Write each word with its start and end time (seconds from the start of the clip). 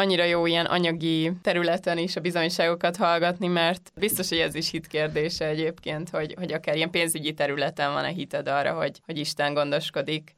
annyira 0.00 0.24
jó 0.24 0.46
ilyen 0.46 0.66
anyagi 0.66 1.32
területen 1.42 1.98
is 1.98 2.16
a 2.16 2.20
bizonyságokat 2.20 2.96
hallgatni, 2.96 3.46
mert 3.46 3.92
biztos, 3.94 4.28
hogy 4.28 4.38
ez 4.38 4.54
is 4.54 4.70
hit 4.70 4.86
kérdése 4.86 5.46
egyébként, 5.46 6.10
hogy, 6.10 6.34
hogy 6.38 6.52
akár 6.52 6.76
ilyen 6.76 6.90
pénzügyi 6.90 7.34
területen 7.34 7.92
van-e 7.92 8.08
hited 8.08 8.48
arra, 8.48 8.72
hogy, 8.72 9.00
hogy 9.06 9.18
Isten 9.18 9.54
gondoskodik. 9.54 10.36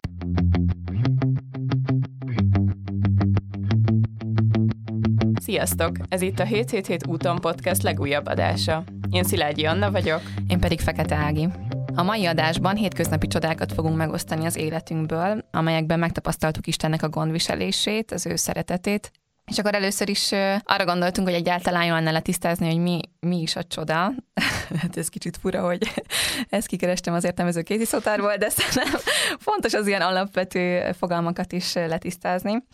Sziasztok! 5.40 5.97
Ez 6.09 6.21
itt 6.21 6.39
a 6.39 6.45
777 6.45 7.07
úton 7.07 7.39
podcast 7.39 7.83
legújabb 7.83 8.27
adása. 8.27 8.85
Én 9.11 9.25
Szilágyi 9.25 9.65
Anna 9.65 9.91
vagyok. 9.91 10.21
Én 10.49 10.61
pedig 10.61 10.81
Fekete 10.81 11.15
Ági. 11.15 11.49
A 11.95 12.03
mai 12.03 12.27
adásban 12.27 12.77
hétköznapi 12.77 13.27
csodákat 13.27 13.73
fogunk 13.73 13.97
megosztani 13.97 14.47
az 14.47 14.57
életünkből, 14.57 15.45
amelyekben 15.51 15.99
megtapasztaltuk 15.99 16.67
Istennek 16.67 17.03
a 17.03 17.09
gondviselését, 17.09 18.13
az 18.13 18.27
ő 18.27 18.37
szeretetét, 18.37 19.11
és 19.53 19.59
akkor 19.59 19.75
először 19.75 20.09
is 20.09 20.32
arra 20.64 20.84
gondoltunk, 20.84 21.29
hogy 21.29 21.37
egyáltalán 21.37 21.84
jól 21.84 21.95
lenne 21.95 22.11
letisztázni, 22.11 22.66
hogy 22.66 22.79
mi, 22.79 23.01
mi 23.20 23.41
is 23.41 23.56
a 23.56 23.65
csoda. 23.65 24.12
hát 24.80 24.97
ez 24.97 25.09
kicsit 25.09 25.37
fura, 25.37 25.65
hogy 25.65 25.92
ezt 26.48 26.66
kikerestem 26.66 27.15
az 27.15 27.25
értelmező 27.25 27.62
kézi 27.62 27.84
szótárból, 27.84 28.37
de 28.37 28.48
szerintem 28.48 29.01
fontos 29.38 29.75
az 29.75 29.87
ilyen 29.87 30.01
alapvető 30.01 30.92
fogalmakat 30.98 31.52
is 31.52 31.73
letisztázni. 31.75 32.65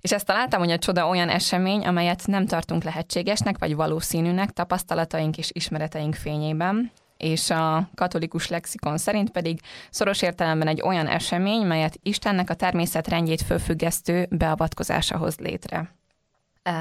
És 0.00 0.12
ezt 0.12 0.26
találtam, 0.26 0.60
hogy 0.60 0.70
a 0.70 0.78
csoda 0.78 1.08
olyan 1.08 1.28
esemény, 1.28 1.86
amelyet 1.86 2.26
nem 2.26 2.46
tartunk 2.46 2.82
lehetségesnek 2.82 3.58
vagy 3.58 3.74
valószínűnek 3.74 4.50
tapasztalataink 4.50 5.38
és 5.38 5.50
ismereteink 5.52 6.14
fényében, 6.14 6.92
és 7.20 7.50
a 7.50 7.90
katolikus 7.94 8.48
lexikon 8.48 8.98
szerint 8.98 9.30
pedig 9.30 9.60
szoros 9.90 10.22
értelemben 10.22 10.68
egy 10.68 10.82
olyan 10.82 11.06
esemény, 11.06 11.66
melyet 11.66 11.98
Istennek 12.02 12.50
a 12.50 12.54
természet 12.54 13.08
rendjét 13.08 13.42
fölfüggesztő 13.42 14.26
beavatkozása 14.30 15.16
hoz 15.16 15.36
létre. 15.36 15.94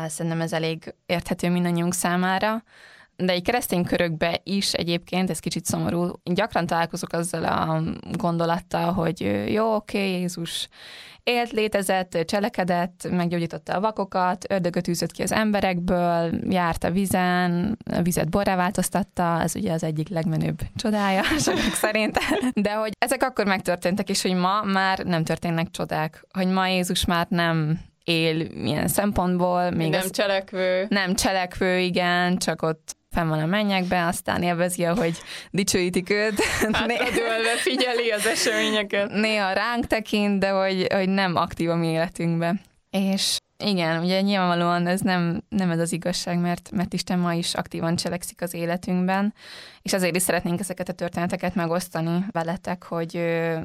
Szerintem 0.08 0.42
ez 0.42 0.54
elég 0.54 0.94
érthető 1.06 1.50
mindannyiunk 1.50 1.94
számára 1.94 2.64
de 3.26 3.32
egy 3.32 3.44
keresztény 3.44 3.84
körökbe 3.84 4.40
is 4.44 4.74
egyébként, 4.74 5.30
ez 5.30 5.40
kicsit 5.40 5.66
szomorú, 5.66 6.12
gyakran 6.24 6.66
találkozok 6.66 7.14
azzal 7.14 7.44
a 7.44 7.82
gondolattal, 8.18 8.94
hogy 8.94 9.46
jó, 9.52 9.76
oké, 9.76 10.12
Jézus 10.12 10.70
élt, 11.24 11.52
létezett, 11.52 12.18
cselekedett, 12.26 13.08
meggyógyította 13.12 13.74
a 13.74 13.80
vakokat, 13.80 14.46
ördögöt 14.50 14.88
űzött 14.88 15.12
ki 15.12 15.22
az 15.22 15.32
emberekből, 15.32 16.32
járt 16.50 16.84
a 16.84 16.92
vizen, 16.92 17.78
a 17.92 18.02
vizet 18.02 18.30
borrá 18.30 18.56
változtatta, 18.56 19.42
ez 19.42 19.56
ugye 19.56 19.74
az 19.74 19.84
egyik 19.84 20.10
legmenőbb 20.10 20.60
csodája 20.76 21.24
sokak 21.24 21.74
szerint. 21.74 22.18
De 22.54 22.74
hogy 22.74 22.92
ezek 23.00 23.24
akkor 23.24 23.46
megtörténtek, 23.46 24.10
és 24.10 24.22
hogy 24.22 24.34
ma 24.34 24.62
már 24.62 25.00
nem 25.00 25.24
történnek 25.24 25.72
csodák, 25.72 26.26
hogy 26.34 26.48
ma 26.48 26.68
Jézus 26.68 27.06
már 27.06 27.28
nem 27.30 27.80
él 28.04 28.40
ilyen 28.40 28.88
szempontból. 28.88 29.70
Még 29.70 29.90
nem 29.90 30.02
az, 30.04 30.12
cselekvő. 30.12 30.86
Nem 30.90 31.16
cselekvő, 31.16 31.80
igen, 31.80 32.38
csak 32.38 32.62
ott 32.62 32.98
fenn 33.20 33.30
van 33.30 33.40
a 33.40 33.46
mennyekben, 33.46 34.08
aztán 34.08 34.44
élvezi, 34.44 34.84
ahogy 34.84 35.18
dicsőítik 35.52 36.10
őt. 36.10 36.40
Hátradőlve 36.72 37.56
figyeli 37.58 38.10
az 38.10 38.26
eseményeket. 38.26 39.12
Néha 39.12 39.52
ránk 39.52 39.88
tekint, 39.88 40.40
de 40.40 40.50
hogy, 40.50 40.88
hogy 40.94 41.10
nem 41.10 41.36
aktív 41.36 41.70
a 41.70 41.76
mi 41.76 41.88
életünkben. 41.88 42.62
És 42.90 43.38
igen, 43.64 44.04
ugye 44.04 44.22
nyilvánvalóan 44.22 44.88
ez 44.88 45.02
nem, 45.02 45.44
nem 45.50 45.70
ez 45.70 45.80
az 45.80 45.92
igazság, 45.92 46.40
mert, 46.40 46.72
mert 46.72 46.94
Isten 46.94 47.20
ma 47.20 47.34
is 47.34 47.54
aktívan 47.54 47.96
cselekszik 47.96 48.42
az 48.42 48.54
életünkben, 48.54 49.34
és 49.82 49.94
azért 49.94 50.16
is 50.16 50.22
szeretnénk 50.22 50.60
ezeket 50.60 50.90
a 50.90 50.94
történeteket 50.94 51.56
megosztani 51.56 52.26
veletek, 52.32 52.84
hogy 52.84 53.14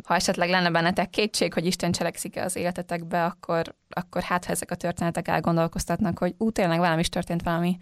ha 0.05 0.15
esetleg 0.15 0.49
lenne 0.49 0.71
bennetek 0.71 1.11
kétség, 1.11 1.53
hogy 1.53 1.67
Isten 1.67 1.93
cselekszik-e 1.93 2.45
az 2.45 2.57
életetekbe, 2.57 3.25
akkor, 3.25 3.75
akkor 3.89 4.23
hát 4.23 4.45
ha 4.45 4.53
ezek 4.53 4.71
a 4.71 4.75
történetek 4.75 5.29
elgondolkoztatnak, 5.29 6.19
hogy 6.19 6.35
ú, 6.39 6.51
tényleg 6.51 6.81
velem 6.81 6.99
is 6.99 7.09
történt 7.09 7.43
valami, 7.43 7.77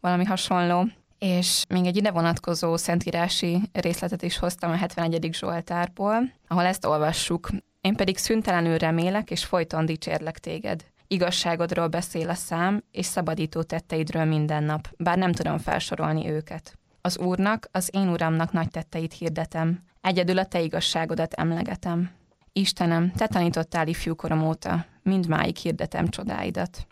valami 0.00 0.24
hasonló. 0.24 0.86
És 1.18 1.64
még 1.68 1.86
egy 1.86 1.96
ide 1.96 2.10
vonatkozó 2.10 2.76
szentírási 2.76 3.62
részletet 3.72 4.22
is 4.22 4.38
hoztam 4.38 4.70
a 4.70 4.76
71. 4.76 5.28
Zsoltárból, 5.32 6.32
ahol 6.48 6.64
ezt 6.64 6.84
olvassuk. 6.84 7.48
Én 7.80 7.94
pedig 7.94 8.16
szüntelenül 8.16 8.76
remélek, 8.76 9.30
és 9.30 9.44
folyton 9.44 9.86
dicsérlek 9.86 10.38
téged. 10.38 10.84
Igazságodról 11.06 11.86
beszél 11.86 12.28
a 12.28 12.34
szám, 12.34 12.82
és 12.90 13.06
szabadító 13.06 13.62
tetteidről 13.62 14.24
minden 14.24 14.62
nap, 14.64 14.88
bár 14.96 15.18
nem 15.18 15.32
tudom 15.32 15.58
felsorolni 15.58 16.28
őket. 16.28 16.78
Az 17.00 17.18
Úrnak, 17.18 17.68
az 17.72 17.90
én 17.92 18.08
Uramnak 18.08 18.52
nagy 18.52 18.68
tetteit 18.68 19.12
hirdetem, 19.12 19.82
egyedül 20.00 20.38
a 20.38 20.44
te 20.44 20.60
igazságodat 20.60 21.32
emlegetem. 21.32 22.10
Istenem, 22.52 23.12
te 23.12 23.26
tanítottál 23.26 23.88
ifjúkorom 23.88 24.46
óta, 24.46 24.86
mindmáig 25.02 25.56
hirdetem 25.56 26.08
csodáidat. 26.08 26.86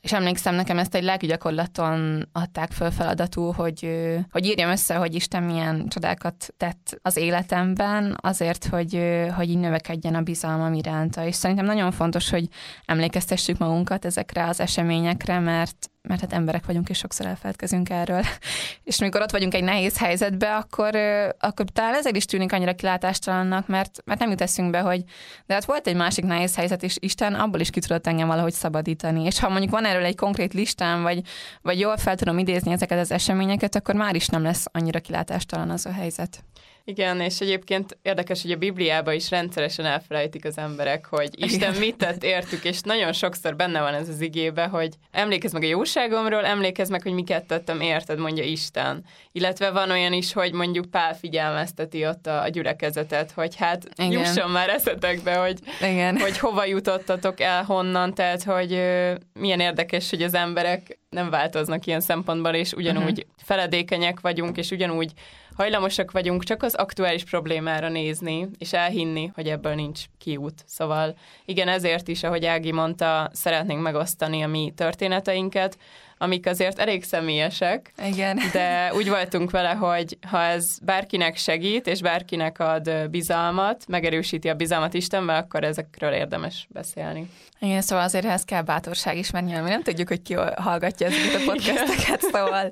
És 0.00 0.12
emlékszem, 0.12 0.54
nekem 0.54 0.78
ezt 0.78 0.94
egy 0.94 1.02
lelkigyakorlaton 1.02 2.28
adták 2.32 2.72
föl 2.72 2.90
feladatul, 2.90 3.52
hogy, 3.52 3.90
hogy 4.30 4.46
írjam 4.46 4.70
össze, 4.70 4.94
hogy 4.94 5.14
Isten 5.14 5.42
milyen 5.42 5.88
csodákat 5.88 6.54
tett 6.56 6.98
az 7.02 7.16
életemben, 7.16 8.16
azért, 8.20 8.66
hogy, 8.66 9.00
hogy 9.36 9.50
így 9.50 9.58
növekedjen 9.58 10.14
a 10.14 10.22
bizalmam 10.22 10.74
iránta. 10.74 11.26
És 11.26 11.34
szerintem 11.34 11.66
nagyon 11.66 11.90
fontos, 11.90 12.30
hogy 12.30 12.48
emlékeztessük 12.84 13.58
magunkat 13.58 14.04
ezekre 14.04 14.46
az 14.46 14.60
eseményekre, 14.60 15.38
mert 15.38 15.90
mert 16.02 16.20
hát 16.20 16.32
emberek 16.32 16.66
vagyunk, 16.66 16.88
és 16.88 16.98
sokszor 16.98 17.26
elfeledkezünk 17.26 17.90
erről. 17.90 18.22
és 18.84 19.00
amikor 19.00 19.20
ott 19.20 19.30
vagyunk 19.30 19.54
egy 19.54 19.64
nehéz 19.64 19.98
helyzetbe, 19.98 20.56
akkor, 20.56 20.96
akkor 21.38 21.66
talán 21.72 21.94
ezért 21.94 22.16
is 22.16 22.24
tűnik 22.24 22.52
annyira 22.52 22.74
kilátástalannak, 22.74 23.66
mert, 23.66 23.98
mert 24.04 24.20
nem 24.20 24.30
jut 24.30 24.40
eszünkbe, 24.40 24.80
hogy 24.80 25.04
de 25.46 25.54
hát 25.54 25.64
volt 25.64 25.86
egy 25.86 25.96
másik 25.96 26.24
nehéz 26.24 26.56
helyzet, 26.56 26.82
és 26.82 26.96
Isten 27.00 27.34
abból 27.34 27.60
is 27.60 27.70
ki 27.70 27.80
tudott 27.80 28.06
engem 28.06 28.26
valahogy 28.26 28.52
szabadítani. 28.52 29.24
És 29.24 29.40
ha 29.40 29.48
mondjuk 29.48 29.70
van 29.70 29.84
erről 29.84 30.04
egy 30.04 30.16
konkrét 30.16 30.54
listám, 30.54 31.02
vagy, 31.02 31.20
vagy 31.62 31.78
jól 31.78 31.96
fel 31.96 32.16
tudom 32.16 32.38
idézni 32.38 32.72
ezeket 32.72 32.98
az 32.98 33.10
eseményeket, 33.10 33.74
akkor 33.74 33.94
már 33.94 34.14
is 34.14 34.26
nem 34.26 34.42
lesz 34.42 34.64
annyira 34.72 35.00
kilátástalan 35.00 35.70
az 35.70 35.86
a 35.86 35.92
helyzet. 35.92 36.44
Igen, 36.88 37.20
és 37.20 37.40
egyébként 37.40 37.98
érdekes, 38.02 38.42
hogy 38.42 38.50
a 38.50 38.56
Bibliában 38.56 39.14
is 39.14 39.30
rendszeresen 39.30 39.84
elfelejtik 39.84 40.44
az 40.44 40.58
emberek, 40.58 41.06
hogy 41.06 41.28
Isten 41.32 41.74
mit 41.74 41.96
tett 41.96 42.24
értük, 42.24 42.64
és 42.64 42.80
nagyon 42.80 43.12
sokszor 43.12 43.56
benne 43.56 43.80
van 43.80 43.94
ez 43.94 44.08
az 44.08 44.20
igébe, 44.20 44.66
hogy 44.66 44.94
emlékezz 45.10 45.52
meg 45.52 45.62
a 45.62 45.66
jóságomról, 45.66 46.44
emlékezz 46.44 46.90
meg, 46.90 47.02
hogy 47.02 47.12
miket 47.12 47.46
tettem 47.46 47.80
érted, 47.80 48.18
mondja 48.18 48.44
Isten. 48.44 49.04
Illetve 49.32 49.70
van 49.70 49.90
olyan 49.90 50.12
is, 50.12 50.32
hogy 50.32 50.52
mondjuk 50.52 50.90
Pál 50.90 51.14
figyelmezteti 51.14 52.06
ott 52.06 52.26
a, 52.26 52.42
a 52.42 52.48
gyülekezetet, 52.48 53.30
hogy 53.30 53.56
hát 53.56 53.88
Igen. 53.96 54.10
jusson 54.10 54.50
már 54.50 54.68
eszetekbe, 54.68 55.34
hogy, 55.34 55.58
Igen. 55.80 56.18
hogy 56.18 56.38
hova 56.38 56.64
jutottatok 56.64 57.40
el, 57.40 57.62
honnan, 57.62 58.14
tehát 58.14 58.42
hogy 58.42 58.72
ö, 58.72 59.14
milyen 59.32 59.60
érdekes, 59.60 60.10
hogy 60.10 60.22
az 60.22 60.34
emberek 60.34 60.98
nem 61.10 61.30
változnak 61.30 61.86
ilyen 61.86 62.00
szempontból, 62.00 62.54
és 62.54 62.72
ugyanúgy 62.72 63.18
uh-huh. 63.18 63.34
feledékenyek 63.36 64.20
vagyunk, 64.20 64.56
és 64.56 64.70
ugyanúgy 64.70 65.12
hajlamosak 65.56 66.10
vagyunk 66.10 66.44
csak 66.44 66.62
az 66.62 66.74
aktuális 66.74 67.24
problémára 67.24 67.88
nézni, 67.88 68.48
és 68.58 68.72
elhinni, 68.72 69.30
hogy 69.34 69.48
ebből 69.48 69.74
nincs 69.74 70.04
kiút. 70.18 70.62
Szóval 70.66 71.16
igen, 71.44 71.68
ezért 71.68 72.08
is, 72.08 72.22
ahogy 72.22 72.44
Ági 72.44 72.72
mondta, 72.72 73.30
szeretnénk 73.32 73.82
megosztani 73.82 74.42
a 74.42 74.48
mi 74.48 74.72
történeteinket, 74.76 75.78
amik 76.18 76.46
azért 76.46 76.78
elég 76.78 77.04
személyesek. 77.04 77.92
Igen. 78.06 78.40
De 78.52 78.92
úgy 78.94 79.08
voltunk 79.08 79.50
vele, 79.50 79.70
hogy 79.70 80.18
ha 80.26 80.42
ez 80.42 80.78
bárkinek 80.82 81.36
segít, 81.36 81.86
és 81.86 82.00
bárkinek 82.00 82.58
ad 82.58 82.90
bizalmat, 83.10 83.84
megerősíti 83.88 84.48
a 84.48 84.54
bizalmat 84.54 84.94
Istenbe, 84.94 85.36
akkor 85.36 85.64
ezekről 85.64 86.12
érdemes 86.12 86.66
beszélni. 86.70 87.30
Igen, 87.60 87.80
szóval 87.80 88.04
azért 88.04 88.24
ehhez 88.24 88.44
kell 88.44 88.62
bátorság 88.62 89.16
is, 89.16 89.30
mert 89.30 89.44
nyilván 89.44 89.64
mi 89.64 89.70
nem 89.70 89.82
tudjuk, 89.82 90.08
hogy 90.08 90.22
ki 90.22 90.34
hallgatja 90.56 91.06
ezeket 91.06 91.40
a 91.40 91.44
podcasteket, 91.44 92.20
szóval, 92.20 92.70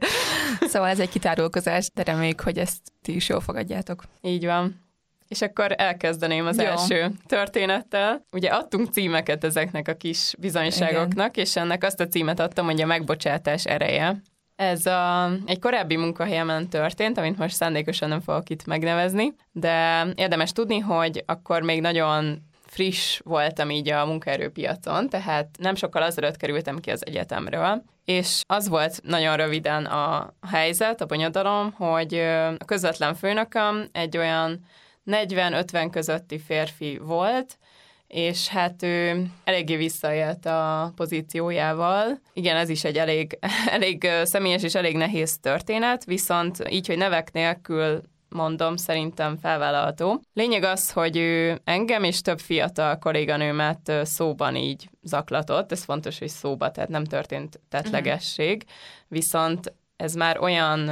szóval 0.61 0.89
ez 0.89 1.01
egy 1.01 1.09
kitárulkozás, 1.09 1.89
de 1.95 2.03
reméljük, 2.03 2.41
hogy 2.41 2.59
ezt 2.59 2.81
ti 3.03 3.15
is 3.15 3.29
jól 3.29 3.41
fogadjátok. 3.41 4.03
Így 4.23 4.45
van. 4.45 4.86
És 5.29 5.43
akkor 5.43 5.75
elkezdeném 5.77 6.47
az 6.47 6.59
Jó. 6.59 6.65
első 6.65 7.11
történettel. 7.27 8.27
Ugye 8.33 8.49
adtunk 8.49 8.93
címeket 8.93 9.45
ezeknek 9.45 9.89
a 9.89 9.95
kis 9.95 10.35
bizonyságoknak, 10.39 11.37
Igen. 11.37 11.45
és 11.45 11.57
ennek 11.57 11.85
azt 11.85 12.01
a 12.01 12.09
címet 12.09 12.41
adtam, 12.41 12.65
hogy 12.65 12.81
a 12.81 12.87
megbocsátás 12.87 13.65
ereje. 13.65 14.23
Ez 14.57 14.87
a, 14.87 15.31
egy 15.47 15.59
korábbi 15.59 15.97
munkahelyemen 15.97 16.69
történt, 16.69 17.19
amit 17.19 17.39
most 17.39 17.55
szándékosan 17.55 18.09
nem 18.09 18.21
fogok 18.21 18.51
itt 18.51 18.67
megnevezni, 18.67 19.35
de 19.53 20.07
érdemes 20.15 20.53
tudni, 20.53 20.79
hogy 20.79 21.23
akkor 21.27 21.63
még 21.63 21.81
nagyon 21.81 22.43
friss 22.67 23.21
voltam 23.25 23.71
így 23.71 23.91
a 23.91 24.07
munkaerőpiacon, 24.07 25.09
tehát 25.09 25.49
nem 25.59 25.75
sokkal 25.75 26.03
azelőtt 26.03 26.37
kerültem 26.37 26.79
ki 26.79 26.91
az 26.91 27.07
egyetemről, 27.07 27.83
és 28.05 28.43
az 28.47 28.69
volt 28.69 29.01
nagyon 29.03 29.37
röviden 29.37 29.85
a 29.85 30.35
helyzet, 30.51 31.01
a 31.01 31.07
bonyodalom, 31.07 31.73
hogy 31.73 32.15
a 32.59 32.65
közvetlen 32.65 33.15
főnököm 33.15 33.89
egy 33.93 34.17
olyan 34.17 34.61
40-50 35.07 35.89
közötti 35.91 36.39
férfi 36.39 36.99
volt, 36.99 37.59
és 38.07 38.49
hát 38.49 38.83
ő 38.83 39.27
eléggé 39.45 39.77
visszaélt 39.77 40.47
a 40.47 40.93
pozíciójával. 40.97 42.21
Igen, 42.33 42.57
ez 42.57 42.69
is 42.69 42.85
egy 42.85 42.97
elég, 42.97 43.39
elég 43.77 44.11
személyes 44.23 44.63
és 44.63 44.75
elég 44.75 44.97
nehéz 44.97 45.39
történet, 45.39 46.05
viszont 46.05 46.69
így, 46.71 46.87
hogy 46.87 46.97
nevek 46.97 47.33
nélkül 47.33 48.01
mondom, 48.29 48.77
szerintem 48.77 49.37
felvállalható. 49.37 50.23
Lényeg 50.33 50.63
az, 50.63 50.91
hogy 50.91 51.17
ő 51.17 51.61
engem 51.65 52.05
és 52.05 52.21
több 52.21 52.39
fiatal 52.39 52.99
kolléganőmet 52.99 53.93
szóban 54.03 54.57
így 54.57 54.89
zaklatott, 55.03 55.73
ez 55.73 55.85
fontos, 55.85 56.19
hogy 56.19 56.29
szóba, 56.29 56.71
tehát 56.71 56.89
nem 56.89 57.05
történt 57.05 57.61
tetlegesség, 57.69 58.55
uh-huh. 58.57 58.71
viszont 59.09 59.73
ez 59.97 60.15
már 60.15 60.41
olyan 60.41 60.91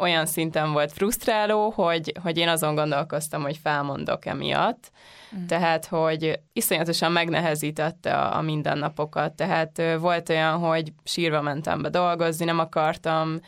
olyan 0.00 0.26
szinten 0.26 0.72
volt 0.72 0.92
frusztráló, 0.92 1.70
hogy, 1.70 2.12
hogy 2.22 2.38
én 2.38 2.48
azon 2.48 2.74
gondolkoztam, 2.74 3.42
hogy 3.42 3.56
felmondok 3.62 4.26
emiatt. 4.26 4.90
Mm. 5.36 5.46
Tehát, 5.46 5.86
hogy 5.86 6.40
iszonyatosan 6.52 7.12
megnehezítette 7.12 8.14
a, 8.14 8.36
a 8.36 8.40
mindennapokat. 8.40 9.32
Tehát 9.32 9.82
volt 9.98 10.28
olyan, 10.28 10.58
hogy 10.58 10.92
sírva 11.04 11.40
mentem 11.40 11.82
be 11.82 11.88
dolgozni, 11.88 12.44
nem 12.44 12.58
akartam 12.58 13.40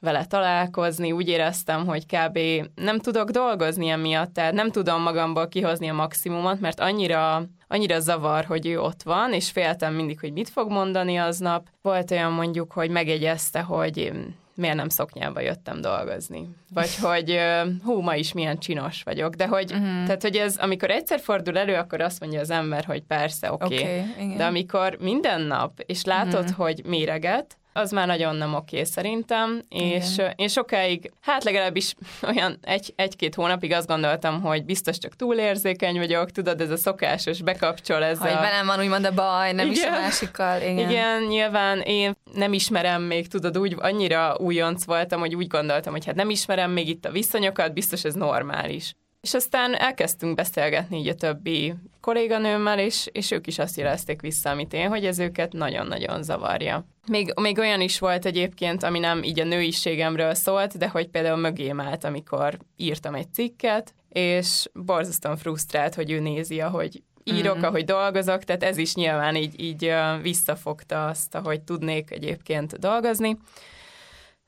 vele 0.00 0.24
találkozni, 0.24 1.12
úgy 1.12 1.28
éreztem, 1.28 1.86
hogy 1.86 2.06
kb. 2.06 2.38
nem 2.74 2.98
tudok 2.98 3.30
dolgozni 3.30 3.88
emiatt, 3.88 4.32
tehát 4.32 4.52
nem 4.52 4.70
tudom 4.70 5.02
magamból 5.02 5.48
kihozni 5.48 5.88
a 5.88 5.94
maximumot, 5.94 6.60
mert 6.60 6.80
annyira 6.80 7.42
annyira 7.68 8.00
zavar, 8.00 8.44
hogy 8.44 8.66
ő 8.66 8.80
ott 8.80 9.02
van, 9.02 9.32
és 9.32 9.50
féltem 9.50 9.94
mindig, 9.94 10.20
hogy 10.20 10.32
mit 10.32 10.48
fog 10.48 10.70
mondani 10.70 11.16
aznap. 11.16 11.66
Volt 11.82 12.10
olyan 12.10 12.32
mondjuk, 12.32 12.72
hogy 12.72 12.90
megjegyezte, 12.90 13.60
hogy 13.60 14.12
miért 14.58 14.76
nem 14.76 14.88
szoknyába 14.88 15.40
jöttem 15.40 15.80
dolgozni. 15.80 16.48
Vagy 16.74 16.96
hogy 16.96 17.38
hú, 17.84 18.00
ma 18.00 18.14
is 18.14 18.32
milyen 18.32 18.58
csinos 18.58 19.02
vagyok. 19.02 19.34
De 19.34 19.46
hogy, 19.46 19.72
uh-huh. 19.72 20.04
tehát, 20.04 20.22
hogy 20.22 20.36
ez, 20.36 20.56
amikor 20.56 20.90
egyszer 20.90 21.20
fordul 21.20 21.58
elő, 21.58 21.74
akkor 21.74 22.00
azt 22.00 22.20
mondja 22.20 22.40
az 22.40 22.50
ember, 22.50 22.84
hogy 22.84 23.02
persze, 23.02 23.52
oké. 23.52 23.64
Okay. 23.64 24.00
Okay, 24.12 24.36
de 24.36 24.44
amikor 24.44 24.96
minden 25.00 25.40
nap, 25.40 25.80
és 25.86 26.04
látod, 26.04 26.42
uh-huh. 26.42 26.56
hogy 26.56 26.82
méreget, 26.86 27.58
az 27.78 27.90
már 27.90 28.06
nagyon 28.06 28.36
nem 28.36 28.54
oké 28.54 28.84
szerintem, 28.84 29.62
és 29.68 30.12
Igen. 30.12 30.32
én 30.36 30.48
sokáig, 30.48 31.12
hát 31.20 31.44
legalábbis 31.44 31.94
olyan 32.34 32.58
egy, 32.62 32.92
egy-két 32.96 33.34
hónapig 33.34 33.72
azt 33.72 33.86
gondoltam, 33.86 34.40
hogy 34.40 34.64
biztos 34.64 34.98
csak 34.98 35.16
túlérzékeny 35.16 35.98
vagyok, 35.98 36.30
tudod, 36.30 36.60
ez 36.60 36.70
a 36.70 36.76
szokásos 36.76 37.42
bekapcsol, 37.42 38.04
ez 38.04 38.18
hogy 38.18 38.30
a... 38.30 38.40
velem 38.40 38.66
van 38.66 38.80
úgymond 38.80 39.04
a 39.04 39.12
baj, 39.12 39.52
nem 39.52 39.70
Igen. 39.70 39.78
is 39.78 39.84
a 39.84 39.90
másikkal. 39.90 40.60
Igen. 40.60 40.90
Igen, 40.90 41.22
nyilván 41.22 41.80
én 41.80 42.12
nem 42.34 42.52
ismerem 42.52 43.02
még, 43.02 43.28
tudod, 43.28 43.58
úgy 43.58 43.76
annyira 43.78 44.36
újonc 44.38 44.84
voltam, 44.84 45.20
hogy 45.20 45.34
úgy 45.34 45.46
gondoltam, 45.46 45.92
hogy 45.92 46.04
hát 46.04 46.14
nem 46.14 46.30
ismerem 46.30 46.70
még 46.70 46.88
itt 46.88 47.04
a 47.04 47.10
viszonyokat, 47.10 47.72
biztos 47.72 48.04
ez 48.04 48.14
normális. 48.14 48.94
És 49.20 49.34
aztán 49.34 49.74
elkezdtünk 49.74 50.34
beszélgetni 50.34 50.98
így 50.98 51.08
a 51.08 51.14
többi 51.14 51.74
kolléganőmmel, 52.00 52.78
és, 52.78 53.08
és 53.12 53.30
ők 53.30 53.46
is 53.46 53.58
azt 53.58 53.76
jelezték 53.76 54.20
vissza, 54.20 54.50
amit 54.50 54.72
én, 54.72 54.88
hogy 54.88 55.06
ez 55.06 55.18
őket 55.18 55.52
nagyon-nagyon 55.52 56.22
zavarja. 56.22 56.86
Még, 57.06 57.32
még 57.40 57.58
olyan 57.58 57.80
is 57.80 57.98
volt 57.98 58.24
egyébként, 58.24 58.82
ami 58.82 58.98
nem 58.98 59.22
így 59.22 59.40
a 59.40 59.44
nőiségemről 59.44 60.34
szólt, 60.34 60.78
de 60.78 60.88
hogy 60.88 61.08
például 61.08 61.36
mögém 61.36 61.80
állt, 61.80 62.04
amikor 62.04 62.58
írtam 62.76 63.14
egy 63.14 63.32
cikket, 63.32 63.94
és 64.08 64.66
borzasztóan 64.72 65.36
frusztrált, 65.36 65.94
hogy 65.94 66.10
ő 66.10 66.20
nézi, 66.20 66.60
ahogy 66.60 67.02
írok, 67.24 67.58
mm. 67.58 67.62
ahogy 67.62 67.84
dolgozok, 67.84 68.44
tehát 68.44 68.62
ez 68.62 68.76
is 68.76 68.94
nyilván 68.94 69.36
így, 69.36 69.60
így 69.60 69.92
visszafogta 70.22 71.06
azt, 71.06 71.34
ahogy 71.34 71.60
tudnék 71.60 72.10
egyébként 72.10 72.78
dolgozni. 72.78 73.38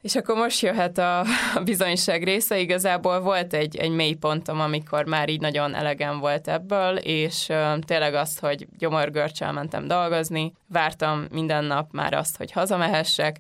És 0.03 0.17
akkor 0.17 0.37
most 0.37 0.61
jöhet 0.61 0.99
a, 0.99 1.21
a 1.59 1.61
bizonyság 1.65 2.23
része. 2.23 2.59
Igazából 2.59 3.21
volt 3.21 3.55
egy, 3.55 3.77
egy 3.77 3.91
mély 3.91 4.15
pontom, 4.15 4.61
amikor 4.61 5.05
már 5.05 5.29
így 5.29 5.41
nagyon 5.41 5.75
elegem 5.75 6.19
volt 6.19 6.49
ebből, 6.49 6.97
és 6.97 7.47
uh, 7.49 7.79
tényleg 7.79 8.15
az, 8.15 8.39
hogy 8.39 8.67
gyomorgörcsel 8.79 9.53
mentem 9.53 9.87
dolgozni, 9.87 10.53
vártam 10.69 11.27
minden 11.31 11.65
nap 11.65 11.93
már 11.93 12.15
azt, 12.15 12.37
hogy 12.37 12.53
hazamehessek, 12.53 13.37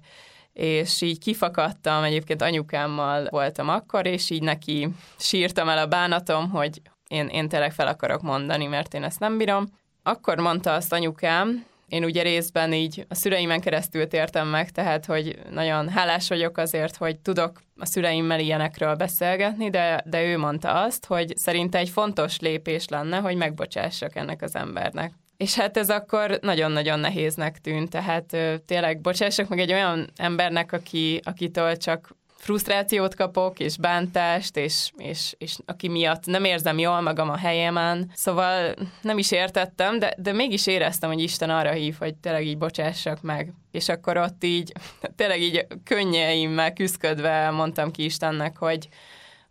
és 0.52 1.00
így 1.00 1.18
kifakadtam, 1.18 2.02
egyébként 2.02 2.42
anyukámmal 2.42 3.26
voltam 3.30 3.68
akkor, 3.68 4.06
és 4.06 4.30
így 4.30 4.42
neki 4.42 4.88
sírtam 5.18 5.68
el 5.68 5.78
a 5.78 5.86
bánatom, 5.86 6.50
hogy 6.50 6.80
én, 7.08 7.26
én 7.26 7.48
tényleg 7.48 7.72
fel 7.72 7.86
akarok 7.86 8.22
mondani, 8.22 8.66
mert 8.66 8.94
én 8.94 9.02
ezt 9.02 9.20
nem 9.20 9.38
bírom. 9.38 9.66
Akkor 10.02 10.38
mondta 10.38 10.72
azt 10.72 10.92
anyukám, 10.92 11.64
én 11.90 12.04
ugye 12.04 12.22
részben 12.22 12.72
így 12.72 13.04
a 13.08 13.14
szüleimen 13.14 13.60
keresztül 13.60 14.06
tértem 14.06 14.48
meg, 14.48 14.70
tehát 14.70 15.06
hogy 15.06 15.38
nagyon 15.50 15.88
hálás 15.88 16.28
vagyok 16.28 16.58
azért, 16.58 16.96
hogy 16.96 17.18
tudok 17.18 17.62
a 17.76 17.86
szüleimmel 17.86 18.40
ilyenekről 18.40 18.94
beszélgetni, 18.94 19.70
de, 19.70 20.02
de 20.06 20.22
ő 20.24 20.38
mondta 20.38 20.82
azt, 20.82 21.06
hogy 21.06 21.36
szerinte 21.36 21.78
egy 21.78 21.88
fontos 21.88 22.38
lépés 22.38 22.88
lenne, 22.88 23.18
hogy 23.18 23.36
megbocsássak 23.36 24.16
ennek 24.16 24.42
az 24.42 24.54
embernek. 24.54 25.12
És 25.36 25.54
hát 25.54 25.76
ez 25.76 25.90
akkor 25.90 26.38
nagyon-nagyon 26.42 27.00
nehéznek 27.00 27.58
tűnt, 27.58 27.90
tehát 27.90 28.36
tényleg 28.66 29.00
bocsássak 29.00 29.48
meg 29.48 29.58
egy 29.58 29.72
olyan 29.72 30.10
embernek, 30.16 30.72
aki, 30.72 31.20
akitől 31.24 31.76
csak 31.76 32.16
frusztrációt 32.40 33.14
kapok, 33.14 33.58
és 33.58 33.76
bántást, 33.76 34.56
és, 34.56 34.90
és, 34.96 35.34
és 35.38 35.58
aki 35.64 35.88
miatt 35.88 36.26
nem 36.26 36.44
érzem 36.44 36.78
jól 36.78 37.00
magam 37.00 37.30
a 37.30 37.36
helyemen. 37.36 38.10
Szóval 38.14 38.74
nem 39.02 39.18
is 39.18 39.30
értettem, 39.30 39.98
de, 39.98 40.14
de 40.16 40.32
mégis 40.32 40.66
éreztem, 40.66 41.10
hogy 41.10 41.22
Isten 41.22 41.50
arra 41.50 41.70
hív, 41.70 41.96
hogy 41.98 42.14
tényleg 42.14 42.46
így 42.46 42.58
bocsássak 42.58 43.22
meg. 43.22 43.52
És 43.70 43.88
akkor 43.88 44.16
ott 44.16 44.44
így, 44.44 44.72
tényleg 45.16 45.40
így 45.40 45.66
könnyeimmel 45.84 46.72
küzdködve 46.72 47.50
mondtam 47.50 47.90
ki 47.90 48.04
Istennek, 48.04 48.56
hogy, 48.56 48.88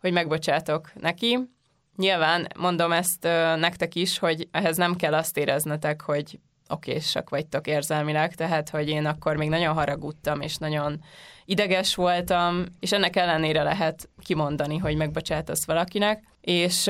hogy 0.00 0.12
megbocsátok 0.12 0.92
neki. 1.00 1.38
Nyilván 1.96 2.46
mondom 2.58 2.92
ezt 2.92 3.22
nektek 3.56 3.94
is, 3.94 4.18
hogy 4.18 4.48
ehhez 4.50 4.76
nem 4.76 4.96
kell 4.96 5.14
azt 5.14 5.36
éreznetek, 5.36 6.02
hogy 6.02 6.38
okésak 6.68 7.30
vagytok 7.30 7.66
érzelmileg, 7.66 8.34
tehát 8.34 8.68
hogy 8.68 8.88
én 8.88 9.06
akkor 9.06 9.36
még 9.36 9.48
nagyon 9.48 9.74
haragudtam, 9.74 10.40
és 10.40 10.56
nagyon 10.56 11.00
ideges 11.50 11.94
voltam, 11.94 12.64
és 12.80 12.92
ennek 12.92 13.16
ellenére 13.16 13.62
lehet 13.62 14.08
kimondani, 14.24 14.76
hogy 14.76 14.96
megbocsátasz 14.96 15.64
valakinek. 15.64 16.22
És 16.40 16.88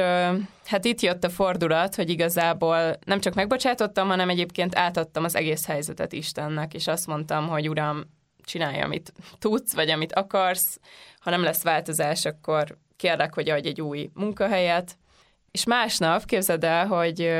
hát 0.64 0.84
itt 0.84 1.00
jött 1.00 1.24
a 1.24 1.30
fordulat, 1.30 1.94
hogy 1.94 2.10
igazából 2.10 2.96
nem 3.04 3.20
csak 3.20 3.34
megbocsátottam, 3.34 4.08
hanem 4.08 4.28
egyébként 4.28 4.76
átadtam 4.76 5.24
az 5.24 5.36
egész 5.36 5.66
helyzetet 5.66 6.12
Istennek, 6.12 6.74
és 6.74 6.86
azt 6.86 7.06
mondtam, 7.06 7.48
hogy 7.48 7.68
Uram, 7.68 8.02
csinálj, 8.44 8.80
amit 8.80 9.12
tudsz, 9.38 9.74
vagy 9.74 9.90
amit 9.90 10.12
akarsz, 10.12 10.78
ha 11.20 11.30
nem 11.30 11.42
lesz 11.42 11.62
változás, 11.62 12.24
akkor 12.24 12.78
kérlek, 12.96 13.34
hogy 13.34 13.48
adj 13.48 13.68
egy 13.68 13.80
új 13.80 14.10
munkahelyet. 14.14 14.96
És 15.50 15.64
másnap, 15.64 16.24
képzeld 16.24 16.64
el, 16.64 16.86
hogy 16.86 17.30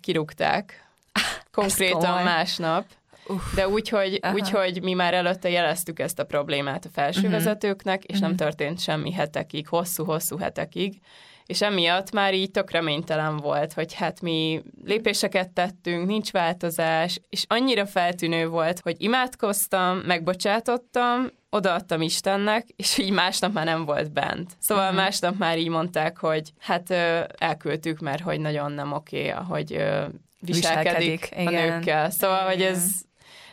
kirúgták, 0.00 0.88
konkrétan 1.50 2.22
másnap, 2.22 2.84
Uf. 3.28 3.54
De 3.54 3.68
úgy 3.68 3.88
hogy, 3.88 4.20
úgy, 4.32 4.50
hogy 4.50 4.82
mi 4.82 4.92
már 4.92 5.14
előtte 5.14 5.48
jeleztük 5.48 5.98
ezt 5.98 6.18
a 6.18 6.24
problémát 6.24 6.84
a 6.84 6.88
felsővezetőknek, 6.92 8.04
és 8.04 8.18
nem 8.18 8.36
történt 8.36 8.80
semmi 8.80 9.12
hetekig, 9.12 9.68
hosszú-hosszú 9.68 10.38
hetekig, 10.38 11.00
és 11.46 11.62
emiatt 11.62 12.10
már 12.12 12.34
így 12.34 12.50
tök 12.50 12.70
reménytelen 12.70 13.36
volt, 13.36 13.72
hogy 13.72 13.94
hát 13.94 14.20
mi 14.20 14.62
lépéseket 14.84 15.50
tettünk, 15.50 16.06
nincs 16.06 16.30
változás, 16.30 17.20
és 17.28 17.44
annyira 17.48 17.86
feltűnő 17.86 18.48
volt, 18.48 18.80
hogy 18.80 18.96
imádkoztam, 18.98 19.98
megbocsátottam, 19.98 21.30
odaadtam 21.50 22.02
Istennek, 22.02 22.68
és 22.76 22.98
így 22.98 23.10
másnap 23.10 23.52
már 23.52 23.64
nem 23.64 23.84
volt 23.84 24.12
bent. 24.12 24.52
Szóval 24.58 24.84
uh-huh. 24.84 25.00
másnap 25.00 25.38
már 25.38 25.58
így 25.58 25.68
mondták, 25.68 26.18
hogy 26.18 26.52
hát 26.58 26.90
ö, 26.90 27.20
elküldtük, 27.38 27.98
mert 27.98 28.22
hogy 28.22 28.40
nagyon 28.40 28.72
nem 28.72 28.92
oké, 28.92 29.28
ahogy 29.28 29.72
ö, 29.72 30.04
viselkedik, 30.40 31.20
viselkedik 31.20 31.28
a 31.36 31.40
igen. 31.40 31.72
nőkkel. 31.72 32.10
Szóval, 32.10 32.52
igen. 32.52 32.52
hogy 32.52 32.62
ez 32.62 33.05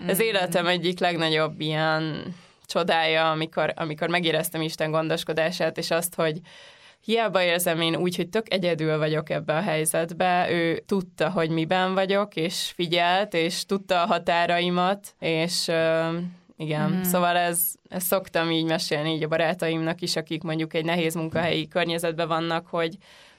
ez 0.08 0.18
mm. 0.18 0.22
életem 0.22 0.68
egyik 0.68 1.00
legnagyobb 1.00 1.60
ilyen 1.60 2.34
csodája, 2.66 3.32
amikor, 3.32 3.74
amikor 3.76 4.08
megéreztem 4.08 4.62
Isten 4.62 4.92
gondoskodását, 4.92 5.78
és 5.78 5.92
azt, 5.92 6.16
hogy 6.16 6.40
hiába 7.04 7.42
érzem 7.42 7.82
én 7.82 7.96
úgy, 7.96 8.16
hogy 8.16 8.30
tök 8.30 8.54
egyedül 8.54 8.98
vagyok 8.98 9.30
ebbe 9.30 9.56
a 9.56 9.62
helyzetbe, 9.62 10.48
ő 10.52 10.84
tudta, 10.86 11.30
hogy 11.30 11.50
miben 11.50 11.94
vagyok, 11.94 12.36
és 12.36 12.72
figyelt, 12.76 13.34
és 13.34 13.66
tudta 13.66 14.02
a 14.02 14.06
határaimat, 14.06 15.16
és 15.20 15.68
uh, 15.68 16.16
igen, 16.58 16.90
mm. 16.90 17.02
szóval 17.02 17.38
ez, 17.38 17.62
ezt 17.90 18.06
szoktam 18.06 18.52
így 18.52 18.66
mesélni 18.66 19.14
így 19.14 19.24
a 19.24 19.28
barátaimnak 19.28 20.02
is, 20.02 20.16
akik 20.16 20.44
mondjuk 20.44 20.74
egy 20.74 20.86
nehéz 20.86 21.16
munkahelyi 21.16 21.68
környezetben 21.68 22.28
vannak, 22.28 22.68
hogy 22.68 22.98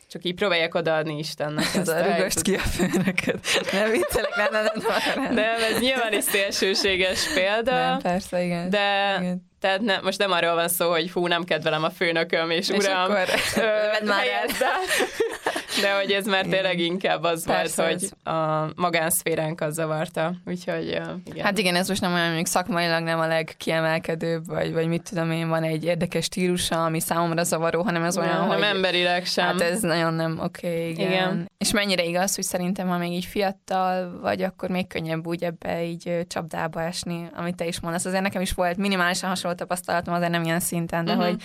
csak 0.09 0.25
így 0.25 0.35
próbálják 0.35 0.75
odaadni 0.75 1.19
Istennek. 1.19 1.75
Ez 1.75 1.89
a 1.89 2.01
rögöst 2.03 2.43
ki 2.43 2.55
a 2.55 2.59
főnöket. 2.59 3.39
Nem 3.73 3.91
viccelek, 3.91 4.37
nem, 4.37 4.49
nem, 4.53 4.65
nem, 4.65 5.23
nem. 5.23 5.35
Nem, 5.35 5.63
ez 5.73 5.81
nyilván 5.81 6.13
is 6.13 6.25
szélsőséges 6.25 7.33
példa. 7.35 7.71
Nem, 7.71 7.99
persze, 7.99 8.43
igen. 8.43 8.71
De 8.71 9.17
igen. 9.21 9.53
Tehát 9.65 9.81
ne, 9.81 10.01
most 10.01 10.19
nem 10.19 10.33
arról 10.33 10.55
van 10.55 10.69
szó, 10.69 10.91
hogy 10.91 11.11
hú, 11.11 11.27
nem 11.27 11.45
kedvelem 11.45 11.85
a 11.85 11.91
főnököm, 11.91 12.51
és, 12.51 12.69
és 12.69 12.85
uram, 12.85 13.03
akkor 13.03 13.29
ö, 13.57 14.07
már 14.07 14.25
de 15.83 15.97
hogy 16.01 16.11
ez 16.11 16.27
már 16.27 16.47
tényleg 16.47 16.79
inkább 16.79 17.23
az 17.23 17.47
Persze 17.47 17.83
volt, 17.83 18.01
hogy 18.01 18.33
a 18.35 18.71
magánszféránk 18.77 19.61
az 19.61 19.75
zavarta. 19.75 20.35
Úgyhogy 20.47 20.87
igen. 21.25 21.45
Hát 21.45 21.59
igen, 21.59 21.75
ez 21.75 21.89
most 21.89 22.01
nem 22.01 22.13
olyan, 22.13 22.27
mondjuk 22.27 22.47
szakmailag 22.47 23.03
nem 23.03 23.19
a 23.19 23.27
legkiemelkedőbb, 23.27 24.47
vagy, 24.47 24.73
vagy 24.73 24.87
mit 24.87 25.03
tudom 25.03 25.31
én, 25.31 25.49
van 25.49 25.63
egy 25.63 25.85
érdekes 25.85 26.25
stílusa, 26.25 26.85
ami 26.85 27.01
számomra 27.01 27.43
zavaró, 27.43 27.83
hanem 27.83 28.03
ez 28.03 28.19
olyan, 28.19 28.39
nem, 28.39 28.49
hogy... 28.49 28.59
Nem 28.59 28.77
emberileg 28.77 29.27
sem. 29.27 29.45
Hát 29.45 29.61
ez 29.61 29.81
nagyon 29.81 30.15
nem 30.15 30.39
oké, 30.43 30.67
okay, 30.67 30.89
igen. 30.89 31.11
igen. 31.11 31.51
És 31.59 31.71
mennyire 31.71 32.05
igaz, 32.05 32.35
hogy 32.35 32.45
szerintem, 32.45 32.89
ha 32.89 32.99
még 32.99 33.13
így 33.13 33.25
fiatal 33.25 34.21
vagy, 34.21 34.43
akkor 34.43 34.69
még 34.69 34.87
könnyebb 34.87 35.27
úgy 35.27 35.45
ebbe 35.45 35.85
így 35.85 36.27
csapdába 36.29 36.83
esni, 36.83 37.29
amit 37.37 37.57
te 37.57 37.67
is 37.67 37.81
mondasz. 37.81 38.05
Azért 38.05 38.23
nekem 38.23 38.41
is 38.41 38.53
volt 38.53 38.77
minimálisan 38.77 39.29
hasonló 39.29 39.54
tapasztalatom, 39.55 40.15
azért 40.15 40.31
nem 40.31 40.43
ilyen 40.43 40.61
szinten, 40.61 41.05
de 41.05 41.13
uh-huh. 41.13 41.27
hogy 41.27 41.43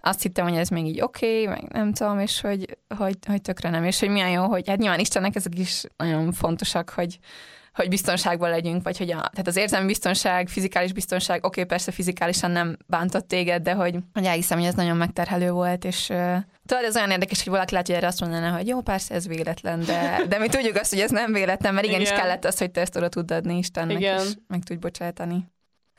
azt 0.00 0.22
hittem, 0.22 0.48
hogy 0.48 0.56
ez 0.56 0.68
még 0.68 0.86
így 0.86 1.00
oké, 1.00 1.42
okay, 1.42 1.46
meg 1.46 1.72
nem 1.72 1.92
tudom, 1.92 2.18
és 2.18 2.40
hogy, 2.40 2.78
hogy, 2.96 3.16
hogy 3.26 3.42
tökre 3.42 3.70
nem, 3.70 3.84
és 3.84 4.00
hogy 4.00 4.08
milyen 4.08 4.30
jó, 4.30 4.44
hogy 4.46 4.68
hát 4.68 4.78
nyilván 4.78 4.98
Istennek 4.98 5.36
ezek 5.36 5.58
is 5.58 5.82
nagyon 5.96 6.32
fontosak, 6.32 6.90
hogy, 6.90 7.18
hogy 7.74 7.88
biztonságban 7.88 8.50
legyünk, 8.50 8.82
vagy 8.82 8.98
hogy 8.98 9.10
a, 9.10 9.14
tehát 9.14 9.46
az 9.46 9.56
érzelmi 9.56 9.86
biztonság, 9.86 10.48
fizikális 10.48 10.92
biztonság, 10.92 11.36
oké, 11.36 11.46
okay, 11.46 11.64
persze 11.64 11.92
fizikálisan 11.92 12.50
nem 12.50 12.76
bántott 12.86 13.28
téged, 13.28 13.62
de 13.62 13.72
hogy, 13.72 13.98
hogy 14.12 14.24
elhiszem, 14.24 14.58
hogy 14.58 14.66
ez 14.66 14.74
nagyon 14.74 14.96
megterhelő 14.96 15.50
volt, 15.50 15.84
és 15.84 16.08
uh, 16.08 16.36
tudod, 16.66 16.84
ez 16.84 16.96
olyan 16.96 17.10
érdekes, 17.10 17.42
hogy 17.42 17.52
valaki 17.52 17.74
látja, 17.74 17.94
hogy 17.94 18.02
erre 18.02 18.12
azt 18.12 18.20
mondaná, 18.20 18.50
hogy 18.56 18.66
jó, 18.66 18.80
persze 18.80 19.14
ez 19.14 19.28
véletlen, 19.28 19.80
de, 19.84 20.24
de 20.28 20.38
mi 20.38 20.48
tudjuk 20.48 20.76
azt, 20.76 20.90
hogy 20.90 21.00
ez 21.00 21.10
nem 21.10 21.32
véletlen, 21.32 21.74
mert 21.74 21.86
igenis 21.86 22.08
Igen. 22.08 22.20
kellett 22.20 22.44
az, 22.44 22.58
hogy 22.58 22.70
te 22.70 22.80
ezt 22.80 22.96
oda 22.96 23.08
tud 23.08 23.30
adni 23.30 23.58
Istennek, 23.58 23.96
Igen. 23.96 24.20
és 24.20 24.32
meg 24.46 24.62
tudj 24.62 24.80
bocsátani. 24.80 25.44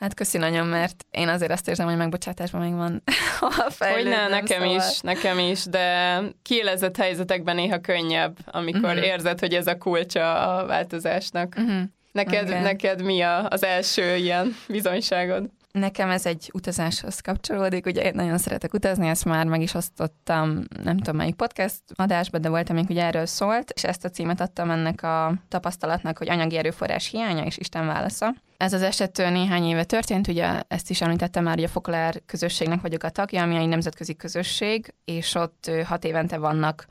Hát 0.02 0.14
köszi 0.14 0.38
nagyon, 0.38 0.68
mert 0.68 1.06
én 1.12 1.28
azért 1.28 1.52
azt 1.52 1.68
érzem, 1.68 1.88
hogy 1.88 1.98
megbocsátásban 1.98 2.62
még 2.62 2.74
van 2.74 3.04
a 3.40 3.72
Hogy 3.78 4.04
ne, 4.04 4.28
nekem 4.28 4.62
szóval... 4.62 4.76
is, 4.76 5.00
nekem 5.00 5.40
is, 5.40 5.66
de 5.66 6.20
kiélezett 6.42 6.98
helyzetekben 6.98 7.56
néha 7.56 7.80
könnyebb, 7.80 8.38
amikor 8.46 8.90
uh-huh. 8.90 9.06
érzed, 9.06 9.40
hogy 9.40 9.54
ez 9.54 9.68
a 9.68 9.78
kulcsa 9.78 10.58
a 10.58 10.66
változásnak. 10.66 11.54
Uh-huh. 11.58 11.82
Neked, 12.12 12.48
okay. 12.48 12.62
neked 12.62 13.04
mi 13.04 13.22
a, 13.22 13.48
az 13.50 13.64
első 13.64 14.16
ilyen 14.16 14.56
bizonyságod? 14.68 15.50
Nekem 15.72 16.10
ez 16.10 16.26
egy 16.26 16.50
utazáshoz 16.54 17.20
kapcsolódik, 17.20 17.86
ugye 17.86 18.02
én 18.02 18.12
nagyon 18.16 18.38
szeretek 18.38 18.74
utazni, 18.74 19.08
ezt 19.08 19.26
már 19.26 19.46
meg 19.46 19.62
is 19.62 19.74
osztottam, 19.74 20.64
nem 20.84 20.98
tudom 20.98 21.16
melyik 21.16 21.36
podcast 21.36 21.82
adásban, 21.96 22.42
de 22.42 22.50
voltam 22.50 22.76
még, 22.76 22.88
hogy 22.88 22.98
erről 22.98 23.26
szólt, 23.26 23.70
és 23.70 23.84
ezt 23.84 24.06
a 24.06 24.10
címet 24.10 24.42
adtam 24.42 24.70
ennek 24.70 25.04
a 25.04 25.34
tapasztalatnak, 25.48 26.18
hogy 26.18 26.30
anyagi 26.30 26.58
erőforrás 26.58 27.08
hiánya 27.08 27.46
és 27.46 27.58
Isten 27.58 27.86
válasza. 27.86 28.34
Ez 28.58 28.74
az 28.74 28.82
eset 28.82 29.18
néhány 29.18 29.64
éve 29.64 29.84
történt, 29.84 30.28
ugye 30.28 30.62
ezt 30.68 30.90
is 30.90 31.02
említettem 31.02 31.44
már, 31.44 31.56
hogy 31.56 31.64
a 31.64 31.68
Foklár 31.68 32.22
közösségnek 32.26 32.82
vagyok 32.82 33.04
a 33.04 33.10
tagja, 33.10 33.42
ami 33.42 33.56
egy 33.56 33.68
nemzetközi 33.68 34.16
közösség, 34.16 34.94
és 35.06 35.36
ott 35.36 35.72
hat 35.86 36.06
évente 36.06 36.38
vannak 36.38 36.86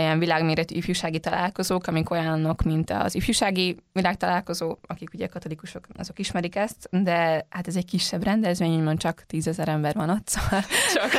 ilyen 0.00 0.18
világméretű 0.18 0.74
ifjúsági 0.74 1.18
találkozók, 1.18 1.86
amik 1.86 2.10
olyanok, 2.10 2.62
mint 2.62 2.90
az 2.90 3.14
ifjúsági 3.14 3.76
világtalálkozó, 3.92 4.76
akik 4.86 5.10
ugye 5.14 5.26
katolikusok, 5.26 5.86
azok 5.96 6.18
ismerik 6.18 6.56
ezt, 6.56 6.88
de 6.90 7.46
hát 7.48 7.66
ez 7.66 7.76
egy 7.76 7.84
kisebb 7.84 8.24
rendezvény, 8.24 8.76
úgymond 8.76 8.98
csak 8.98 9.24
tízezer 9.26 9.68
ember 9.68 9.94
van 9.94 10.10
ott, 10.10 10.28
szóval 10.28 10.64
csak 10.94 11.10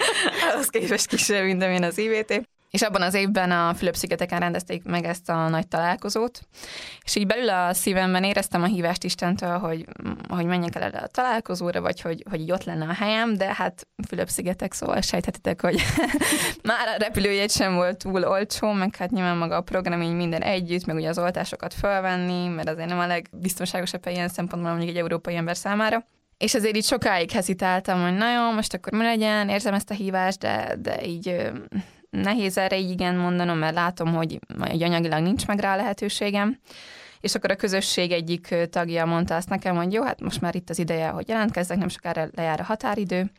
ahhoz 0.52 0.68
képest 0.68 1.06
kisebb, 1.06 1.44
mint 1.44 1.62
amilyen 1.62 1.82
az 1.82 1.98
IVT. 1.98 2.48
És 2.70 2.82
abban 2.82 3.02
az 3.02 3.14
évben 3.14 3.50
a 3.50 3.74
Fülöp-szigeteken 3.74 4.40
rendezték 4.40 4.84
meg 4.84 5.04
ezt 5.04 5.28
a 5.28 5.48
nagy 5.48 5.68
találkozót, 5.68 6.40
és 7.04 7.16
így 7.16 7.26
belül 7.26 7.48
a 7.48 7.74
szívemben 7.74 8.24
éreztem 8.24 8.62
a 8.62 8.66
hívást 8.66 9.04
Istentől, 9.04 9.58
hogy, 9.58 9.86
hogy 10.28 10.44
menjek 10.44 10.74
el 10.74 10.82
erre 10.82 10.98
a 10.98 11.06
találkozóra, 11.06 11.80
vagy 11.80 12.00
hogy, 12.00 12.24
hogy 12.30 12.40
így 12.40 12.52
ott 12.52 12.64
lenne 12.64 12.86
a 12.86 12.92
helyem, 12.92 13.36
de 13.36 13.54
hát 13.54 13.86
Fülöp-szigetek, 14.08 14.72
szóval 14.72 15.00
sejthetitek, 15.00 15.60
hogy 15.60 15.82
már 16.62 16.88
a 16.88 16.98
repülőjegy 16.98 17.50
sem 17.50 17.74
volt 17.74 17.96
túl 17.96 18.24
olcsó, 18.24 18.72
meg 18.72 18.96
hát 18.96 19.10
nyilván 19.10 19.36
maga 19.36 19.56
a 19.56 19.60
program 19.60 20.02
így 20.02 20.14
minden 20.14 20.42
együtt, 20.42 20.84
meg 20.84 20.96
ugye 20.96 21.08
az 21.08 21.18
oltásokat 21.18 21.74
felvenni, 21.74 22.48
mert 22.48 22.68
azért 22.68 22.88
nem 22.88 22.98
a 22.98 23.06
legbiztonságosabb 23.06 24.06
ilyen 24.06 24.28
szempontból 24.28 24.70
mondjuk 24.70 24.90
egy 24.90 25.02
európai 25.02 25.36
ember 25.36 25.56
számára. 25.56 26.04
És 26.38 26.54
azért 26.54 26.76
így 26.76 26.84
sokáig 26.84 27.30
hezitáltam, 27.30 28.02
hogy 28.02 28.14
na 28.14 28.32
jó, 28.32 28.52
most 28.52 28.74
akkor 28.74 28.92
mi 28.92 29.04
legyen, 29.04 29.48
érzem 29.48 29.74
ezt 29.74 29.90
a 29.90 29.94
hívást, 29.94 30.38
de, 30.38 30.76
de 30.78 31.04
így 31.04 31.50
nehéz 32.10 32.58
erre 32.58 32.78
így 32.78 32.90
igen 32.90 33.16
mondanom, 33.16 33.58
mert 33.58 33.74
látom, 33.74 34.14
hogy 34.14 34.38
egy 34.62 34.82
anyagilag 34.82 35.22
nincs 35.22 35.46
meg 35.46 35.58
rá 35.58 35.76
lehetőségem. 35.76 36.58
És 37.20 37.34
akkor 37.34 37.50
a 37.50 37.56
közösség 37.56 38.12
egyik 38.12 38.54
tagja 38.70 39.04
mondta 39.04 39.36
azt 39.36 39.48
nekem, 39.48 39.76
hogy 39.76 39.92
jó, 39.92 40.02
hát 40.02 40.20
most 40.20 40.40
már 40.40 40.54
itt 40.54 40.70
az 40.70 40.78
ideje, 40.78 41.08
hogy 41.08 41.28
jelentkezzek, 41.28 41.78
nem 41.78 41.88
sokára 41.88 42.28
lejár 42.34 42.60
a 42.60 42.64
határidő, 42.64 43.30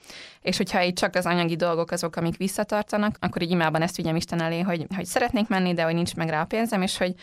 és 0.42 0.58
hogyha 0.58 0.84
így 0.84 0.94
csak 0.94 1.16
az 1.16 1.26
anyagi 1.26 1.56
dolgok 1.56 1.92
azok, 1.92 2.16
amik 2.16 2.38
visszatartanak, 2.38 3.18
akkor 3.20 3.42
így 3.42 3.52
imában 3.52 3.82
ezt 3.82 3.96
vigyem 3.96 4.16
Isten 4.16 4.42
elé, 4.42 4.60
hogy, 4.60 4.86
hogy 4.96 5.06
szeretnék 5.06 5.48
menni, 5.48 5.74
de 5.74 5.84
hogy 5.84 5.94
nincs 5.94 6.16
meg 6.16 6.30
rá 6.30 6.42
a 6.42 6.46
pénzem, 6.46 6.82
és 6.82 6.98
hogy 6.98 7.14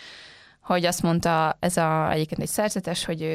hogy 0.61 0.85
azt 0.85 1.03
mondta 1.03 1.57
ez 1.61 1.77
a, 1.77 2.11
egyébként 2.11 2.41
egy 2.41 2.49
szerzetes, 2.49 3.05
hogy, 3.05 3.27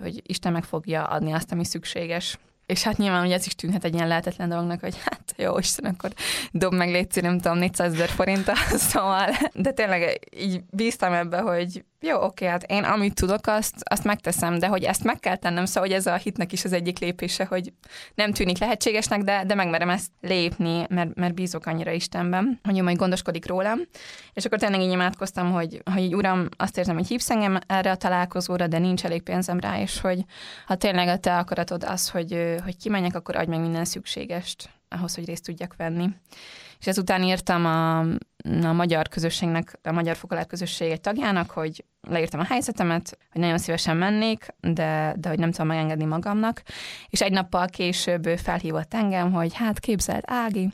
hogy 0.00 0.22
Isten 0.26 0.52
meg 0.52 0.64
fogja 0.64 1.04
adni 1.04 1.32
azt, 1.32 1.52
ami 1.52 1.64
szükséges. 1.64 2.38
És 2.66 2.82
hát 2.82 2.96
nyilván 2.96 3.20
hogy 3.20 3.32
ez 3.32 3.46
is 3.46 3.54
tűnhet 3.54 3.84
egy 3.84 3.94
ilyen 3.94 4.08
lehetetlen 4.08 4.48
dolognak, 4.48 4.80
hogy 4.80 4.96
hát 5.04 5.34
jó 5.36 5.58
Isten, 5.58 5.84
akkor 5.84 6.10
dob 6.52 6.74
meg 6.74 6.90
légy 6.90 7.22
nem 7.22 7.38
tudom, 7.40 7.58
400 7.58 7.92
ezer 7.92 8.08
forint, 8.08 8.52
szóval, 8.90 9.28
de 9.52 9.70
tényleg 9.70 10.28
így 10.36 10.62
bíztam 10.70 11.12
ebbe, 11.12 11.40
hogy 11.40 11.84
jó, 12.00 12.22
oké, 12.22 12.46
hát 12.46 12.62
én 12.62 12.84
amit 12.84 13.14
tudok, 13.14 13.46
azt, 13.46 13.74
azt 13.82 14.04
megteszem, 14.04 14.58
de 14.58 14.66
hogy 14.66 14.82
ezt 14.82 15.04
meg 15.04 15.18
kell 15.18 15.36
tennem, 15.36 15.64
szóval 15.64 15.88
hogy 15.88 15.98
ez 15.98 16.06
a 16.06 16.14
hitnek 16.14 16.52
is 16.52 16.64
az 16.64 16.72
egyik 16.72 16.98
lépése, 16.98 17.44
hogy 17.44 17.72
nem 18.14 18.32
tűnik 18.32 18.58
lehetségesnek, 18.58 19.22
de, 19.22 19.44
de 19.46 19.54
megmerem 19.54 19.90
ezt 19.90 20.10
lépni, 20.20 20.86
mert, 20.88 21.14
mert 21.14 21.34
bízok 21.34 21.66
annyira 21.66 21.90
Istenben, 21.90 22.60
hogy 22.62 22.78
ő 22.78 22.82
majd 22.82 22.96
gondoskodik 22.96 23.46
rólam. 23.46 23.78
És 24.32 24.44
akkor 24.44 24.58
tényleg 24.58 24.80
így 24.80 24.90
imádkoztam, 24.90 25.52
hogy, 25.52 25.82
hogy 25.92 26.02
így 26.02 26.14
uram, 26.14 26.48
azt 26.56 26.78
érzem, 26.78 26.96
hogy 26.96 27.06
hívsz 27.06 27.30
engem 27.30 27.58
erre 27.66 27.90
a 27.90 27.96
találkozóra, 27.96 28.66
de 28.66 28.78
nincs 28.78 29.04
elég 29.04 29.22
pénzem 29.22 29.60
rá, 29.60 29.80
és 29.80 30.00
hogy 30.00 30.24
ha 30.66 30.74
tényleg 30.74 31.08
a 31.08 31.18
te 31.18 31.38
akaratod 31.38 31.84
az, 31.84 32.08
hogy, 32.08 32.56
hogy 32.64 32.76
kimenjek, 32.76 33.14
akkor 33.14 33.36
adj 33.36 33.50
meg 33.50 33.60
minden 33.60 33.84
szükségest 33.84 34.68
ahhoz, 34.88 35.14
hogy 35.14 35.24
részt 35.24 35.44
tudjak 35.44 35.74
venni. 35.76 36.08
És 36.78 36.86
ezután 36.86 37.22
írtam 37.22 37.64
a, 37.66 37.98
a 38.68 38.72
magyar 38.72 39.08
közösségnek, 39.08 39.78
a 39.82 39.92
magyar 39.92 40.16
fokolár 40.16 40.46
közösség 40.46 40.90
egy 40.90 41.00
tagjának, 41.00 41.50
hogy 41.50 41.84
leírtam 42.08 42.40
a 42.40 42.44
helyzetemet, 42.44 43.18
hogy 43.32 43.40
nagyon 43.40 43.58
szívesen 43.58 43.96
mennék, 43.96 44.54
de, 44.60 45.14
de 45.18 45.28
hogy 45.28 45.38
nem 45.38 45.50
tudom 45.50 45.66
megengedni 45.66 46.04
magamnak. 46.04 46.62
És 47.10 47.20
egy 47.20 47.32
nappal 47.32 47.66
később 47.66 48.24
felhívott 48.24 48.94
engem, 48.94 49.32
hogy 49.32 49.54
hát 49.54 49.80
képzeld, 49.80 50.22
Ági, 50.26 50.70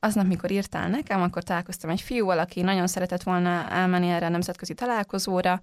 aznap, 0.00 0.26
mikor 0.26 0.50
írtál 0.50 0.88
nekem, 0.88 1.22
akkor 1.22 1.42
találkoztam 1.42 1.90
egy 1.90 2.00
fiúval, 2.00 2.38
aki 2.38 2.60
nagyon 2.60 2.86
szeretett 2.86 3.22
volna 3.22 3.70
elmenni 3.70 4.08
erre 4.08 4.26
a 4.26 4.28
nemzetközi 4.28 4.74
találkozóra, 4.74 5.60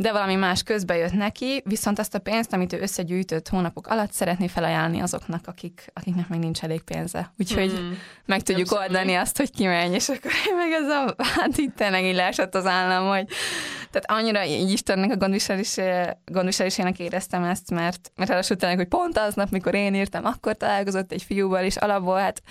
de 0.00 0.12
valami 0.12 0.34
más 0.34 0.62
közbe 0.62 0.96
jött 0.96 1.12
neki, 1.12 1.62
viszont 1.64 1.98
azt 1.98 2.14
a 2.14 2.18
pénzt, 2.18 2.52
amit 2.52 2.72
ő 2.72 2.80
összegyűjtött 2.80 3.48
hónapok 3.48 3.86
alatt, 3.86 4.12
szeretné 4.12 4.46
felajánlani 4.46 5.00
azoknak, 5.00 5.46
akik, 5.46 5.90
akiknek 5.92 6.28
még 6.28 6.38
nincs 6.38 6.62
elég 6.62 6.82
pénze. 6.82 7.32
Úgyhogy 7.38 7.72
mm. 7.80 7.92
meg 8.26 8.42
tudjuk 8.42 8.72
oldani 8.72 9.14
azt, 9.14 9.36
hogy 9.36 9.50
kimenj, 9.50 9.94
és 9.94 10.08
akkor 10.08 10.30
meg 10.62 10.72
ez 10.72 10.88
a, 10.88 11.14
hát 11.18 11.56
itt 11.56 11.76
tényleg 11.76 12.04
így 12.04 12.14
leesett 12.14 12.54
az 12.54 12.66
állam, 12.66 13.08
hogy 13.08 13.28
tehát 13.90 14.22
annyira 14.22 14.44
így 14.44 14.70
Istennek 14.70 15.10
a 15.10 15.28
gondviselésének 16.24 16.98
éreztem 16.98 17.44
ezt, 17.44 17.70
mert, 17.70 18.12
mert 18.16 18.30
ráadásul 18.30 18.56
hogy 18.76 18.88
pont 18.88 19.18
aznap, 19.18 19.50
mikor 19.50 19.74
én 19.74 19.94
írtam, 19.94 20.24
akkor 20.24 20.56
találkozott 20.56 21.12
egy 21.12 21.22
fiúval, 21.22 21.64
és 21.64 21.76
alapból 21.76 22.18
hát 22.18 22.42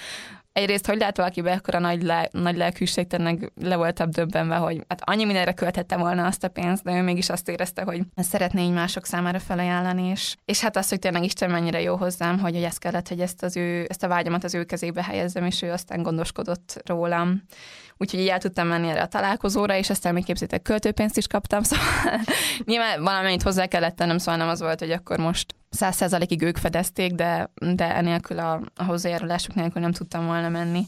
egyrészt, 0.54 0.86
hogy 0.86 0.98
lehet 0.98 1.18
valaki 1.18 1.42
be 1.42 1.52
akkor 1.52 1.76
a 1.76 1.80
nagy, 1.80 2.04
le, 2.04 2.30
nagy 2.32 2.58
lelkűség, 2.58 3.08
tényleg 3.08 3.52
le 3.62 3.76
voltam 3.76 4.10
döbbenve, 4.10 4.56
hogy 4.56 4.86
hát 4.88 5.02
annyi 5.04 5.26
mindenre 5.26 5.52
költhette 5.52 5.98
volna 5.98 6.26
azt 6.26 6.44
a 6.44 6.48
pénzt, 6.48 6.84
de 6.84 6.98
ő 6.98 7.02
mégis 7.02 7.30
azt 7.30 7.50
érezte, 7.50 7.84
hogy 7.84 8.02
szeretné 8.16 8.64
így 8.64 8.74
mások 8.74 9.06
számára 9.06 9.40
felajánlani, 9.40 10.08
és, 10.08 10.36
és 10.46 10.62
hát 10.62 10.78
az, 10.78 10.90
hogy 10.90 11.00
tényleg 11.00 11.24
Isten 11.24 11.50
mennyire 11.52 11.82
jó 11.82 11.96
hozzám, 11.96 12.40
hogy, 12.40 12.54
hogy 12.54 12.64
ezt 12.64 12.80
kellett, 12.80 13.08
hogy 13.08 13.20
ezt, 13.20 13.44
az 13.44 13.58
ő, 13.58 13.86
ezt 13.90 14.04
a 14.04 14.08
vágyamat 14.08 14.44
az 14.44 14.54
ő 14.54 14.64
kezébe 14.64 15.04
helyezzem, 15.04 15.46
és 15.46 15.62
ő 15.62 15.72
aztán 15.72 16.02
gondoskodott 16.02 16.82
rólam. 16.86 17.44
Úgyhogy 17.98 18.20
így 18.20 18.28
el 18.28 18.40
tudtam 18.40 18.68
menni 18.68 18.90
erre 18.90 19.02
a 19.02 19.08
találkozóra, 19.08 19.76
és 19.76 19.90
aztán 19.90 20.14
még 20.14 20.26
képzétek, 20.26 20.62
költőpénzt 20.62 21.18
is 21.18 21.28
kaptam, 21.28 21.64
szóval 21.70 22.20
nyilván 22.66 23.04
valamennyit 23.04 23.42
hozzá 23.42 23.66
kellett 23.66 23.96
tennem, 23.96 24.18
szóval 24.18 24.36
nem 24.36 24.48
az 24.48 24.60
volt, 24.60 24.80
hogy 24.80 24.92
akkor 24.92 25.18
most 25.18 25.56
száz 25.70 25.96
százalékig 25.96 26.42
ők 26.42 26.58
fedezték, 26.58 27.12
de, 27.12 27.52
de 27.76 27.96
enélkül 27.96 28.40
a, 28.40 28.62
a 28.76 28.84
hozzájárulások 28.84 29.56
nélkül 29.56 29.82
nem 29.82 29.92
tudtam 29.92 30.26
volna 30.26 30.50
menni. 30.50 30.82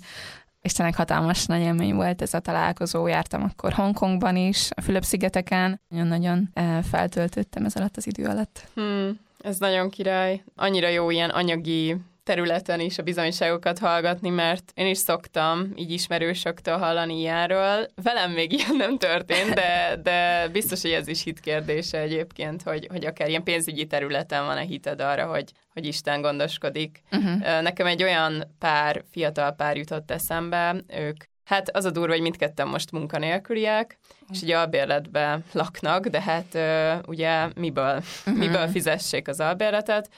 És 0.61 0.73
tényleg 0.73 0.95
hatalmas 0.95 1.45
nagy 1.45 1.61
élmény 1.61 1.95
volt 1.95 2.21
ez 2.21 2.33
a 2.33 2.39
találkozó. 2.39 3.07
Jártam 3.07 3.43
akkor 3.43 3.73
Hongkongban 3.73 4.35
is, 4.35 4.69
a 4.75 4.81
Fülöp-szigeteken. 4.81 5.81
Nagyon-nagyon 5.88 6.50
eh, 6.53 6.83
feltöltöttem 6.83 7.65
ez 7.65 7.75
alatt 7.75 7.97
az 7.97 8.07
idő 8.07 8.25
alatt. 8.25 8.67
Hmm, 8.73 9.19
ez 9.43 9.57
nagyon 9.57 9.89
király. 9.89 10.43
Annyira 10.55 10.88
jó 10.88 11.09
ilyen 11.09 11.29
anyagi 11.29 11.97
területen 12.23 12.79
is 12.79 12.97
a 12.97 13.03
bizonyságokat 13.03 13.79
hallgatni, 13.79 14.29
mert 14.29 14.71
én 14.75 14.87
is 14.87 14.97
szoktam 14.97 15.71
így 15.75 15.91
ismerősöktől 15.91 16.77
hallani 16.77 17.19
ilyenről. 17.19 17.87
Velem 18.03 18.31
még 18.31 18.51
ilyen 18.51 18.75
nem 18.75 18.97
történt, 18.97 19.53
de, 19.53 19.99
de 20.03 20.47
biztos, 20.47 20.81
hogy 20.81 20.91
ez 20.91 21.07
is 21.07 21.23
hit 21.23 21.39
kérdése 21.39 21.99
egyébként, 21.99 22.63
hogy, 22.63 22.87
hogy 22.91 23.05
akár 23.05 23.29
ilyen 23.29 23.43
pénzügyi 23.43 23.85
területen 23.85 24.45
van-e 24.45 24.61
hited 24.61 25.01
arra, 25.01 25.25
hogy, 25.25 25.51
hogy 25.73 25.85
Isten 25.85 26.21
gondoskodik. 26.21 27.01
Uh-huh. 27.11 27.61
Nekem 27.61 27.87
egy 27.87 28.03
olyan 28.03 28.43
pár, 28.59 29.03
fiatal 29.11 29.51
pár 29.51 29.77
jutott 29.77 30.11
eszembe, 30.11 30.75
ők 30.87 31.29
Hát 31.45 31.69
az 31.69 31.85
a 31.85 31.91
durva, 31.91 32.11
hogy 32.11 32.21
mindketten 32.21 32.67
most 32.67 32.91
munkanélküliek, 32.91 33.97
és 34.29 34.41
ugye 34.41 34.57
albérletbe 34.57 35.39
laknak, 35.51 36.07
de 36.07 36.21
hát 36.21 36.57
ugye 37.07 37.47
miből, 37.55 37.95
uh-huh. 37.95 38.37
miből 38.37 38.67
fizessék 38.67 39.27
az 39.27 39.39
albérletet, 39.39 40.09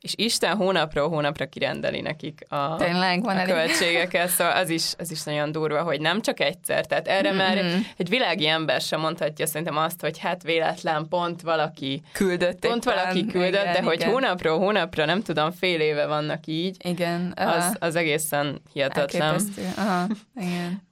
és 0.00 0.12
Isten 0.16 0.56
hónapról 0.56 1.08
hónapra 1.08 1.46
kirendeli 1.46 2.00
nekik 2.00 2.44
a, 2.48 2.76
Tényleg, 2.76 3.22
van 3.22 3.36
a 3.36 3.40
elég. 3.40 3.54
költségeket, 3.54 4.28
szóval 4.28 4.56
az 4.56 4.70
is, 4.70 4.92
az 4.98 5.10
is 5.10 5.22
nagyon 5.22 5.52
durva, 5.52 5.82
hogy 5.82 6.00
nem 6.00 6.20
csak 6.20 6.40
egyszer, 6.40 6.86
tehát 6.86 7.08
erre 7.08 7.28
mm-hmm. 7.28 7.38
már 7.38 7.58
egy 7.96 8.08
világi 8.08 8.46
ember 8.46 8.80
sem 8.80 9.00
mondhatja 9.00 9.46
szerintem 9.46 9.76
azt, 9.76 10.00
hogy 10.00 10.18
hát 10.18 10.42
véletlen 10.42 11.08
pont 11.08 11.40
valaki 11.40 12.02
küldött. 12.12 12.58
Pont 12.58 12.84
valaki 12.84 13.26
küldött, 13.26 13.62
igen, 13.62 13.72
de 13.72 13.82
hogy 13.82 14.00
igen. 14.00 14.10
hónapról 14.10 14.58
hónapra, 14.58 15.04
nem 15.04 15.22
tudom, 15.22 15.50
fél 15.50 15.80
éve 15.80 16.06
vannak 16.06 16.46
így, 16.46 16.76
igen, 16.84 17.32
az, 17.36 17.76
az 17.78 17.96
egészen 17.96 18.60
hihetetlen. 18.72 19.22
Elképesztő. 19.22 19.62
Aha, 19.76 20.06
igen. 20.36 20.87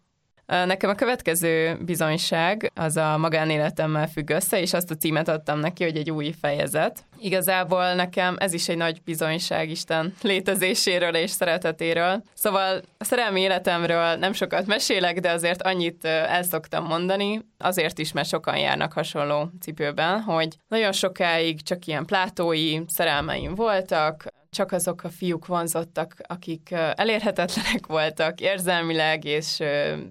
Nekem 0.46 0.90
a 0.90 0.94
következő 0.94 1.78
bizonyság 1.80 2.72
az 2.74 2.96
a 2.96 3.16
magánéletemmel 3.16 4.08
függ 4.08 4.30
össze, 4.30 4.60
és 4.60 4.72
azt 4.72 4.90
a 4.90 4.94
címet 4.94 5.28
adtam 5.28 5.58
neki, 5.58 5.84
hogy 5.84 5.96
egy 5.96 6.10
új 6.10 6.34
fejezet. 6.40 7.04
Igazából 7.18 7.94
nekem 7.94 8.36
ez 8.38 8.52
is 8.52 8.68
egy 8.68 8.76
nagy 8.76 9.02
bizonyság 9.04 9.70
Isten 9.70 10.14
létezéséről 10.22 11.14
és 11.14 11.30
szeretetéről. 11.30 12.22
Szóval 12.34 12.80
a 12.98 13.04
szerelmi 13.04 13.40
életemről 13.40 14.14
nem 14.14 14.32
sokat 14.32 14.66
mesélek, 14.66 15.20
de 15.20 15.30
azért 15.30 15.62
annyit 15.62 16.04
el 16.04 16.42
szoktam 16.42 16.84
mondani, 16.84 17.40
azért 17.58 17.98
is, 17.98 18.12
mert 18.12 18.28
sokan 18.28 18.58
járnak 18.58 18.92
hasonló 18.92 19.50
cipőben, 19.60 20.20
hogy 20.20 20.56
nagyon 20.68 20.92
sokáig 20.92 21.62
csak 21.62 21.86
ilyen 21.86 22.04
plátói 22.04 22.78
szerelmeim 22.86 23.54
voltak, 23.54 24.24
csak 24.56 24.72
azok 24.72 25.04
a 25.04 25.08
fiúk 25.08 25.46
vonzottak, 25.46 26.14
akik 26.26 26.70
elérhetetlenek 26.70 27.86
voltak 27.96 28.40
érzelmileg 28.40 29.24
és 29.24 29.62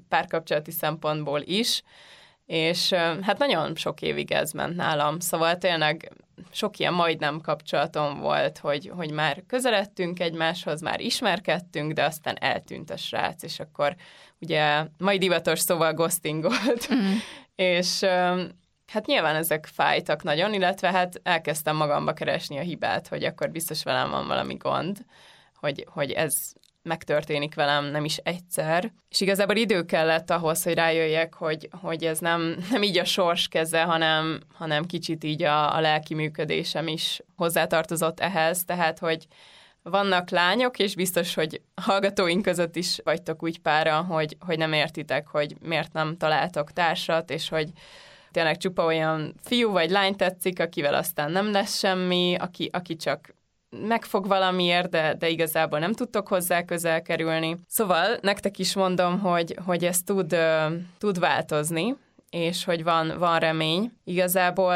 párkapcsolati 0.10 0.72
szempontból 0.72 1.42
is, 1.42 1.82
és 2.46 2.94
hát 3.22 3.38
nagyon 3.38 3.75
sok 3.75 4.02
évig 4.02 4.32
ez 4.32 4.52
ment 4.52 4.75
nálam, 4.75 5.20
szóval 5.20 5.58
tényleg 5.58 6.12
sok 6.52 6.80
ilyen 6.80 6.94
majdnem 6.94 7.42
kapcsolatom 7.42 8.20
volt, 8.20 8.58
hogy, 8.58 8.92
hogy 8.96 9.12
már 9.12 9.44
közeledtünk 9.48 10.20
egymáshoz, 10.20 10.82
már 10.82 11.00
ismerkedtünk, 11.00 11.92
de 11.92 12.04
aztán 12.04 12.38
eltűnt 12.40 12.90
a 12.90 12.98
srác, 12.98 13.44
és 13.44 13.60
akkor 13.60 13.96
ugye 14.40 14.86
majd 14.98 15.20
divatos 15.20 15.60
szóval 15.60 15.94
ghostingolt, 15.94 16.94
mm. 16.94 17.14
és 17.56 18.06
Hát 18.88 19.06
nyilván 19.06 19.36
ezek 19.36 19.65
fájtak 19.65 20.24
nagyon, 20.24 20.54
illetve 20.54 20.92
hát 20.92 21.20
elkezdtem 21.24 21.75
magamba 21.75 22.13
keresni 22.13 22.58
a 22.58 22.62
hibát, 22.62 23.08
hogy 23.08 23.24
akkor 23.24 23.50
biztos 23.51 23.84
velem 23.84 24.10
van 24.10 24.27
valami 24.27 24.56
gond, 24.56 25.06
hogy, 25.56 25.88
hogy 25.89 26.12
ez 26.12 26.54
megtörténik 26.86 27.56
velem 27.56 27.86
nem 27.86 28.06
is 28.06 28.18
egyszer. 28.18 28.92
És 29.10 29.22
igazából 29.22 29.56
idő 29.56 29.84
kellett 29.84 30.30
ahhoz, 30.30 30.63
hogy 30.63 30.74
rájöjjek, 30.74 31.34
hogy, 31.34 31.70
hogy 31.82 32.04
ez 32.04 32.20
nem, 32.20 32.56
nem 32.72 32.84
így 32.84 32.98
a 32.98 33.06
sors 33.06 33.48
keze, 33.48 33.84
hanem, 33.84 34.39
hanem 34.54 34.86
kicsit 34.86 35.24
így 35.24 35.44
a, 35.44 35.75
a 35.75 35.80
lelki 35.80 36.13
működésem 36.13 36.88
is 36.88 37.22
hozzátartozott 37.36 38.20
ehhez, 38.20 38.63
tehát 38.65 39.00
hogy 39.00 39.27
vannak 39.82 40.30
lányok, 40.30 40.80
és 40.80 40.96
biztos, 40.96 41.34
hogy 41.34 41.62
hallgatóink 41.82 42.42
között 42.42 42.75
is 42.75 43.00
vagytok 43.04 43.44
úgy 43.44 43.60
pára, 43.60 44.01
hogy, 44.01 44.38
hogy 44.39 44.58
nem 44.58 44.74
értitek, 44.74 45.27
hogy 45.27 45.56
miért 45.62 45.94
nem 45.94 46.18
találtok 46.18 46.72
társat, 46.72 47.30
és 47.30 47.50
hogy 47.50 47.70
tényleg 48.36 48.58
csupa 48.58 48.86
olyan 48.86 49.34
fiú 49.44 49.72
vagy 49.72 49.89
lány 49.89 50.15
tetszik, 50.15 50.60
akivel 50.60 50.94
aztán 50.94 51.32
nem 51.32 51.51
lesz 51.51 51.77
semmi, 51.77 52.36
aki, 52.39 52.70
aki 52.74 52.96
csak 52.96 53.36
megfog 53.70 54.27
valamiért, 54.27 54.89
de, 54.89 55.13
de 55.13 55.30
igazából 55.30 55.80
nem 55.80 55.94
tudtok 55.94 56.27
hozzá 56.27 56.63
közel 56.63 57.01
kerülni. 57.01 57.58
Szóval 57.68 58.18
nektek 58.22 58.60
is 58.60 58.75
mondom, 58.75 59.20
hogy, 59.20 59.58
hogy 59.65 59.86
ez 59.86 60.01
tud, 60.01 60.36
tud 60.98 61.20
változni, 61.20 61.96
és 62.36 62.63
hogy 62.63 62.84
van, 62.84 63.13
van 63.18 63.39
remény. 63.39 63.92
Igazából 64.04 64.75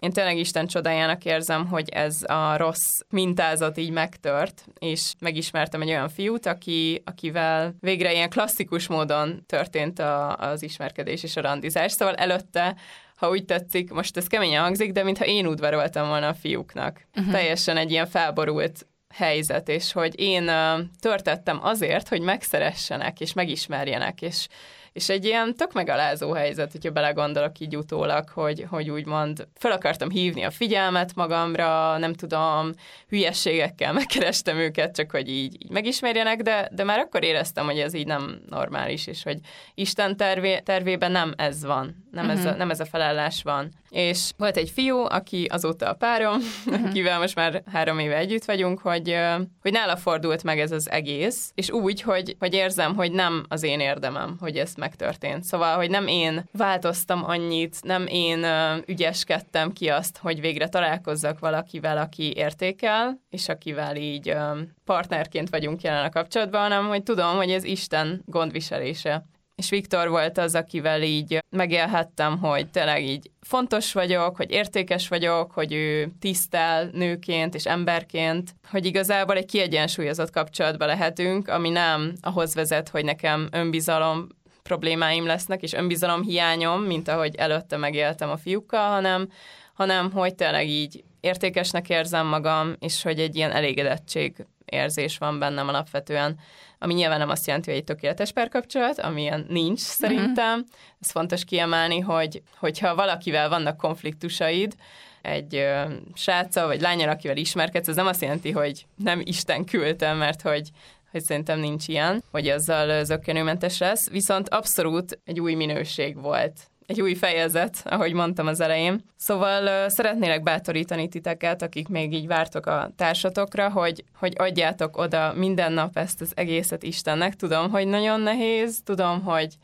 én 0.00 0.12
tényleg 0.12 0.38
Isten 0.38 0.66
csodájának 0.66 1.24
érzem, 1.24 1.66
hogy 1.66 1.88
ez 1.88 2.22
a 2.26 2.56
rossz 2.56 2.98
mintázat 3.08 3.78
így 3.78 3.90
megtört, 3.90 4.64
és 4.78 5.12
megismertem 5.18 5.82
egy 5.82 5.88
olyan 5.88 6.08
fiút, 6.08 6.46
aki, 6.46 7.02
akivel 7.04 7.74
végre 7.80 8.12
ilyen 8.12 8.30
klasszikus 8.30 8.86
módon 8.86 9.44
történt 9.46 9.98
a, 9.98 10.36
az 10.36 10.62
ismerkedés 10.62 11.22
és 11.22 11.36
a 11.36 11.40
randizás. 11.40 11.92
Szóval 11.92 12.14
előtte 12.14 12.76
ha 13.16 13.30
úgy 13.30 13.44
tetszik, 13.44 13.90
most 13.90 14.16
ez 14.16 14.26
keményen 14.26 14.62
hangzik, 14.62 14.92
de 14.92 15.02
mintha 15.02 15.24
én 15.24 15.46
udvaroltam 15.46 16.08
volna 16.08 16.28
a 16.28 16.34
fiúknak. 16.34 17.06
Uh-huh. 17.16 17.32
Teljesen 17.32 17.76
egy 17.76 17.90
ilyen 17.90 18.06
felborult 18.06 18.86
helyzet, 19.14 19.68
és 19.68 19.92
hogy 19.92 20.20
én 20.20 20.42
uh, 20.42 20.80
törtettem 21.00 21.58
azért, 21.62 22.08
hogy 22.08 22.20
megszeressenek, 22.20 23.20
és 23.20 23.32
megismerjenek, 23.32 24.22
és 24.22 24.46
és 24.92 25.08
egy 25.08 25.24
ilyen 25.24 25.54
tök 25.54 25.72
megalázó 25.72 26.32
helyzet, 26.32 26.72
hogyha 26.72 26.90
belegondolok 26.90 27.58
így 27.58 27.76
utólag, 27.76 28.28
hogy, 28.28 28.66
hogy 28.68 28.90
úgymond 28.90 29.48
fel 29.54 29.72
akartam 29.72 30.10
hívni 30.10 30.42
a 30.42 30.50
figyelmet 30.50 31.14
magamra, 31.14 31.98
nem 31.98 32.12
tudom, 32.12 32.70
hülyességekkel 33.08 33.92
megkerestem 34.00 34.56
őket, 34.56 34.94
csak 34.94 35.10
hogy 35.10 35.28
így, 35.28 35.62
így 35.62 35.70
megismerjenek, 35.70 36.42
de, 36.42 36.68
de 36.72 36.84
már 36.84 36.98
akkor 36.98 37.24
éreztem, 37.24 37.64
hogy 37.64 37.78
ez 37.78 37.94
így 37.94 38.06
nem 38.06 38.40
normális, 38.48 39.06
és 39.06 39.22
hogy 39.22 39.38
Isten 39.74 40.16
tervé, 40.16 40.58
tervében 40.58 41.12
nem 41.12 41.32
ez 41.36 41.64
van, 41.64 42.06
nem, 42.10 42.24
uh-huh. 42.24 42.40
ez 42.40 42.46
a, 42.46 42.48
mhm. 42.48 42.58
nem 42.58 42.70
ez 42.70 42.80
a 42.80 42.84
felállás 42.84 43.42
van. 43.42 43.70
És 43.90 44.30
volt 44.36 44.56
egy 44.56 44.70
fiú, 44.70 44.96
aki 44.96 45.44
azóta 45.44 45.88
a 45.88 45.94
párom, 45.94 46.36
uh-huh. 46.66 46.88
akivel 46.88 47.18
most 47.18 47.34
már 47.34 47.62
három 47.72 47.98
éve 47.98 48.16
együtt 48.16 48.44
vagyunk, 48.44 48.78
hogy, 48.78 49.16
hogy 49.62 49.72
nála 49.72 49.96
fordult 49.96 50.42
meg 50.42 50.60
ez 50.60 50.72
az 50.72 50.90
egész, 50.90 51.52
és 51.54 51.70
úgy, 51.70 52.00
hogy, 52.00 52.36
hogy 52.38 52.54
érzem, 52.54 52.94
hogy 52.94 53.12
nem 53.12 53.44
az 53.48 53.62
én 53.62 53.80
érdemem, 53.80 54.36
hogy 54.40 54.56
ezt 54.56 54.76
megtörtént. 54.76 55.44
Szóval, 55.44 55.76
hogy 55.76 55.90
nem 55.90 56.06
én 56.06 56.48
változtam 56.52 57.24
annyit, 57.24 57.82
nem 57.82 58.06
én 58.06 58.46
ügyeskedtem 58.86 59.72
ki 59.72 59.88
azt, 59.88 60.18
hogy 60.18 60.40
végre 60.40 60.68
találkozzak 60.68 61.38
valakivel, 61.38 61.98
aki 61.98 62.32
értékel, 62.36 63.20
és 63.30 63.48
akivel 63.48 63.96
így 63.96 64.36
partnerként 64.84 65.48
vagyunk 65.50 65.82
jelen 65.82 66.04
a 66.04 66.10
kapcsolatban, 66.10 66.60
hanem 66.60 66.88
hogy 66.88 67.02
tudom, 67.02 67.36
hogy 67.36 67.50
ez 67.50 67.64
Isten 67.64 68.22
gondviselése 68.26 69.24
és 69.60 69.70
Viktor 69.70 70.08
volt 70.08 70.38
az, 70.38 70.54
akivel 70.54 71.02
így 71.02 71.38
megélhettem, 71.50 72.38
hogy 72.38 72.70
tényleg 72.70 73.04
így 73.04 73.30
fontos 73.40 73.92
vagyok, 73.92 74.36
hogy 74.36 74.50
értékes 74.50 75.08
vagyok, 75.08 75.52
hogy 75.52 75.72
ő 75.72 76.12
tisztel 76.18 76.90
nőként 76.92 77.54
és 77.54 77.64
emberként, 77.66 78.54
hogy 78.70 78.86
igazából 78.86 79.36
egy 79.36 79.46
kiegyensúlyozott 79.46 80.30
kapcsolatban 80.30 80.88
lehetünk, 80.88 81.48
ami 81.48 81.68
nem 81.68 82.12
ahhoz 82.20 82.54
vezet, 82.54 82.88
hogy 82.88 83.04
nekem 83.04 83.48
önbizalom 83.52 84.26
problémáim 84.62 85.26
lesznek, 85.26 85.62
és 85.62 85.72
önbizalom 85.72 86.22
hiányom, 86.22 86.82
mint 86.82 87.08
ahogy 87.08 87.34
előtte 87.34 87.76
megéltem 87.76 88.30
a 88.30 88.36
fiúkkal, 88.36 88.90
hanem, 88.90 89.28
hanem 89.74 90.12
hogy 90.12 90.34
tényleg 90.34 90.68
így 90.68 91.04
értékesnek 91.20 91.88
érzem 91.88 92.26
magam, 92.26 92.76
és 92.78 93.02
hogy 93.02 93.18
egy 93.18 93.36
ilyen 93.36 93.50
elégedettség 93.50 94.46
érzés 94.64 95.18
van 95.18 95.38
bennem 95.38 95.68
alapvetően, 95.68 96.38
ami 96.82 96.94
nyilván 96.94 97.18
nem 97.18 97.28
azt 97.28 97.46
jelenti, 97.46 97.70
hogy 97.70 97.78
egy 97.78 97.84
tökéletes 97.84 98.32
párkapcsolat, 98.32 98.98
amilyen 98.98 99.46
nincs 99.48 99.78
szerintem. 99.78 100.58
Uh-huh. 100.58 100.74
Ez 101.00 101.10
fontos 101.10 101.44
kiemelni, 101.44 101.98
hogy 102.00 102.42
hogyha 102.58 102.94
valakivel 102.94 103.48
vannak 103.48 103.76
konfliktusaid, 103.76 104.74
egy 105.22 105.54
ö, 105.54 105.82
sráccal 106.14 106.66
vagy 106.66 106.80
lányal, 106.80 107.08
akivel 107.08 107.36
ismerkedsz, 107.36 107.88
ez 107.88 107.96
nem 107.96 108.06
azt 108.06 108.22
jelenti, 108.22 108.50
hogy 108.50 108.86
nem 108.96 109.20
Isten 109.24 109.64
küldte, 109.64 110.12
mert 110.12 110.42
hogy 110.42 110.70
hogy 111.10 111.22
szerintem 111.22 111.58
nincs 111.58 111.88
ilyen, 111.88 112.22
hogy 112.30 112.48
azzal 112.48 113.04
zöggenőmentes 113.04 113.78
lesz, 113.78 114.10
viszont 114.10 114.48
abszolút 114.48 115.20
egy 115.24 115.40
új 115.40 115.54
minőség 115.54 116.20
volt 116.20 116.69
egy 116.90 117.00
új 117.00 117.14
fejezet, 117.14 117.82
ahogy 117.84 118.12
mondtam 118.12 118.46
az 118.46 118.60
elején. 118.60 119.04
Szóval 119.16 119.88
szeretnélek 119.88 120.42
bátorítani 120.42 121.08
titeket, 121.08 121.62
akik 121.62 121.88
még 121.88 122.12
így 122.12 122.26
vártok 122.26 122.66
a 122.66 122.90
társatokra, 122.96 123.70
hogy, 123.70 124.04
hogy 124.14 124.34
adjátok 124.38 124.96
oda 124.96 125.32
minden 125.36 125.72
nap 125.72 125.96
ezt 125.96 126.20
az 126.20 126.32
egészet 126.34 126.82
Istennek. 126.82 127.34
Tudom, 127.34 127.70
hogy 127.70 127.86
nagyon 127.86 128.20
nehéz, 128.20 128.80
tudom, 128.84 129.22
hogy 129.22 129.54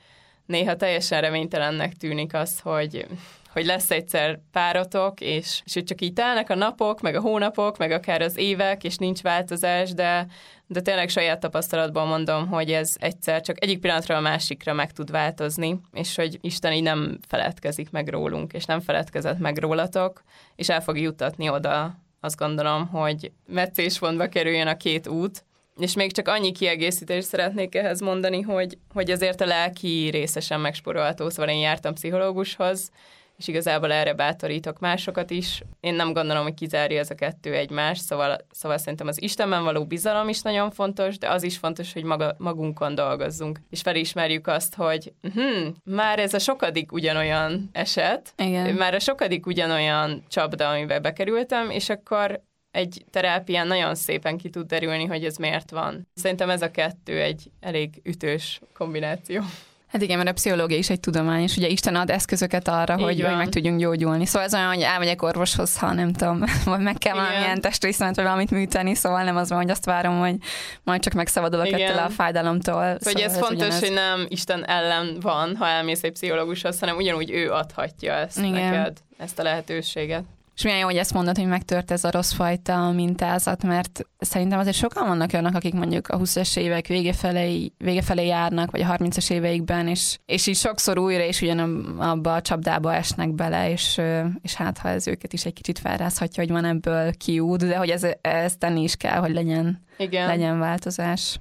néha 0.46 0.76
teljesen 0.76 1.20
reménytelennek 1.20 1.92
tűnik 1.92 2.34
az, 2.34 2.60
hogy 2.60 3.06
hogy 3.52 3.66
lesz 3.66 3.90
egyszer 3.90 4.38
párotok, 4.52 5.20
és, 5.20 5.62
és 5.64 5.74
hogy 5.74 5.84
csak 5.84 6.00
így 6.00 6.12
telnek 6.12 6.50
a 6.50 6.54
napok, 6.54 7.00
meg 7.00 7.14
a 7.14 7.20
hónapok, 7.20 7.78
meg 7.78 7.90
akár 7.90 8.20
az 8.22 8.36
évek, 8.36 8.84
és 8.84 8.96
nincs 8.96 9.22
változás, 9.22 9.94
de, 9.94 10.26
de 10.66 10.80
tényleg 10.80 11.08
saját 11.08 11.40
tapasztalatból 11.40 12.04
mondom, 12.04 12.48
hogy 12.48 12.72
ez 12.72 12.94
egyszer 12.98 13.40
csak 13.40 13.62
egyik 13.62 13.80
pillanatra 13.80 14.16
a 14.16 14.20
másikra 14.20 14.72
meg 14.72 14.92
tud 14.92 15.10
változni, 15.10 15.80
és 15.92 16.16
hogy 16.16 16.38
Isten 16.40 16.72
így 16.72 16.82
nem 16.82 17.18
feledkezik 17.28 17.90
meg 17.90 18.08
rólunk, 18.08 18.52
és 18.52 18.64
nem 18.64 18.80
feledkezett 18.80 19.38
meg 19.38 19.58
rólatok, 19.58 20.22
és 20.56 20.68
el 20.68 20.80
fog 20.82 20.98
jutatni 20.98 21.48
oda, 21.48 21.96
azt 22.20 22.36
gondolom, 22.36 22.86
hogy 22.86 23.32
meccésfontba 23.46 24.26
kerüljön 24.26 24.66
a 24.66 24.76
két 24.76 25.08
út, 25.08 25.44
és 25.78 25.94
még 25.94 26.12
csak 26.12 26.28
annyi 26.28 26.52
kiegészítést 26.52 27.26
szeretnék 27.26 27.74
ehhez 27.74 28.00
mondani, 28.00 28.40
hogy, 28.40 28.78
hogy 28.92 29.10
azért 29.10 29.40
a 29.40 29.46
lelki 29.46 30.08
részesen 30.08 30.60
megsporolható, 30.60 31.28
szóval 31.28 31.54
én 31.54 31.60
jártam 31.60 31.94
pszichológushoz, 31.94 32.90
és 33.36 33.48
igazából 33.48 33.92
erre 33.92 34.14
bátorítok 34.14 34.78
másokat 34.78 35.30
is. 35.30 35.62
Én 35.80 35.94
nem 35.94 36.12
gondolom, 36.12 36.42
hogy 36.42 36.54
kizárja 36.54 36.98
ez 36.98 37.10
a 37.10 37.14
kettő 37.14 37.54
egymást, 37.54 38.02
szóval, 38.02 38.36
szóval 38.50 38.78
szerintem 38.78 39.06
az 39.06 39.22
Istenben 39.22 39.64
való 39.64 39.84
bizalom 39.84 40.28
is 40.28 40.42
nagyon 40.42 40.70
fontos, 40.70 41.18
de 41.18 41.30
az 41.30 41.42
is 41.42 41.58
fontos, 41.58 41.92
hogy 41.92 42.02
maga, 42.02 42.34
magunkon 42.38 42.94
dolgozzunk, 42.94 43.60
és 43.70 43.80
felismerjük 43.80 44.46
azt, 44.46 44.74
hogy 44.74 45.12
hm, 45.34 45.68
már 45.84 46.18
ez 46.18 46.34
a 46.34 46.38
sokadik 46.38 46.92
ugyanolyan 46.92 47.68
eset, 47.72 48.32
Igen. 48.36 48.74
már 48.74 48.94
a 48.94 49.00
sokadik 49.00 49.46
ugyanolyan 49.46 50.24
csapda, 50.28 50.70
amivel 50.70 51.00
bekerültem, 51.00 51.70
és 51.70 51.88
akkor 51.88 52.40
egy 52.70 53.04
terápián 53.10 53.66
nagyon 53.66 53.94
szépen 53.94 54.36
ki 54.36 54.50
tud 54.50 54.66
derülni, 54.66 55.04
hogy 55.04 55.24
ez 55.24 55.36
miért 55.36 55.70
van. 55.70 56.08
Szerintem 56.14 56.50
ez 56.50 56.62
a 56.62 56.70
kettő 56.70 57.20
egy 57.20 57.50
elég 57.60 58.00
ütős 58.04 58.60
kombináció. 58.74 59.42
Hát 59.86 60.02
igen, 60.02 60.16
mert 60.16 60.28
a 60.28 60.32
pszichológia 60.32 60.76
is 60.76 60.90
egy 60.90 61.00
tudomány, 61.00 61.42
és 61.42 61.56
ugye 61.56 61.68
Isten 61.68 61.94
ad 61.94 62.10
eszközöket 62.10 62.68
arra, 62.68 62.94
hogy, 62.94 63.20
hogy 63.20 63.36
meg 63.36 63.48
tudjunk 63.48 63.80
gyógyulni. 63.80 64.26
Szóval 64.26 64.46
ez 64.46 64.54
olyan, 64.54 64.68
hogy 64.68 64.80
elmegyek 64.80 65.22
orvoshoz, 65.22 65.78
ha 65.78 65.92
nem 65.92 66.12
tudom, 66.12 66.44
vagy 66.64 66.80
meg 66.80 66.98
kell 66.98 67.14
valamilyen 67.14 67.60
testrészemet, 67.60 68.16
vagy 68.16 68.24
valamit 68.24 68.50
műteni, 68.50 68.94
szóval 68.94 69.24
nem 69.24 69.36
az 69.36 69.48
van, 69.48 69.58
hogy 69.58 69.70
azt 69.70 69.84
várom, 69.84 70.18
hogy 70.18 70.36
majd 70.82 71.02
csak 71.02 71.12
megszabadulok 71.12 71.66
igen. 71.66 71.80
ettől 71.80 71.98
a 71.98 72.08
fájdalomtól. 72.08 72.96
Szóval, 72.98 72.98
hogy 73.02 73.20
ez, 73.20 73.32
ez 73.32 73.38
fontos, 73.38 73.56
ugyanez... 73.56 73.80
hogy 73.80 73.92
nem 73.92 74.26
Isten 74.28 74.68
ellen 74.68 75.16
van, 75.20 75.56
ha 75.56 75.66
elmész 75.66 76.02
egy 76.02 76.12
pszichológushoz, 76.12 76.78
hanem 76.80 76.96
ugyanúgy 76.96 77.30
ő 77.30 77.52
adhatja 77.52 78.12
ezt 78.12 78.38
igen. 78.38 78.50
neked, 78.50 78.96
ezt 79.18 79.38
a 79.38 79.42
lehetőséget. 79.42 80.24
És 80.56 80.62
milyen 80.62 80.78
jó, 80.78 80.84
hogy 80.84 80.96
ezt 80.96 81.12
mondod, 81.12 81.36
hogy 81.36 81.46
megtört 81.46 81.90
ez 81.90 82.04
a 82.04 82.10
rossz 82.10 82.32
fajta 82.32 82.90
mintázat, 82.90 83.62
mert 83.62 84.06
szerintem 84.18 84.58
azért 84.58 84.76
sokan 84.76 85.06
vannak 85.08 85.32
olyanok, 85.32 85.54
akik 85.54 85.74
mondjuk 85.74 86.08
a 86.08 86.18
20-es 86.18 86.56
évek 86.56 86.86
vége 86.86 87.12
felé, 87.12 87.72
vége 87.78 88.02
felé 88.02 88.26
járnak, 88.26 88.70
vagy 88.70 88.80
a 88.80 88.86
30-as 88.86 89.30
éveikben, 89.30 89.88
és, 89.88 90.18
és 90.26 90.46
így 90.46 90.56
sokszor 90.56 90.98
újra 90.98 91.22
és 91.22 91.40
ugyanabba 91.40 92.34
a 92.34 92.42
csapdába 92.42 92.94
esnek 92.94 93.34
bele, 93.34 93.70
és, 93.70 94.00
és 94.42 94.54
hát 94.54 94.78
ha 94.78 94.88
ez 94.88 95.06
őket 95.06 95.32
is 95.32 95.44
egy 95.44 95.52
kicsit 95.52 95.78
felrázhatja, 95.78 96.42
hogy 96.42 96.52
van 96.52 96.64
ebből 96.64 97.12
kiút, 97.16 97.66
de 97.66 97.76
hogy 97.76 97.90
ez, 97.90 98.06
ez 98.20 98.56
tenni 98.56 98.82
is 98.82 98.96
kell, 98.96 99.18
hogy 99.18 99.32
legyen, 99.32 99.84
Igen. 99.98 100.26
legyen 100.26 100.58
változás. 100.58 101.40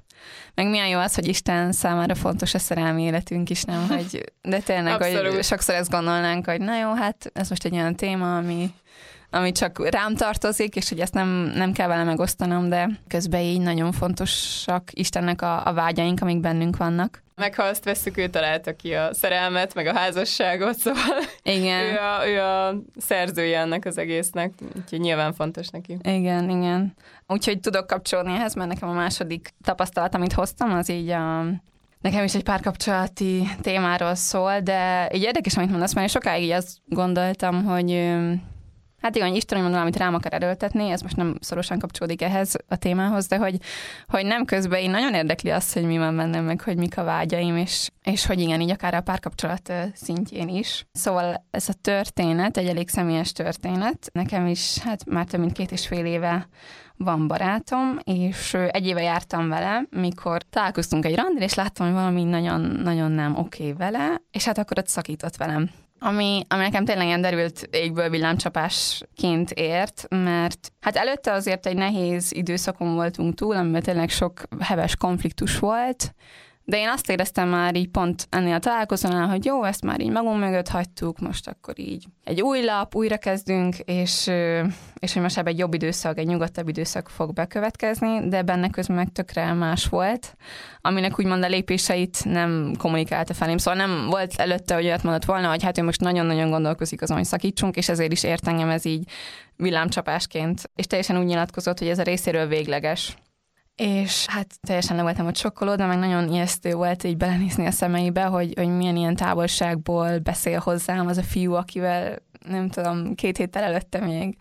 Meg 0.53 0.69
milyen 0.69 0.87
jó 0.87 0.99
az, 0.99 1.15
hogy 1.15 1.27
Isten 1.27 1.71
számára 1.71 2.15
fontos 2.15 2.53
a 2.53 2.59
szerelmi 2.59 3.03
életünk 3.03 3.49
is, 3.49 3.63
nem? 3.63 3.87
Hogy, 3.87 4.31
de 4.41 4.59
tényleg, 4.59 5.03
hogy 5.03 5.43
sokszor 5.43 5.75
ezt 5.75 5.89
gondolnánk, 5.89 6.45
hogy 6.45 6.61
na 6.61 6.77
jó, 6.79 6.93
hát 6.93 7.31
ez 7.33 7.49
most 7.49 7.65
egy 7.65 7.73
olyan 7.73 7.95
téma, 7.95 8.37
ami 8.37 8.73
ami 9.29 9.51
csak 9.51 9.89
rám 9.89 10.15
tartozik, 10.15 10.75
és 10.75 10.89
hogy 10.89 10.99
ezt 10.99 11.13
nem, 11.13 11.27
nem 11.55 11.71
kell 11.71 11.87
vele 11.87 12.03
megosztanom, 12.03 12.69
de 12.69 12.89
közben 13.07 13.41
így 13.41 13.61
nagyon 13.61 13.91
fontosak 13.91 14.89
Istennek 14.91 15.41
a, 15.41 15.65
a 15.65 15.73
vágyaink, 15.73 16.21
amik 16.21 16.39
bennünk 16.39 16.77
vannak. 16.77 17.23
Meg 17.35 17.55
ha 17.55 17.63
azt 17.63 17.83
veszük, 17.83 18.17
ő 18.17 18.27
találta 18.27 18.75
ki 18.75 18.93
a 18.93 19.13
szerelmet, 19.13 19.73
meg 19.73 19.87
a 19.87 19.97
házasságot, 19.97 20.75
szóval 20.75 21.19
igen. 21.43 21.83
ő, 21.83 21.97
a, 21.97 22.27
ő 22.27 22.41
a 22.41 22.81
szerzője 22.97 23.59
ennek 23.59 23.85
az 23.85 23.97
egésznek, 23.97 24.53
úgyhogy 24.75 24.99
nyilván 24.99 25.33
fontos 25.33 25.67
neki. 25.67 25.97
Igen, 26.03 26.49
igen. 26.49 26.93
Úgyhogy 27.27 27.59
tudok 27.59 27.87
kapcsolni 27.87 28.33
ehhez, 28.33 28.53
mert 28.53 28.69
nekem 28.69 28.89
a 28.89 28.93
második 28.93 29.53
tapasztalat, 29.63 30.15
amit 30.15 30.33
hoztam, 30.33 30.71
az 30.71 30.89
így 30.89 31.09
a 31.09 31.45
Nekem 32.01 32.23
is 32.23 32.35
egy 32.35 32.43
párkapcsolati 32.43 33.47
témáról 33.61 34.15
szól, 34.15 34.59
de 34.59 35.09
így 35.13 35.23
érdekes, 35.23 35.57
amit 35.57 35.69
mondasz, 35.69 35.93
mert 35.93 36.11
sokáig 36.11 36.43
így 36.43 36.51
azt 36.51 36.77
gondoltam, 36.87 37.63
hogy 37.63 37.91
Hát 39.05 39.15
igen, 39.15 39.35
Isten 39.35 39.61
mondom, 39.61 39.81
amit 39.81 39.97
rám 39.97 40.13
akar 40.13 40.33
erőltetni, 40.33 40.89
ez 40.89 41.01
most 41.01 41.15
nem 41.15 41.35
szorosan 41.39 41.79
kapcsolódik 41.79 42.21
ehhez 42.21 42.55
a 42.67 42.75
témához, 42.75 43.27
de 43.27 43.37
hogy, 43.37 43.57
hogy 44.07 44.25
nem 44.25 44.45
közben 44.45 44.79
én 44.79 44.89
nagyon 44.89 45.13
érdekli 45.13 45.49
azt, 45.49 45.73
hogy 45.73 45.83
mi 45.83 45.97
van 45.97 46.15
bennem, 46.15 46.43
meg 46.43 46.61
hogy 46.61 46.77
mik 46.77 46.97
a 46.97 47.03
vágyaim, 47.03 47.57
és, 47.57 47.89
és 48.03 48.25
hogy 48.25 48.39
igen, 48.39 48.61
így 48.61 48.69
akár 48.69 48.93
a 48.93 49.01
párkapcsolat 49.01 49.73
szintjén 49.93 50.49
is. 50.49 50.85
Szóval 50.91 51.45
ez 51.51 51.69
a 51.69 51.73
történet, 51.81 52.57
egy 52.57 52.67
elég 52.67 52.89
személyes 52.89 53.31
történet. 53.31 54.09
Nekem 54.13 54.47
is, 54.47 54.77
hát 54.77 55.05
már 55.05 55.25
több 55.25 55.39
mint 55.39 55.53
két 55.53 55.71
és 55.71 55.87
fél 55.87 56.05
éve 56.05 56.47
van 56.97 57.27
barátom, 57.27 57.97
és 58.03 58.53
egy 58.53 58.87
éve 58.87 59.01
jártam 59.01 59.49
vele, 59.49 59.83
mikor 59.89 60.41
találkoztunk 60.49 61.05
egy 61.05 61.15
randin, 61.15 61.41
és 61.41 61.53
láttam, 61.53 61.85
hogy 61.85 61.95
valami 61.95 62.23
nagyon, 62.23 62.61
nagyon 62.61 63.11
nem 63.11 63.37
oké 63.37 63.63
okay 63.63 63.73
vele, 63.73 64.21
és 64.31 64.45
hát 64.45 64.57
akkor 64.57 64.77
ott 64.77 64.87
szakított 64.87 65.35
velem. 65.35 65.69
Ami, 65.99 66.45
ami 66.47 66.61
nekem 66.61 66.85
tényleg 66.85 67.05
ilyen 67.05 67.21
derült 67.21 67.67
égből 67.71 68.09
villámcsapásként 68.09 69.51
ért, 69.51 70.05
mert 70.09 70.71
hát 70.79 70.95
előtte 70.95 71.31
azért 71.31 71.65
egy 71.65 71.75
nehéz 71.75 72.31
időszakon 72.33 72.93
voltunk 72.93 73.33
túl, 73.33 73.55
amiben 73.55 73.81
tényleg 73.81 74.09
sok 74.09 74.41
heves 74.59 74.95
konfliktus 74.95 75.59
volt, 75.59 76.13
de 76.65 76.77
én 76.77 76.87
azt 76.87 77.09
éreztem 77.09 77.49
már 77.49 77.75
így 77.75 77.89
pont 77.89 78.27
ennél 78.29 78.53
a 78.53 78.59
találkozónál, 78.59 79.27
hogy 79.27 79.45
jó, 79.45 79.63
ezt 79.63 79.83
már 79.83 80.01
így 80.01 80.11
magunk 80.11 80.39
mögött 80.39 80.67
hagytuk, 80.67 81.19
most 81.19 81.47
akkor 81.47 81.79
így 81.79 82.05
egy 82.23 82.41
új 82.41 82.63
lap, 82.63 82.95
újra 82.95 83.17
kezdünk, 83.17 83.75
és, 83.77 84.27
és 84.99 85.13
hogy 85.13 85.21
most 85.21 85.37
ebben 85.37 85.53
egy 85.53 85.59
jobb 85.59 85.73
időszak, 85.73 86.17
egy 86.17 86.27
nyugodtabb 86.27 86.67
időszak 86.67 87.09
fog 87.09 87.33
bekövetkezni, 87.33 88.27
de 88.27 88.41
benne 88.41 88.69
közben 88.69 88.95
meg 88.95 89.11
tökre 89.11 89.53
más 89.53 89.85
volt, 89.85 90.35
aminek 90.81 91.19
úgymond 91.19 91.43
a 91.43 91.47
lépéseit 91.47 92.25
nem 92.25 92.73
kommunikálta 92.77 93.33
felém. 93.33 93.57
Szóval 93.57 93.85
nem 93.87 94.07
volt 94.09 94.33
előtte, 94.35 94.75
hogy 94.75 94.85
olyat 94.85 95.03
mondott 95.03 95.25
volna, 95.25 95.49
hogy 95.49 95.63
hát 95.63 95.77
ő 95.77 95.83
most 95.83 96.01
nagyon-nagyon 96.01 96.49
gondolkozik 96.49 97.01
azon, 97.01 97.17
hogy 97.17 97.25
szakítsunk, 97.25 97.75
és 97.75 97.89
ezért 97.89 98.11
is 98.11 98.23
ért 98.23 98.47
engem 98.47 98.69
ez 98.69 98.85
így 98.85 99.09
villámcsapásként. 99.55 100.69
És 100.75 100.87
teljesen 100.87 101.17
úgy 101.17 101.25
nyilatkozott, 101.25 101.79
hogy 101.79 101.87
ez 101.87 101.99
a 101.99 102.03
részéről 102.03 102.47
végleges 102.47 103.15
és 103.75 104.25
hát 104.25 104.59
teljesen 104.61 104.95
le 104.95 105.01
voltam 105.01 105.27
ott 105.27 105.35
sokkolódva, 105.35 105.85
meg 105.85 105.97
nagyon 105.97 106.33
ijesztő 106.33 106.73
volt 106.73 107.03
így 107.03 107.17
belenézni 107.17 107.65
a 107.65 107.71
szemeibe, 107.71 108.23
hogy, 108.23 108.53
hogy 108.55 108.67
milyen 108.67 108.95
ilyen 108.95 109.15
távolságból 109.15 110.19
beszél 110.19 110.59
hozzám 110.59 111.07
az 111.07 111.17
a 111.17 111.23
fiú, 111.23 111.53
akivel 111.53 112.19
nem 112.47 112.69
tudom, 112.69 113.15
két 113.15 113.37
héttel 113.37 113.63
előtte 113.63 113.99
még 113.99 114.37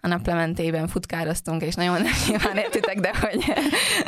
a 0.00 0.08
naplementében 0.08 0.88
futkároztunk, 0.88 1.62
és 1.62 1.74
nagyon 1.74 2.02
nem 2.02 2.12
nyilván 2.28 2.56
értitek, 2.56 3.00
de 3.00 3.12
hogy 3.20 3.44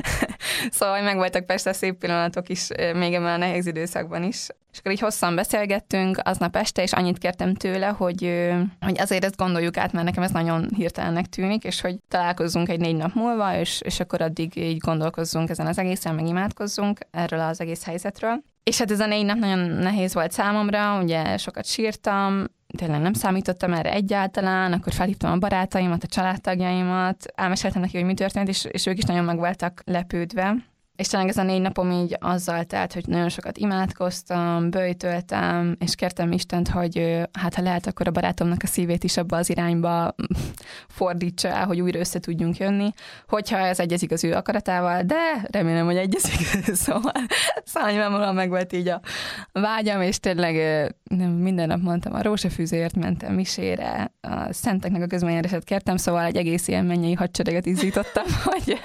szóval 0.70 1.02
meg 1.02 1.16
voltak 1.16 1.46
persze 1.46 1.72
szép 1.72 1.98
pillanatok 1.98 2.48
is, 2.48 2.68
még 2.94 3.14
ebben 3.14 3.32
a 3.32 3.36
nehéz 3.36 3.66
időszakban 3.66 4.22
is. 4.22 4.46
És 4.72 4.78
akkor 4.78 4.92
így 4.92 5.00
hosszan 5.00 5.34
beszélgettünk 5.34 6.18
aznap 6.22 6.56
este, 6.56 6.82
és 6.82 6.92
annyit 6.92 7.18
kértem 7.18 7.54
tőle, 7.54 7.86
hogy, 7.86 8.50
hogy 8.80 9.00
azért 9.00 9.24
ezt 9.24 9.36
gondoljuk 9.36 9.76
át, 9.76 9.92
mert 9.92 10.04
nekem 10.04 10.22
ez 10.22 10.30
nagyon 10.30 10.68
hirtelennek 10.76 11.26
tűnik, 11.26 11.64
és 11.64 11.80
hogy 11.80 11.96
találkozzunk 12.08 12.68
egy 12.68 12.80
négy 12.80 12.96
nap 12.96 13.14
múlva, 13.14 13.58
és, 13.58 13.80
és 13.84 14.00
akkor 14.00 14.20
addig 14.22 14.56
így 14.56 14.78
gondolkozzunk 14.78 15.50
ezen 15.50 15.66
az 15.66 15.78
egészen, 15.78 16.14
meg 16.14 16.26
imádkozzunk 16.26 16.98
erről 17.10 17.40
az 17.40 17.60
egész 17.60 17.84
helyzetről. 17.84 18.42
És 18.62 18.78
hát 18.78 18.90
ez 18.90 19.00
a 19.00 19.06
négy 19.06 19.24
nap 19.24 19.38
nagyon 19.38 19.58
nehéz 19.58 20.14
volt 20.14 20.32
számomra, 20.32 21.02
ugye 21.02 21.36
sokat 21.36 21.66
sírtam, 21.66 22.44
tényleg 22.76 23.00
nem 23.00 23.12
számítottam 23.12 23.72
erre 23.72 23.92
egyáltalán, 23.92 24.72
akkor 24.72 24.92
felhívtam 24.92 25.32
a 25.32 25.38
barátaimat, 25.38 26.02
a 26.02 26.06
családtagjaimat, 26.06 27.24
elmeséltem 27.34 27.80
neki, 27.80 27.96
hogy 27.96 28.06
mi 28.06 28.14
történt, 28.14 28.48
és, 28.48 28.64
és 28.64 28.86
ők 28.86 28.98
is 28.98 29.04
nagyon 29.04 29.24
meg 29.24 29.36
voltak 29.36 29.82
lepődve. 29.84 30.54
És 30.96 31.08
talán 31.08 31.28
ez 31.28 31.36
a 31.36 31.42
négy 31.42 31.60
napom 31.60 31.90
így 31.90 32.16
azzal 32.20 32.64
telt, 32.64 32.92
hogy 32.92 33.06
nagyon 33.06 33.28
sokat 33.28 33.58
imádkoztam, 33.58 34.70
bőjtöltem, 34.70 35.76
és 35.78 35.94
kértem 35.94 36.32
Istent, 36.32 36.68
hogy 36.68 37.20
hát 37.32 37.54
ha 37.54 37.62
lehet, 37.62 37.86
akkor 37.86 38.08
a 38.08 38.10
barátomnak 38.10 38.62
a 38.62 38.66
szívét 38.66 39.04
is 39.04 39.16
abba 39.16 39.36
az 39.36 39.50
irányba 39.50 40.14
fordítsa 40.98 41.48
el, 41.48 41.66
hogy 41.66 41.80
újra 41.80 41.98
össze 41.98 42.18
tudjunk 42.18 42.56
jönni, 42.56 42.92
hogyha 43.28 43.58
ez 43.58 43.80
egyezik 43.80 44.10
az 44.10 44.24
ő 44.24 44.32
akaratával, 44.32 45.02
de 45.02 45.46
remélem, 45.50 45.84
hogy 45.84 45.96
egyezik. 45.96 46.46
szóval, 46.84 47.12
szóval 47.64 47.90
nyilvánvalóan 47.90 48.34
meg 48.34 48.48
volt 48.48 48.72
így 48.72 48.88
a 48.88 49.00
vágyam, 49.52 50.00
és 50.00 50.20
tényleg 50.20 50.54
nem, 51.04 51.30
minden 51.30 51.66
nap 51.66 51.80
mondtam, 51.80 52.14
a 52.14 52.22
rózsafűzért 52.22 52.96
mentem 52.96 53.34
misére, 53.34 54.12
a 54.20 54.52
szenteknek 54.52 55.02
a 55.02 55.06
közbenjárását 55.06 55.64
kértem, 55.64 55.96
szóval 55.96 56.24
egy 56.24 56.36
egész 56.36 56.68
ilyen 56.68 56.84
mennyei 56.84 57.14
hadsereget 57.14 57.66
izzítottam, 57.66 58.24
hogy, 58.44 58.80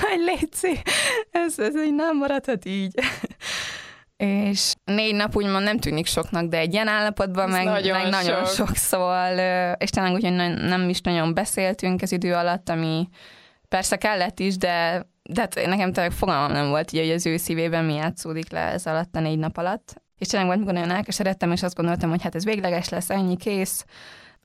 hogy 0.00 0.20
létszi, 0.24 0.80
ez, 1.44 1.58
ez 1.58 1.76
így 1.76 1.94
nem 1.94 2.16
maradhat 2.16 2.64
így. 2.64 2.94
És 4.16 4.74
négy 4.84 5.14
nap 5.14 5.36
úgymond 5.36 5.64
nem 5.64 5.78
tűnik 5.78 6.06
soknak, 6.06 6.44
de 6.44 6.58
egy 6.58 6.72
ilyen 6.72 6.88
állapotban 6.88 7.48
meg 7.48 7.64
nagyon, 7.64 8.00
meg 8.00 8.10
nagyon 8.10 8.44
sok. 8.44 8.54
sok, 8.66 8.76
szóval, 8.76 9.38
és 9.78 9.90
talán 9.90 10.12
úgy, 10.12 10.22
hogy 10.22 10.32
nem 10.66 10.88
is 10.88 11.00
nagyon 11.00 11.34
beszéltünk 11.34 12.02
az 12.02 12.12
idő 12.12 12.34
alatt, 12.34 12.68
ami 12.68 13.08
persze 13.68 13.96
kellett 13.96 14.38
is, 14.40 14.56
de, 14.56 15.06
de 15.22 15.40
hát 15.40 15.54
nekem 15.54 15.92
tényleg 15.92 16.12
fogalmam 16.12 16.52
nem 16.52 16.68
volt, 16.68 16.90
hogy 16.90 17.10
az 17.10 17.26
ő 17.26 17.36
szívében 17.36 17.84
mi 17.84 17.94
játszódik 17.94 18.50
le 18.50 18.60
ez 18.60 18.86
alatt 18.86 19.16
a 19.16 19.20
négy 19.20 19.38
nap 19.38 19.56
alatt. 19.56 20.02
És 20.18 20.26
tényleg 20.26 20.48
volt, 20.48 20.58
mikor 20.58 20.74
nagyon 20.74 20.96
elkeseredtem, 20.96 21.52
és 21.52 21.62
azt 21.62 21.76
gondoltam, 21.76 22.10
hogy 22.10 22.22
hát 22.22 22.34
ez 22.34 22.44
végleges 22.44 22.88
lesz, 22.88 23.10
ennyi, 23.10 23.36
kész, 23.36 23.84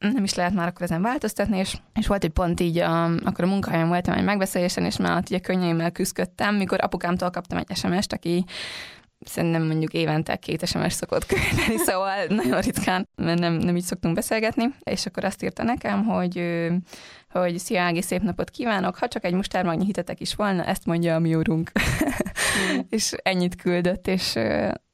nem 0.01 0.23
is 0.23 0.33
lehet 0.33 0.53
már 0.53 0.67
akkor 0.67 0.81
ezen 0.81 1.01
változtatni, 1.01 1.57
és, 1.57 1.77
és 1.93 2.07
volt 2.07 2.23
egy 2.23 2.29
pont 2.29 2.59
így, 2.59 2.77
a, 2.77 3.03
akkor 3.03 3.43
a 3.43 3.47
munkahelyen 3.47 3.87
voltam 3.87 4.13
egy 4.13 4.23
megbeszélésen, 4.23 4.85
és 4.85 4.97
már 4.97 5.23
ugye 5.25 5.39
könnyeimmel 5.39 5.91
küzdöttem, 5.91 6.55
mikor 6.55 6.79
apukámtól 6.81 7.29
kaptam 7.29 7.57
egy 7.57 7.75
SMS-t, 7.75 8.13
aki 8.13 8.45
szerintem 9.25 9.65
mondjuk 9.65 9.93
évente 9.93 10.35
két 10.35 10.67
SMS 10.67 10.93
szokott 10.93 11.25
küldeni, 11.25 11.77
szóval 11.87 12.25
nagyon 12.27 12.61
ritkán, 12.61 13.07
mert 13.15 13.39
nem, 13.39 13.53
nem 13.53 13.75
így 13.75 13.83
szoktunk 13.83 14.15
beszélgetni, 14.15 14.65
és 14.83 15.05
akkor 15.05 15.23
azt 15.23 15.43
írta 15.43 15.63
nekem, 15.63 16.05
hogy, 16.05 16.43
hogy 17.29 17.57
szia 17.59 17.81
Ági, 17.81 18.01
szép 18.01 18.21
napot 18.21 18.49
kívánok, 18.49 18.95
ha 18.95 19.07
csak 19.07 19.23
egy 19.23 19.33
mustármagnyi 19.33 19.85
hitetek 19.85 20.19
is 20.19 20.35
volna, 20.35 20.63
ezt 20.63 20.85
mondja 20.85 21.15
a 21.15 21.19
mi 21.19 21.35
úrunk. 21.35 21.71
Mm. 21.79 22.79
és 22.89 23.13
ennyit 23.23 23.55
küldött, 23.55 24.07
és, 24.07 24.35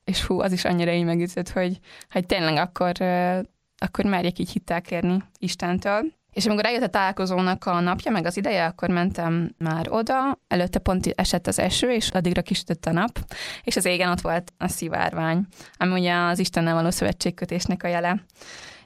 és 0.04 0.24
hú, 0.24 0.40
az 0.40 0.52
is 0.52 0.66
annyira 0.66 0.92
így 0.92 1.06
megütött, 1.06 1.50
hogy, 1.50 1.80
hogy 2.10 2.26
tényleg 2.26 2.56
akkor 2.56 2.92
akkor 3.78 4.06
merjek 4.06 4.40
így 4.40 4.52
hittel 4.52 4.82
kérni 4.82 5.24
Istentől. 5.40 6.16
És 6.34 6.46
amikor 6.46 6.66
eljött 6.66 6.84
a 6.84 6.88
találkozónak 6.88 7.66
a 7.66 7.80
napja, 7.80 8.12
meg 8.12 8.26
az 8.26 8.38
ideje, 8.38 8.66
akkor 8.66 8.90
mentem 8.90 9.56
már 9.58 9.86
oda, 9.90 10.40
előtte 10.48 10.80
pont 10.80 11.08
esett 11.16 11.48
az 11.48 11.60
eső, 11.60 11.92
és 11.92 12.10
addigra 12.10 12.42
kisütött 12.42 12.86
a 12.86 12.92
nap, 12.92 13.20
és 13.64 13.76
az 13.76 13.86
égen 13.86 14.10
ott 14.12 14.22
volt 14.22 14.54
a 14.58 14.68
szivárvány, 14.68 15.46
ami 15.78 16.00
ugye 16.00 16.14
az 16.14 16.40
Istennel 16.40 16.74
való 16.74 16.90
szövetségkötésnek 16.90 17.84
a 17.84 17.88
jele. 17.88 18.24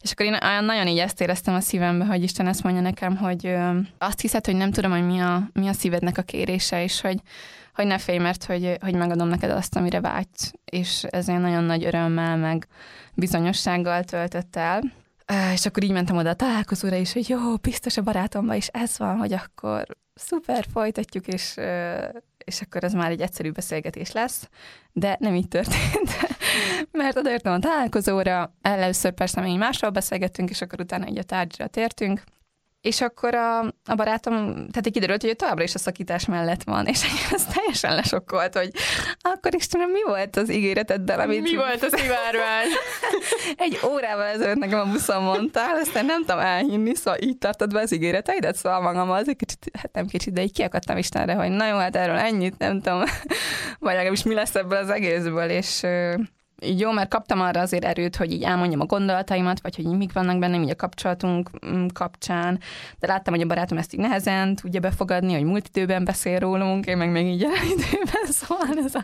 És 0.01 0.11
akkor 0.11 0.25
én 0.25 0.37
nagyon 0.65 0.87
így 0.87 0.97
ezt 0.97 1.21
éreztem 1.21 1.53
a 1.53 1.59
szívembe, 1.59 2.05
hogy 2.05 2.23
Isten 2.23 2.47
ezt 2.47 2.63
mondja 2.63 2.81
nekem, 2.81 3.17
hogy 3.17 3.55
azt 3.97 4.21
hiszed, 4.21 4.45
hogy 4.45 4.55
nem 4.55 4.71
tudom, 4.71 4.91
hogy 4.91 5.05
mi 5.05 5.19
a, 5.19 5.49
mi 5.53 5.67
a 5.67 5.73
szívednek 5.73 6.17
a 6.17 6.21
kérése, 6.21 6.83
és 6.83 7.01
hogy, 7.01 7.19
hogy 7.73 7.85
ne 7.85 7.97
félj, 7.97 8.17
mert 8.17 8.43
hogy, 8.43 8.77
hogy 8.81 8.95
megadom 8.95 9.27
neked 9.27 9.49
azt, 9.49 9.75
amire 9.75 10.01
vágysz. 10.01 10.53
És 10.65 11.03
ez 11.03 11.29
egy 11.29 11.39
nagyon 11.39 11.63
nagy 11.63 11.85
örömmel, 11.85 12.37
meg 12.37 12.67
bizonyossággal 13.13 14.03
töltött 14.03 14.55
el. 14.55 14.81
És 15.53 15.65
akkor 15.65 15.83
így 15.83 15.91
mentem 15.91 16.17
oda 16.17 16.29
a 16.29 16.33
találkozóra 16.33 16.95
is, 16.95 17.13
hogy 17.13 17.29
jó, 17.29 17.55
biztos 17.55 17.97
a 17.97 18.01
barátomban 18.01 18.55
is 18.55 18.67
ez 18.67 18.97
van, 18.97 19.17
hogy 19.17 19.33
akkor 19.33 19.85
szuper, 20.13 20.65
folytatjuk, 20.73 21.27
és, 21.27 21.55
és 22.37 22.61
akkor 22.61 22.83
ez 22.83 22.93
már 22.93 23.11
egy 23.11 23.21
egyszerű 23.21 23.51
beszélgetés 23.51 24.11
lesz, 24.11 24.49
de 24.91 25.17
nem 25.19 25.35
így 25.35 25.47
történt, 25.47 26.09
mert 26.91 27.17
odaértem 27.17 27.53
a 27.53 27.59
találkozóra, 27.59 28.53
először 28.61 29.11
persze 29.11 29.41
még 29.41 29.57
másról 29.57 29.91
beszélgettünk, 29.91 30.49
és 30.49 30.61
akkor 30.61 30.79
utána 30.79 31.05
egy 31.05 31.17
a 31.17 31.23
tárgyra 31.23 31.67
tértünk, 31.67 32.23
és 32.81 33.01
akkor 33.01 33.35
a, 33.35 33.59
a 33.61 33.95
barátom, 33.95 34.35
tehát 34.53 34.85
egy 34.85 34.91
kiderült, 34.91 35.21
hogy 35.21 35.29
ő 35.29 35.33
továbbra 35.33 35.63
is 35.63 35.75
a 35.75 35.79
szakítás 35.79 36.25
mellett 36.25 36.63
van, 36.63 36.85
és 36.85 37.01
ez 37.31 37.45
teljesen 37.45 37.95
lesokkolt, 37.95 38.57
hogy 38.57 38.71
akkor 39.21 39.55
Istenem, 39.55 39.89
mi 39.89 40.03
volt 40.05 40.35
az 40.35 40.51
ígéreteddel, 40.51 41.19
amit... 41.19 41.41
Mi 41.41 41.55
volt 41.55 41.83
az 41.83 41.93
szivárvány? 41.95 42.67
egy 43.65 43.79
órával 43.85 44.25
ezelőtt 44.25 44.57
nekem 44.57 44.79
a 44.79 44.91
buszon 44.91 45.23
mondtál, 45.23 45.75
aztán 45.77 46.05
nem 46.05 46.19
tudom 46.19 46.39
elhinni, 46.39 46.95
szóval 46.95 47.19
így 47.21 47.37
tartod 47.37 47.73
be 47.73 47.79
az 47.79 47.93
ígéreteidet, 47.93 48.55
szóval 48.55 48.81
magam 48.81 49.11
az 49.11 49.29
egy 49.29 49.35
kicsit, 49.35 49.71
hát 49.73 49.93
nem 49.93 50.07
kicsit, 50.07 50.33
de 50.33 50.41
így 50.41 50.53
kiakadtam 50.53 50.97
Istenre, 50.97 51.33
hogy 51.33 51.49
na 51.49 51.67
jó, 51.67 51.77
hát 51.77 51.95
erről 51.95 52.17
ennyit, 52.17 52.57
nem 52.57 52.81
tudom, 52.81 53.03
vagy 53.79 53.93
legalábbis 53.93 54.23
mi 54.23 54.33
lesz 54.33 54.55
ebből 54.55 54.77
az 54.77 54.89
egészből, 54.89 55.49
és 55.49 55.83
így 56.65 56.79
jó, 56.79 56.91
mert 56.91 57.09
kaptam 57.09 57.41
arra 57.41 57.59
azért 57.59 57.83
erőt, 57.83 58.15
hogy 58.15 58.31
így 58.31 58.43
elmondjam 58.43 58.79
a 58.79 58.85
gondolataimat, 58.85 59.61
vagy 59.61 59.75
hogy 59.75 59.85
mik 59.85 60.13
vannak 60.13 60.39
bennem 60.39 60.63
így 60.63 60.69
a 60.69 60.75
kapcsolatunk 60.75 61.49
mm, 61.65 61.85
kapcsán, 61.93 62.59
de 62.99 63.07
láttam, 63.07 63.33
hogy 63.33 63.43
a 63.43 63.47
barátom 63.47 63.77
ezt 63.77 63.93
így 63.93 63.99
nehezen 63.99 64.55
tudja 64.55 64.79
befogadni, 64.79 65.33
hogy 65.33 65.43
múlt 65.43 65.67
időben 65.67 66.03
beszél 66.03 66.39
rólunk, 66.39 66.85
én 66.85 66.97
meg 66.97 67.11
még 67.11 67.25
így 67.25 67.41
időben, 67.75 68.25
szóval 68.25 68.77
ez 68.85 68.95
a... 68.95 69.03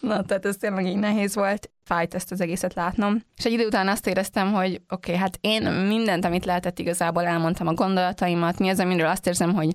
Na, 0.00 0.22
tehát 0.22 0.46
ez 0.46 0.56
tényleg 0.56 0.86
így 0.86 0.98
nehéz 0.98 1.34
volt, 1.34 1.70
fájt 1.92 2.14
ezt 2.14 2.32
az 2.32 2.40
egészet 2.40 2.74
látnom. 2.74 3.22
És 3.36 3.44
egy 3.44 3.52
idő 3.52 3.66
után 3.66 3.88
azt 3.88 4.06
éreztem, 4.06 4.52
hogy 4.52 4.80
oké, 4.88 5.10
okay, 5.10 5.16
hát 5.16 5.38
én 5.40 5.62
mindent, 5.70 6.24
amit 6.24 6.44
lehetett 6.44 6.78
igazából 6.78 7.24
elmondtam 7.24 7.66
a 7.66 7.74
gondolataimat, 7.74 8.58
mi 8.58 8.68
az, 8.68 8.78
amiről 8.78 9.06
azt 9.06 9.26
érzem, 9.26 9.54
hogy, 9.54 9.74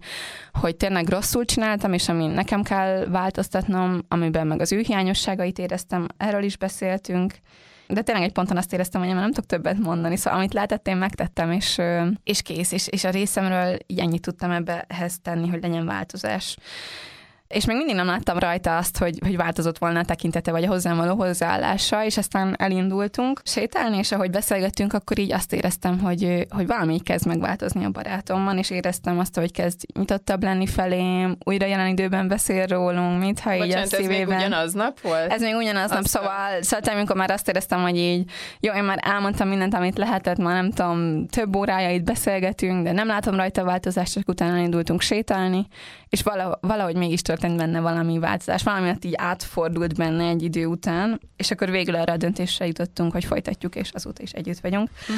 hogy 0.53 0.75
tényleg 0.75 1.09
rosszul 1.09 1.45
csináltam, 1.45 1.93
és 1.93 2.09
ami 2.09 2.27
nekem 2.27 2.63
kell 2.63 3.05
változtatnom, 3.05 4.01
amiben 4.07 4.47
meg 4.47 4.61
az 4.61 4.71
ő 4.71 4.79
hiányosságait 4.79 5.59
éreztem, 5.59 6.07
erről 6.17 6.43
is 6.43 6.57
beszéltünk. 6.57 7.33
De 7.87 8.01
tényleg 8.01 8.23
egy 8.23 8.33
ponton 8.33 8.57
azt 8.57 8.73
éreztem, 8.73 9.01
hogy 9.01 9.09
én 9.09 9.15
nem 9.15 9.31
tudok 9.31 9.45
többet 9.45 9.77
mondani, 9.77 10.15
szóval 10.15 10.39
amit 10.39 10.53
lehetett, 10.53 10.87
én 10.87 10.97
megtettem, 10.97 11.51
és, 11.51 11.81
és 12.23 12.41
kész, 12.41 12.71
és, 12.71 12.87
és 12.87 13.03
a 13.03 13.09
részemről 13.09 13.77
így 13.87 13.99
ennyit 13.99 14.21
tudtam 14.21 14.51
ebbehez 14.51 15.19
tenni, 15.21 15.47
hogy 15.47 15.61
legyen 15.61 15.85
változás. 15.85 16.57
És 17.47 17.65
még 17.65 17.77
mindig 17.77 17.95
nem 17.95 18.05
láttam 18.05 18.37
rajta 18.37 18.77
azt, 18.77 18.97
hogy, 18.97 19.17
hogy 19.21 19.37
változott 19.37 19.77
volna 19.77 19.99
a 19.99 20.05
tekintete, 20.05 20.51
vagy 20.51 20.63
a 20.63 20.67
hozzám 20.67 20.97
való 20.97 21.15
hozzáállása, 21.15 22.05
és 22.05 22.17
aztán 22.17 22.55
elindultunk 22.57 23.41
sétálni, 23.43 23.97
és 23.97 24.11
ahogy 24.11 24.29
beszélgettünk, 24.29 24.93
akkor 24.93 25.19
így 25.19 25.33
azt 25.33 25.53
éreztem, 25.53 25.99
hogy, 25.99 26.47
hogy 26.49 26.67
valami 26.67 26.93
így 26.93 27.03
kezd 27.03 27.27
megváltozni 27.27 27.85
a 27.85 27.89
barátomban, 27.89 28.57
és 28.57 28.69
éreztem 28.69 29.19
azt, 29.19 29.35
hogy 29.35 29.51
kezd 29.51 29.79
nyitottabb 29.99 30.43
lenni 30.43 30.67
felém, 30.67 31.37
újra 31.43 31.65
jelen 31.65 31.87
időben 31.87 32.27
beszél 32.27 32.65
rólunk, 32.65 33.19
mintha 33.19 33.53
így 33.55 33.59
Bocsánat, 33.59 33.93
a 33.93 33.95
szívében. 33.95 34.21
ez 34.21 34.27
még 34.27 34.37
ugyanaz 34.37 34.73
nap 34.73 35.01
volt? 35.01 35.31
Ez 35.31 35.41
még 35.41 35.55
ugyanaz 35.55 35.91
nap, 35.91 36.03
szóval, 36.03 36.61
szóval 36.61 36.93
amikor 36.93 37.15
már 37.15 37.31
azt 37.31 37.47
éreztem, 37.47 37.81
hogy 37.81 37.97
így, 37.97 38.29
jó, 38.59 38.73
én 38.73 38.83
már 38.83 38.99
elmondtam 39.01 39.47
mindent, 39.47 39.73
amit 39.73 39.97
lehetett, 39.97 40.37
már 40.37 40.53
nem 40.53 40.71
tudom, 40.71 41.27
több 41.27 41.55
órája 41.55 41.89
itt 41.89 42.03
beszélgetünk, 42.03 42.83
de 42.83 42.91
nem 42.91 43.07
látom 43.07 43.35
rajta 43.35 43.61
a 43.61 43.65
változást, 43.65 44.13
csak 44.13 44.29
utána 44.29 44.57
indultunk 44.57 45.01
sétálni, 45.01 45.67
és 46.09 46.21
valahogy, 46.21 46.57
valahogy 46.61 46.95
mégis 46.95 47.21
történt 47.21 47.57
benne 47.57 47.79
valami 47.79 48.19
változás, 48.19 48.63
valami 48.63 48.93
így 49.01 49.15
átfordult 49.15 49.95
benne 49.95 50.27
egy 50.27 50.43
idő 50.43 50.65
után, 50.65 51.19
és 51.35 51.51
akkor 51.51 51.69
végül 51.69 51.95
arra 51.95 52.13
a 52.13 52.17
döntésre 52.17 52.65
jutottunk, 52.65 53.11
hogy 53.11 53.25
folytatjuk, 53.25 53.75
és 53.75 53.89
azóta 53.93 54.21
is 54.21 54.31
együtt 54.31 54.59
vagyunk. 54.59 54.89
Hm. 55.07 55.13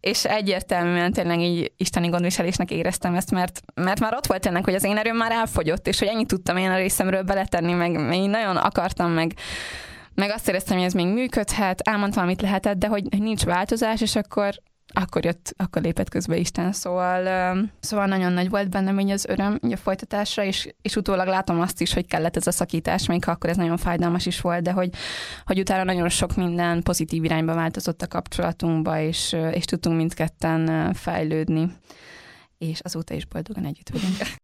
És 0.00 0.24
egyértelműen 0.24 1.12
tényleg 1.12 1.40
így 1.40 1.72
isteni 1.76 2.08
gondviselésnek 2.08 2.70
éreztem 2.70 3.14
ezt, 3.14 3.30
mert, 3.30 3.60
mert 3.74 4.00
már 4.00 4.14
ott 4.14 4.26
volt 4.26 4.40
tényleg, 4.40 4.64
hogy 4.64 4.74
az 4.74 4.84
én 4.84 4.96
erőm 4.96 5.16
már 5.16 5.32
elfogyott, 5.32 5.86
és 5.88 5.98
hogy 5.98 6.08
ennyit 6.08 6.26
tudtam 6.26 6.56
én 6.56 6.70
a 6.70 6.76
részemről 6.76 7.22
beletenni, 7.22 7.72
meg 7.72 8.14
én 8.14 8.30
nagyon 8.30 8.56
akartam, 8.56 9.10
meg 9.10 9.34
meg 10.14 10.30
azt 10.30 10.48
éreztem, 10.48 10.76
hogy 10.76 10.86
ez 10.86 10.92
még 10.92 11.06
működhet, 11.06 11.80
elmondtam, 11.80 12.22
amit 12.22 12.42
lehetett, 12.42 12.78
de 12.78 12.86
hogy 12.86 13.04
nincs 13.18 13.44
változás, 13.44 14.00
és 14.00 14.16
akkor 14.16 14.54
akkor 14.94 15.24
jött, 15.24 15.54
akkor 15.56 15.82
lépett 15.82 16.08
közbe 16.08 16.36
Isten, 16.36 16.72
szóval, 16.72 17.22
szóval 17.80 18.06
nagyon 18.06 18.32
nagy 18.32 18.50
volt 18.50 18.70
bennem 18.70 18.98
így 18.98 19.10
az 19.10 19.24
öröm 19.26 19.58
így 19.64 19.72
a 19.72 19.76
folytatásra, 19.76 20.44
és, 20.44 20.68
és 20.82 20.96
utólag 20.96 21.26
látom 21.26 21.60
azt 21.60 21.80
is, 21.80 21.92
hogy 21.92 22.06
kellett 22.06 22.36
ez 22.36 22.46
a 22.46 22.52
szakítás, 22.52 23.06
még 23.06 23.24
ha 23.24 23.30
akkor 23.30 23.50
ez 23.50 23.56
nagyon 23.56 23.76
fájdalmas 23.76 24.26
is 24.26 24.40
volt, 24.40 24.62
de 24.62 24.72
hogy, 24.72 24.90
hogy 25.44 25.58
utána 25.58 25.84
nagyon 25.84 26.08
sok 26.08 26.36
minden 26.36 26.82
pozitív 26.82 27.24
irányba 27.24 27.54
változott 27.54 28.02
a 28.02 28.08
kapcsolatunkba, 28.08 29.00
és, 29.00 29.36
és 29.52 29.64
tudtunk 29.64 29.96
mindketten 29.96 30.92
fejlődni, 30.92 31.72
és 32.58 32.80
azóta 32.80 33.14
is 33.14 33.26
boldogan 33.26 33.64
együtt 33.64 33.88
vagyunk. 33.88 34.42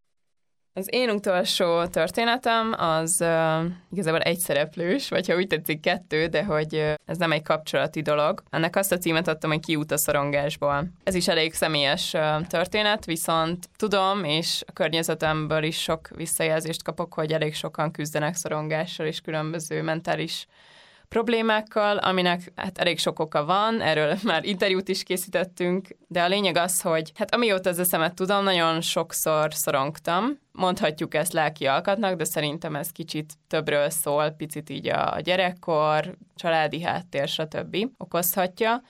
Az 0.73 0.89
én 0.91 1.11
utolsó 1.11 1.87
történetem 1.87 2.75
az 2.79 3.17
uh, 3.21 3.65
igazából 3.93 4.21
egy 4.21 4.39
szereplős, 4.39 5.09
vagy 5.09 5.29
ha 5.29 5.37
úgy 5.37 5.47
tetszik 5.47 5.81
kettő, 5.81 6.27
de 6.27 6.45
hogy 6.45 6.75
uh, 6.75 6.95
ez 7.05 7.17
nem 7.17 7.33
egy 7.33 7.43
kapcsolati 7.43 8.03
dolog. 8.03 8.43
Ennek 8.51 8.77
azt 8.77 8.93
a 8.93 8.99
címet 8.99 9.29
adtam, 9.29 9.51
hogy 9.51 9.61
kiút 9.61 9.93
a 9.93 9.97
szorongásból. 9.97 10.87
Ez 11.05 11.15
is 11.15 11.29
elég 11.29 11.55
személyes 11.55 12.13
uh, 12.13 12.47
történet, 12.47 13.05
viszont 13.05 13.69
tudom, 13.77 14.25
és 14.25 14.63
a 14.67 14.73
környezetemből 14.73 15.63
is 15.63 15.83
sok 15.83 16.09
visszajelzést 16.17 16.83
kapok, 16.83 17.15
hogy 17.15 17.33
elég 17.33 17.55
sokan 17.55 17.91
küzdenek 17.91 18.35
szorongással 18.35 19.07
és 19.07 19.21
különböző 19.21 19.83
mentális 19.83 20.47
problémákkal, 21.11 21.97
aminek 21.97 22.53
hát 22.57 22.79
elég 22.79 22.99
sok 22.99 23.19
oka 23.19 23.45
van, 23.45 23.81
erről 23.81 24.17
már 24.23 24.45
interjút 24.45 24.89
is 24.89 25.03
készítettünk, 25.03 25.89
de 26.09 26.23
a 26.23 26.29
lényeg 26.29 26.57
az, 26.57 26.81
hogy 26.81 27.13
hát 27.15 27.35
amióta 27.35 27.71
az 27.71 27.79
eszemet 27.79 28.15
tudom, 28.15 28.45
nagyon 28.45 28.81
sokszor 28.81 29.55
szorongtam, 29.55 30.39
mondhatjuk 30.53 31.15
ezt 31.15 31.33
lelki 31.33 31.67
alkatnak, 31.67 32.17
de 32.17 32.25
szerintem 32.25 32.77
ez 32.77 32.91
kicsit 32.93 33.33
többről 33.49 33.91
szól, 33.91 34.31
picit 34.31 34.71
így 34.71 34.89
a 34.89 35.21
gyerekkor, 35.23 36.17
családi 36.35 36.83
háttér, 36.83 37.29
stb. 37.29 37.77
okozhatja. 37.99 38.83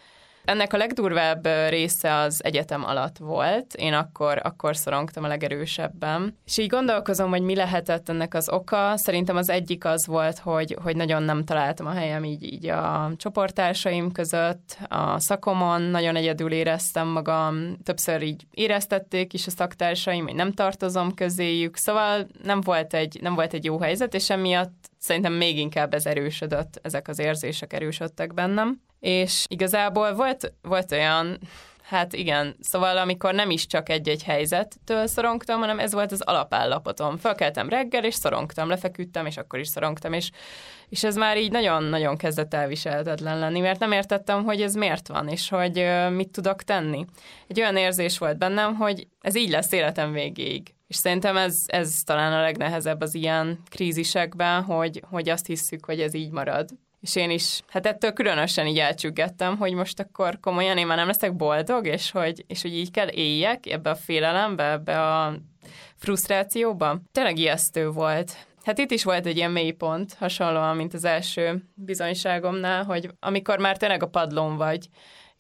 Ennek 0.51 0.73
a 0.73 0.77
legdurvább 0.77 1.47
része 1.69 2.15
az 2.15 2.45
egyetem 2.45 2.85
alatt 2.85 3.19
volt. 3.19 3.75
Én 3.75 3.93
akkor, 3.93 4.41
akkor 4.43 4.77
szorongtam 4.77 5.25
a 5.25 5.29
legerősebben. 5.29 6.37
És 6.47 6.59
így 6.59 6.67
gondolkozom, 6.69 7.31
hogy 7.31 7.43
mi 7.43 7.55
lehetett 7.55 8.09
ennek 8.09 8.35
az 8.35 8.49
oka. 8.49 8.97
Szerintem 8.97 9.37
az 9.37 9.49
egyik 9.49 9.85
az 9.85 10.07
volt, 10.07 10.39
hogy, 10.39 10.77
hogy 10.83 10.97
nagyon 10.97 11.23
nem 11.23 11.45
találtam 11.45 11.87
a 11.87 11.93
helyem 11.93 12.25
így, 12.25 12.53
így 12.53 12.67
a 12.67 13.11
csoporttársaim 13.17 14.13
között, 14.13 14.79
a 14.89 15.19
szakomon 15.19 15.83
nagyon 15.83 16.17
egyedül 16.17 16.53
éreztem 16.53 17.09
magam, 17.09 17.77
többször 17.83 18.23
így 18.23 18.47
éreztették 18.51 19.33
is 19.33 19.47
a 19.47 19.51
szaktársaim, 19.51 20.25
hogy 20.25 20.35
nem 20.35 20.53
tartozom 20.53 21.15
közéjük, 21.15 21.77
szóval 21.77 22.27
nem 22.43 22.61
volt 22.61 22.95
egy, 22.95 23.19
nem 23.21 23.35
volt 23.35 23.53
egy 23.53 23.65
jó 23.65 23.81
helyzet, 23.81 24.15
és 24.15 24.31
emiatt 24.31 24.91
szerintem 24.99 25.33
még 25.33 25.59
inkább 25.59 25.95
ez 25.95 26.07
erősödött, 26.07 26.81
ezek 26.83 27.09
az 27.09 27.19
érzések 27.19 27.73
erősödtek 27.73 28.35
bennem. 28.35 28.81
És 29.01 29.45
igazából 29.49 30.15
volt, 30.15 30.53
volt 30.63 30.93
olyan, 30.93 31.39
hát 31.91 32.13
igen, 32.13 32.57
szóval 32.61 32.97
amikor 32.99 33.35
nem 33.35 33.51
is 33.51 33.67
csak 33.67 33.89
egy-egy 33.89 34.23
helyzettől 34.23 35.07
szorongtam, 35.07 35.61
hanem 35.61 35.79
ez 35.79 35.93
volt 35.93 36.13
az 36.13 36.21
alapállapotom. 36.21 37.17
Felkeltem 37.17 37.69
reggel, 37.69 38.05
és 38.05 38.15
szorongtam, 38.15 38.69
lefeküdtem, 38.69 39.27
és 39.27 39.37
akkor 39.37 39.59
is 39.59 39.69
szorongtam, 39.69 40.13
és, 40.13 40.31
és 40.89 41.05
ez 41.05 41.17
már 41.17 41.39
így 41.39 41.51
nagyon-nagyon 41.51 42.17
kezdett 42.17 42.55
elviselhetetlen 42.55 43.39
lenni, 43.39 43.61
mert 43.61 43.81
nem 43.81 43.93
értettem, 43.93 44.45
hogy 44.45 44.63
ez 44.63 44.75
miért 44.75 45.09
van, 45.09 45.29
és 45.29 45.49
hogy 45.49 45.87
mit 46.11 46.31
tudok 46.31 46.63
tenni. 46.63 47.05
Egy 47.47 47.61
olyan 47.61 47.77
érzés 47.77 48.19
volt 48.19 48.39
bennem, 48.39 48.75
hogy 48.75 49.07
ez 49.21 49.37
így 49.37 49.51
lesz 49.51 49.73
életem 49.73 50.13
végéig. 50.13 50.75
És 50.87 50.97
szerintem 50.97 51.37
ez, 51.37 51.63
ez 51.67 52.03
talán 52.05 52.33
a 52.33 52.41
legnehezebb 52.41 53.01
az 53.01 53.15
ilyen 53.15 53.59
krízisekben, 53.69 54.63
hogy, 54.63 55.03
hogy 55.11 55.29
azt 55.29 55.47
hisszük, 55.47 55.85
hogy 55.85 56.01
ez 56.01 56.15
így 56.15 56.31
marad. 56.31 56.69
És 57.01 57.17
én 57.17 57.31
is, 57.31 57.61
hát 57.69 57.87
ettől 57.87 58.13
különösen 58.13 58.67
így 58.67 58.79
elcsüggettem, 58.79 59.57
hogy 59.57 59.73
most 59.73 60.01
akkor 60.01 60.41
komolyan 60.41 60.79
én 60.79 60.87
már 60.87 60.97
nem 60.97 61.07
leszek 61.07 61.37
boldog, 61.37 61.87
és 61.87 62.11
hogy, 62.11 62.45
és 62.47 62.63
hogy 62.63 62.75
így 62.75 62.91
kell 62.91 63.09
éljek 63.09 63.67
ebbe 63.67 63.91
a 63.91 63.95
félelembe, 63.95 64.71
ebbe 64.71 65.01
a 65.03 65.35
frusztrációba. 65.97 67.01
Tényleg 67.13 67.39
ijesztő 67.39 67.89
volt. 67.91 68.47
Hát 68.65 68.79
itt 68.79 68.91
is 68.91 69.05
volt 69.05 69.27
egy 69.27 69.37
ilyen 69.37 69.51
mélypont, 69.51 70.15
hasonlóan, 70.15 70.77
mint 70.77 70.95
az 70.95 71.05
első 71.05 71.65
bizonyságomnál, 71.75 72.85
hogy 72.85 73.11
amikor 73.21 73.59
már 73.59 73.77
tényleg 73.77 74.03
a 74.03 74.09
padlón 74.09 74.57
vagy, 74.57 74.89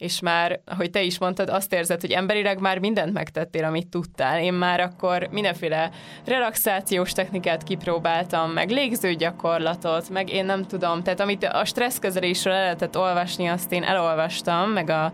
és 0.00 0.20
már, 0.20 0.60
ahogy 0.64 0.90
te 0.90 1.02
is 1.02 1.18
mondtad, 1.18 1.48
azt 1.48 1.72
érzed, 1.72 2.00
hogy 2.00 2.10
emberileg 2.10 2.60
már 2.60 2.78
mindent 2.78 3.12
megtettél, 3.12 3.64
amit 3.64 3.88
tudtál. 3.88 4.40
Én 4.42 4.52
már 4.52 4.80
akkor 4.80 5.28
mindenféle 5.30 5.90
relaxációs 6.24 7.12
technikát 7.12 7.62
kipróbáltam, 7.62 8.50
meg 8.50 8.70
légzőgyakorlatot, 8.70 10.08
meg 10.08 10.30
én 10.32 10.44
nem 10.44 10.66
tudom, 10.66 11.02
tehát 11.02 11.20
amit 11.20 11.44
a 11.44 11.64
stresszkezelésről 11.64 12.54
el 12.54 12.62
lehetett 12.62 12.96
olvasni, 12.96 13.46
azt 13.46 13.72
én 13.72 13.82
elolvastam, 13.82 14.70
meg 14.70 14.90
a, 14.90 15.04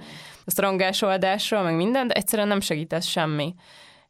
a 0.44 0.50
szorongás 0.50 1.02
oldásról, 1.02 1.62
meg 1.62 1.76
minden, 1.76 2.06
de 2.06 2.14
egyszerűen 2.14 2.48
nem 2.48 2.60
segített 2.60 3.04
semmi. 3.04 3.54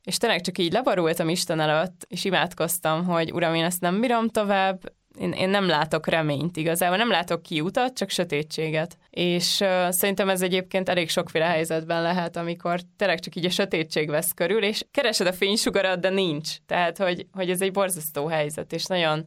És 0.02 0.16
tényleg 0.16 0.40
csak 0.40 0.58
így 0.58 0.72
lebarultam 0.72 1.28
Isten 1.28 1.60
előtt, 1.60 2.06
és 2.08 2.24
imádkoztam, 2.24 3.04
hogy 3.04 3.32
Uram, 3.32 3.54
én 3.54 3.64
ezt 3.64 3.80
nem 3.80 4.00
bírom 4.00 4.28
tovább, 4.28 4.80
én, 5.18 5.33
én 5.33 5.48
nem 5.48 5.66
látok 5.66 6.07
reményt 6.07 6.57
igazából, 6.57 6.96
nem 6.96 7.11
látok 7.11 7.42
kiutat, 7.42 7.96
csak 7.96 8.11
sötétséget. 8.11 8.98
És 9.11 9.61
uh, 9.61 9.90
szerintem 9.90 10.29
ez 10.29 10.42
egyébként 10.42 10.88
elég 10.88 11.11
sokféle 11.11 11.44
helyzetben 11.44 12.02
lehet, 12.02 12.37
amikor 12.37 12.81
tényleg 12.96 13.20
csak 13.20 13.37
így 13.37 13.44
a 13.44 13.50
sötétség 13.50 14.11
vesz 14.11 14.33
körül, 14.33 14.62
és 14.62 14.85
keresed 14.90 15.26
a 15.26 15.33
fénysugarat, 15.33 16.00
de 16.00 16.09
nincs. 16.09 16.57
Tehát, 16.66 16.98
hogy, 16.98 17.26
hogy 17.33 17.50
ez 17.50 17.61
egy 17.61 17.72
borzasztó 17.72 18.26
helyzet, 18.26 18.72
és 18.72 18.85
nagyon 18.85 19.24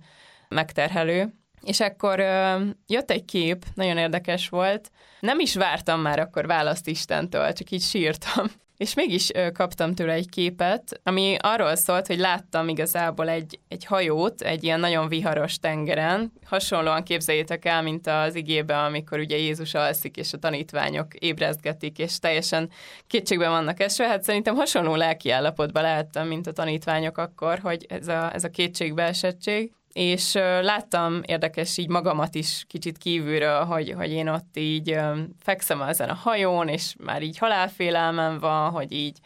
megterhelő. 0.47 1.33
És 1.61 1.79
akkor 1.79 2.19
uh, 2.19 2.61
jött 2.87 3.11
egy 3.11 3.25
kép, 3.25 3.65
nagyon 3.73 3.97
érdekes 3.97 4.49
volt. 4.49 4.91
Nem 5.19 5.39
is 5.39 5.55
vártam 5.55 6.01
már 6.01 6.19
akkor 6.19 6.47
választ 6.47 6.87
Istentől, 6.87 7.53
csak 7.53 7.71
így 7.71 7.81
sírtam. 7.81 8.45
És 8.79 8.93
mégis 8.93 9.31
kaptam 9.53 9.93
tőle 9.93 10.13
egy 10.13 10.29
képet, 10.29 10.99
ami 11.03 11.35
arról 11.39 11.75
szólt, 11.75 12.07
hogy 12.07 12.19
láttam 12.19 12.67
igazából 12.67 13.29
egy, 13.29 13.59
egy 13.67 13.85
hajót 13.85 14.41
egy 14.41 14.63
ilyen 14.63 14.79
nagyon 14.79 15.07
viharos 15.07 15.57
tengeren. 15.57 16.31
Hasonlóan 16.45 17.03
képzeljétek 17.03 17.65
el, 17.65 17.81
mint 17.81 18.07
az 18.07 18.35
igébe, 18.35 18.77
amikor 18.77 19.19
ugye 19.19 19.37
Jézus 19.37 19.73
alszik, 19.73 20.17
és 20.17 20.33
a 20.33 20.37
tanítványok 20.37 21.13
ébrezgetik, 21.13 21.97
és 21.97 22.19
teljesen 22.19 22.69
kétségben 23.07 23.49
vannak 23.49 23.79
esve. 23.79 24.07
Hát 24.07 24.23
szerintem 24.23 24.55
hasonló 24.55 24.95
lelki 24.95 25.29
állapotban 25.29 25.83
lehettem, 25.83 26.27
mint 26.27 26.47
a 26.47 26.51
tanítványok 26.51 27.17
akkor, 27.17 27.59
hogy 27.59 27.85
ez 27.89 28.07
a, 28.07 28.33
ez 28.33 28.43
a 28.43 28.49
kétségbeesettség 28.49 29.71
és 29.93 30.33
láttam 30.61 31.21
érdekes 31.25 31.77
így 31.77 31.87
magamat 31.87 32.35
is 32.35 32.63
kicsit 32.67 32.97
kívülről, 32.97 33.63
hogy, 33.63 33.93
hogy 33.97 34.11
én 34.11 34.27
ott 34.27 34.57
így 34.57 34.97
fekszem 35.39 35.81
ezen 35.81 36.09
a 36.09 36.13
hajón, 36.13 36.67
és 36.67 36.95
már 37.03 37.21
így 37.21 37.37
halálfélelmem 37.37 38.39
van, 38.39 38.71
hogy 38.71 38.91
így 38.91 39.17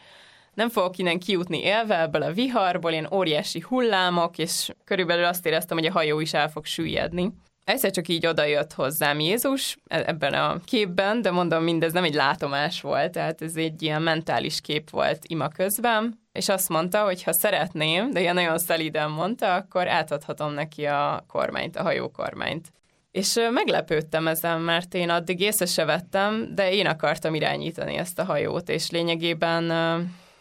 nem 0.54 0.68
fogok 0.68 0.98
innen 0.98 1.18
kijutni 1.18 1.62
élve 1.62 2.00
ebből 2.00 2.22
a 2.22 2.32
viharból, 2.32 2.90
ilyen 2.90 3.12
óriási 3.12 3.60
hullámok, 3.60 4.38
és 4.38 4.70
körülbelül 4.84 5.24
azt 5.24 5.46
éreztem, 5.46 5.76
hogy 5.76 5.86
a 5.86 5.92
hajó 5.92 6.20
is 6.20 6.34
el 6.34 6.50
fog 6.50 6.64
süllyedni. 6.64 7.32
Egyszer 7.64 7.90
csak 7.90 8.08
így 8.08 8.26
odajött 8.26 8.72
hozzám 8.72 9.20
Jézus 9.20 9.78
e-, 9.86 10.04
ebben 10.06 10.32
a 10.32 10.60
képben, 10.64 11.22
de 11.22 11.30
mondom, 11.30 11.62
mindez 11.62 11.92
nem 11.92 12.04
egy 12.04 12.14
látomás 12.14 12.80
volt, 12.80 13.12
tehát 13.12 13.42
ez 13.42 13.56
egy 13.56 13.82
ilyen 13.82 14.02
mentális 14.02 14.60
kép 14.60 14.90
volt 14.90 15.18
ima 15.26 15.48
közben, 15.48 16.22
és 16.32 16.48
azt 16.48 16.68
mondta, 16.68 17.04
hogy 17.04 17.22
ha 17.22 17.32
szeretném, 17.32 18.10
de 18.10 18.20
ilyen 18.20 18.34
nagyon 18.34 18.58
szeliden 18.58 19.10
mondta, 19.10 19.54
akkor 19.54 19.88
átadhatom 19.88 20.52
neki 20.52 20.84
a 20.84 21.24
kormányt, 21.28 21.76
a 21.76 21.82
hajókormányt. 21.82 22.72
És 23.10 23.34
meglepődtem 23.50 24.28
ezen, 24.28 24.60
mert 24.60 24.94
én 24.94 25.10
addig 25.10 25.40
észre 25.40 25.66
se 25.66 25.84
vettem, 25.84 26.48
de 26.54 26.72
én 26.72 26.86
akartam 26.86 27.34
irányítani 27.34 27.96
ezt 27.96 28.18
a 28.18 28.24
hajót, 28.24 28.68
és 28.68 28.90
lényegében 28.90 29.70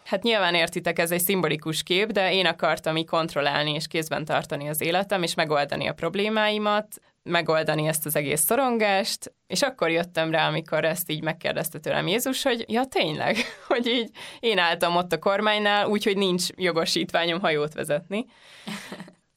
Hát 0.04 0.24
nyilván 0.24 0.54
értitek, 0.56 1.00
ez 1.00 1.12
egy 1.12 1.22
szimbolikus 1.22 1.84
kép, 1.84 2.12
de 2.12 2.34
én 2.34 2.46
akartam 2.46 2.96
így 2.96 3.06
kontrollálni 3.06 3.74
és 3.74 3.88
kézben 3.88 4.26
tartani 4.26 4.70
az 4.70 4.82
életem, 4.82 5.24
és 5.24 5.34
megoldani 5.34 5.88
a 5.88 5.94
problémáimat, 5.94 6.88
megoldani 7.24 7.88
ezt 7.88 8.06
az 8.06 8.16
egész 8.16 8.42
szorongást, 8.42 9.34
és 9.48 9.62
akkor 9.62 9.90
jöttem 9.90 10.32
rá, 10.32 10.48
amikor 10.48 10.86
ezt 10.86 11.12
így 11.12 11.24
megkérdezte 11.24 11.80
tőlem 11.80 12.08
Jézus, 12.08 12.44
hogy 12.44 12.66
ja 12.68 12.86
tényleg, 12.86 13.38
hogy 13.68 13.88
így 13.88 14.10
én 14.40 14.58
álltam 14.58 14.96
ott 14.96 15.12
a 15.12 15.20
kormánynál, 15.20 15.88
úgyhogy 15.88 16.18
nincs 16.18 16.48
jogosítványom 16.56 17.40
hajót 17.40 17.74
vezetni. 17.74 18.26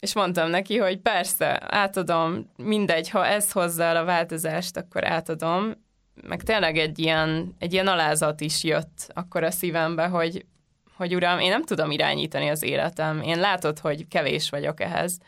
És 0.00 0.14
mondtam 0.14 0.50
neki, 0.50 0.76
hogy 0.76 0.98
persze, 0.98 1.60
átadom, 1.66 2.50
mindegy, 2.56 3.10
ha 3.10 3.26
ez 3.26 3.52
hozza 3.52 3.82
el 3.82 3.96
a 3.96 4.04
változást, 4.04 4.76
akkor 4.76 5.04
átadom. 5.04 5.72
Meg 6.22 6.42
tényleg 6.42 6.76
egy 6.78 6.98
ilyen, 6.98 7.54
egy 7.58 7.72
ilyen 7.72 7.86
alázat 7.86 8.40
is 8.40 8.64
jött 8.64 9.10
akkor 9.14 9.42
a 9.42 9.50
szívembe, 9.50 10.06
hogy, 10.06 10.44
hogy 10.96 11.14
uram, 11.14 11.38
én 11.38 11.48
nem 11.48 11.62
tudom 11.62 11.90
irányítani 11.90 12.48
az 12.48 12.62
életem. 12.62 13.22
Én 13.22 13.40
látod, 13.40 13.78
hogy 13.78 14.08
kevés 14.08 14.50
vagyok 14.50 14.80
ehhez 14.80 15.18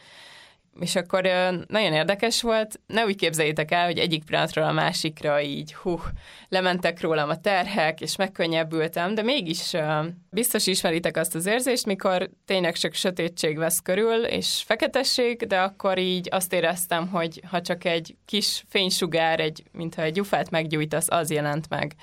és 0.80 0.96
akkor 0.96 1.22
nagyon 1.66 1.92
érdekes 1.92 2.42
volt. 2.42 2.80
Ne 2.86 3.04
úgy 3.04 3.16
képzeljétek 3.16 3.70
el, 3.70 3.84
hogy 3.84 3.98
egyik 3.98 4.24
pillanatról 4.24 4.64
a 4.64 4.72
másikra 4.72 5.40
így, 5.40 5.74
hú, 5.74 6.00
lementek 6.48 7.00
rólam 7.00 7.28
a 7.28 7.40
terhek, 7.40 8.00
és 8.00 8.16
megkönnyebbültem, 8.16 9.14
de 9.14 9.22
mégis 9.22 9.72
biztos 10.30 10.66
ismeritek 10.66 11.16
azt 11.16 11.34
az 11.34 11.46
érzést, 11.46 11.86
mikor 11.86 12.30
tényleg 12.44 12.76
csak 12.76 12.94
sötétség 12.94 13.58
vesz 13.58 13.80
körül, 13.80 14.24
és 14.24 14.62
feketesség, 14.66 15.46
de 15.46 15.60
akkor 15.60 15.98
így 15.98 16.28
azt 16.30 16.52
éreztem, 16.52 17.08
hogy 17.08 17.42
ha 17.50 17.60
csak 17.60 17.84
egy 17.84 18.16
kis 18.24 18.64
fénysugár, 18.68 19.40
egy, 19.40 19.62
mintha 19.72 20.02
egy 20.02 20.12
gyufát 20.12 20.50
meggyújtasz, 20.50 21.10
az 21.10 21.30
jelent 21.30 21.68
meg 21.68 21.94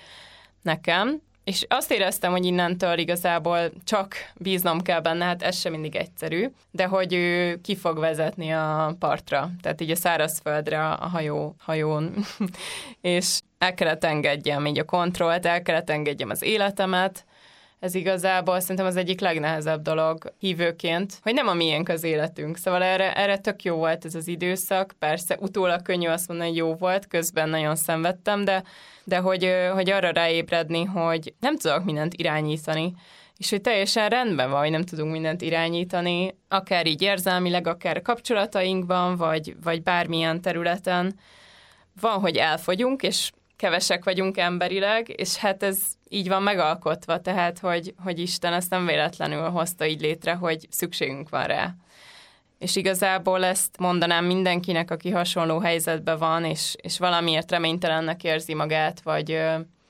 nekem. 0.62 1.22
És 1.46 1.66
azt 1.68 1.92
éreztem, 1.92 2.32
hogy 2.32 2.46
innentől 2.46 2.98
igazából 2.98 3.72
csak 3.84 4.16
bíznom 4.36 4.82
kell 4.82 5.00
benne, 5.00 5.26
hát 5.26 5.42
ez 5.42 5.60
sem 5.60 5.72
mindig 5.72 5.96
egyszerű, 5.96 6.50
de 6.72 6.86
hogy 6.86 7.14
ő 7.14 7.60
ki 7.62 7.76
fog 7.76 8.00
vezetni 8.00 8.54
a 8.54 8.96
partra, 9.00 9.50
tehát 9.62 9.82
így 9.82 9.92
a 9.92 9.96
szárazföldre 9.96 10.88
a 10.88 11.08
hajó, 11.08 11.56
hajón, 11.60 12.14
és 13.02 13.40
el 13.58 13.74
kellett 13.74 14.04
engedjem 14.04 14.66
így 14.66 14.80
a 14.80 14.86
kontrollt, 14.86 15.46
el 15.46 15.62
kellett 15.62 15.90
engedjem 15.90 16.30
az 16.30 16.44
életemet, 16.44 17.26
ez 17.86 17.96
igazából 17.96 18.60
szerintem 18.60 18.86
az 18.86 18.96
egyik 18.96 19.20
legnehezebb 19.20 19.82
dolog 19.82 20.34
hívőként, 20.40 21.20
hogy 21.22 21.34
nem 21.34 21.48
a 21.48 21.54
miénk 21.54 21.90
az 21.90 22.04
életünk. 22.04 22.58
Szóval 22.58 22.84
erre, 22.84 23.14
erre 23.14 23.38
tök 23.38 23.64
jó 23.64 23.76
volt 23.76 24.06
ez 24.06 24.16
az 24.16 24.28
időszak. 24.28 24.94
Persze 25.00 25.38
utólag 25.40 25.82
könnyű 25.82 26.08
azt 26.08 26.28
mondani, 26.28 26.50
hogy 26.50 26.58
jó 26.58 26.74
volt, 26.74 27.08
közben 27.08 27.50
nagyon 27.50 27.76
szenvedtem, 27.76 28.44
de, 28.44 28.64
de 29.04 29.18
hogy, 29.18 29.52
hogy 29.74 29.90
arra 29.90 30.10
ráébredni, 30.10 30.84
hogy 30.84 31.34
nem 31.40 31.58
tudok 31.58 31.84
mindent 31.84 32.14
irányítani 32.14 32.94
és 33.38 33.50
hogy 33.50 33.62
teljesen 33.62 34.10
rendben 34.10 34.50
van, 34.50 34.60
hogy 34.60 34.70
nem 34.70 34.84
tudunk 34.84 35.12
mindent 35.12 35.42
irányítani, 35.42 36.38
akár 36.48 36.88
így 36.88 37.02
érzelmileg, 37.02 37.68
akár 37.68 38.02
kapcsolatainkban, 38.02 39.16
vagy, 39.16 39.56
vagy 39.64 39.84
bármilyen 39.84 40.42
területen. 40.42 41.20
Van, 42.02 42.20
hogy 42.20 42.36
elfogyunk, 42.36 43.04
és 43.04 43.32
kevesek 43.56 44.04
vagyunk 44.04 44.38
emberileg, 44.38 45.14
és 45.16 45.36
hát 45.36 45.64
ez 45.64 45.80
így 46.10 46.28
van 46.28 46.44
megalkotva, 46.44 47.22
tehát, 47.22 47.60
hogy, 47.60 47.94
hogy 48.04 48.20
Isten 48.20 48.54
ezt 48.54 48.70
nem 48.70 48.86
véletlenül 48.86 49.50
hozta 49.50 49.86
így 49.86 50.02
létre, 50.02 50.34
hogy 50.34 50.68
szükségünk 50.70 51.30
van 51.30 51.44
rá. 51.44 51.74
És 52.60 52.76
igazából 52.76 53.44
ezt 53.44 53.78
mondanám 53.78 54.26
mindenkinek, 54.26 54.92
aki 54.92 55.10
hasonló 55.10 55.60
helyzetben 55.60 56.18
van, 56.18 56.44
és, 56.44 56.76
és 56.82 57.00
valamiért 57.00 57.52
reménytelennek 57.52 58.24
érzi 58.24 58.54
magát, 58.54 59.02
vagy 59.02 59.42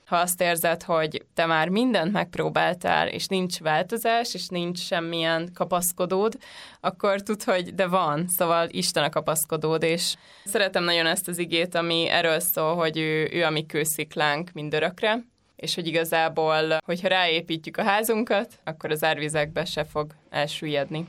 ha 0.06 0.16
azt 0.16 0.40
érzed, 0.40 0.82
hogy 0.82 1.24
te 1.34 1.46
már 1.46 1.68
mindent 1.68 2.12
megpróbáltál, 2.12 3.08
és 3.08 3.26
nincs 3.26 3.58
változás, 3.58 4.34
és 4.34 4.48
nincs 4.48 4.78
semmilyen 4.78 5.50
kapaszkodód, 5.54 6.38
akkor 6.80 7.22
tud, 7.22 7.42
hogy 7.42 7.74
de 7.74 7.86
van, 7.86 8.28
szóval 8.28 8.68
Isten 8.70 9.04
a 9.04 9.08
kapaszkodód, 9.08 9.82
és 9.82 10.14
szeretem 10.44 10.84
nagyon 10.84 11.06
ezt 11.06 11.28
az 11.28 11.38
igét, 11.38 11.74
ami 11.74 12.08
erről 12.08 12.40
szól, 12.40 12.74
hogy 12.74 12.98
ő, 12.98 13.28
ő 13.32 13.44
a 13.44 13.50
mi 13.50 13.66
kősziklánk 13.66 14.50
mindörökre, 14.52 15.24
és 15.56 15.74
hogy 15.74 15.86
igazából, 15.86 16.78
hogyha 16.84 17.08
ráépítjük 17.08 17.76
a 17.76 17.82
házunkat, 17.82 18.58
akkor 18.64 18.90
az 18.90 19.04
árvizekbe 19.04 19.64
se 19.64 19.84
fog 19.84 20.12
elsüllyedni. 20.30 21.06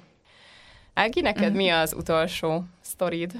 Ági, 0.93 1.21
neked 1.21 1.53
mi 1.53 1.69
az 1.69 1.93
utolsó 1.93 2.63
sztorid? 2.81 3.31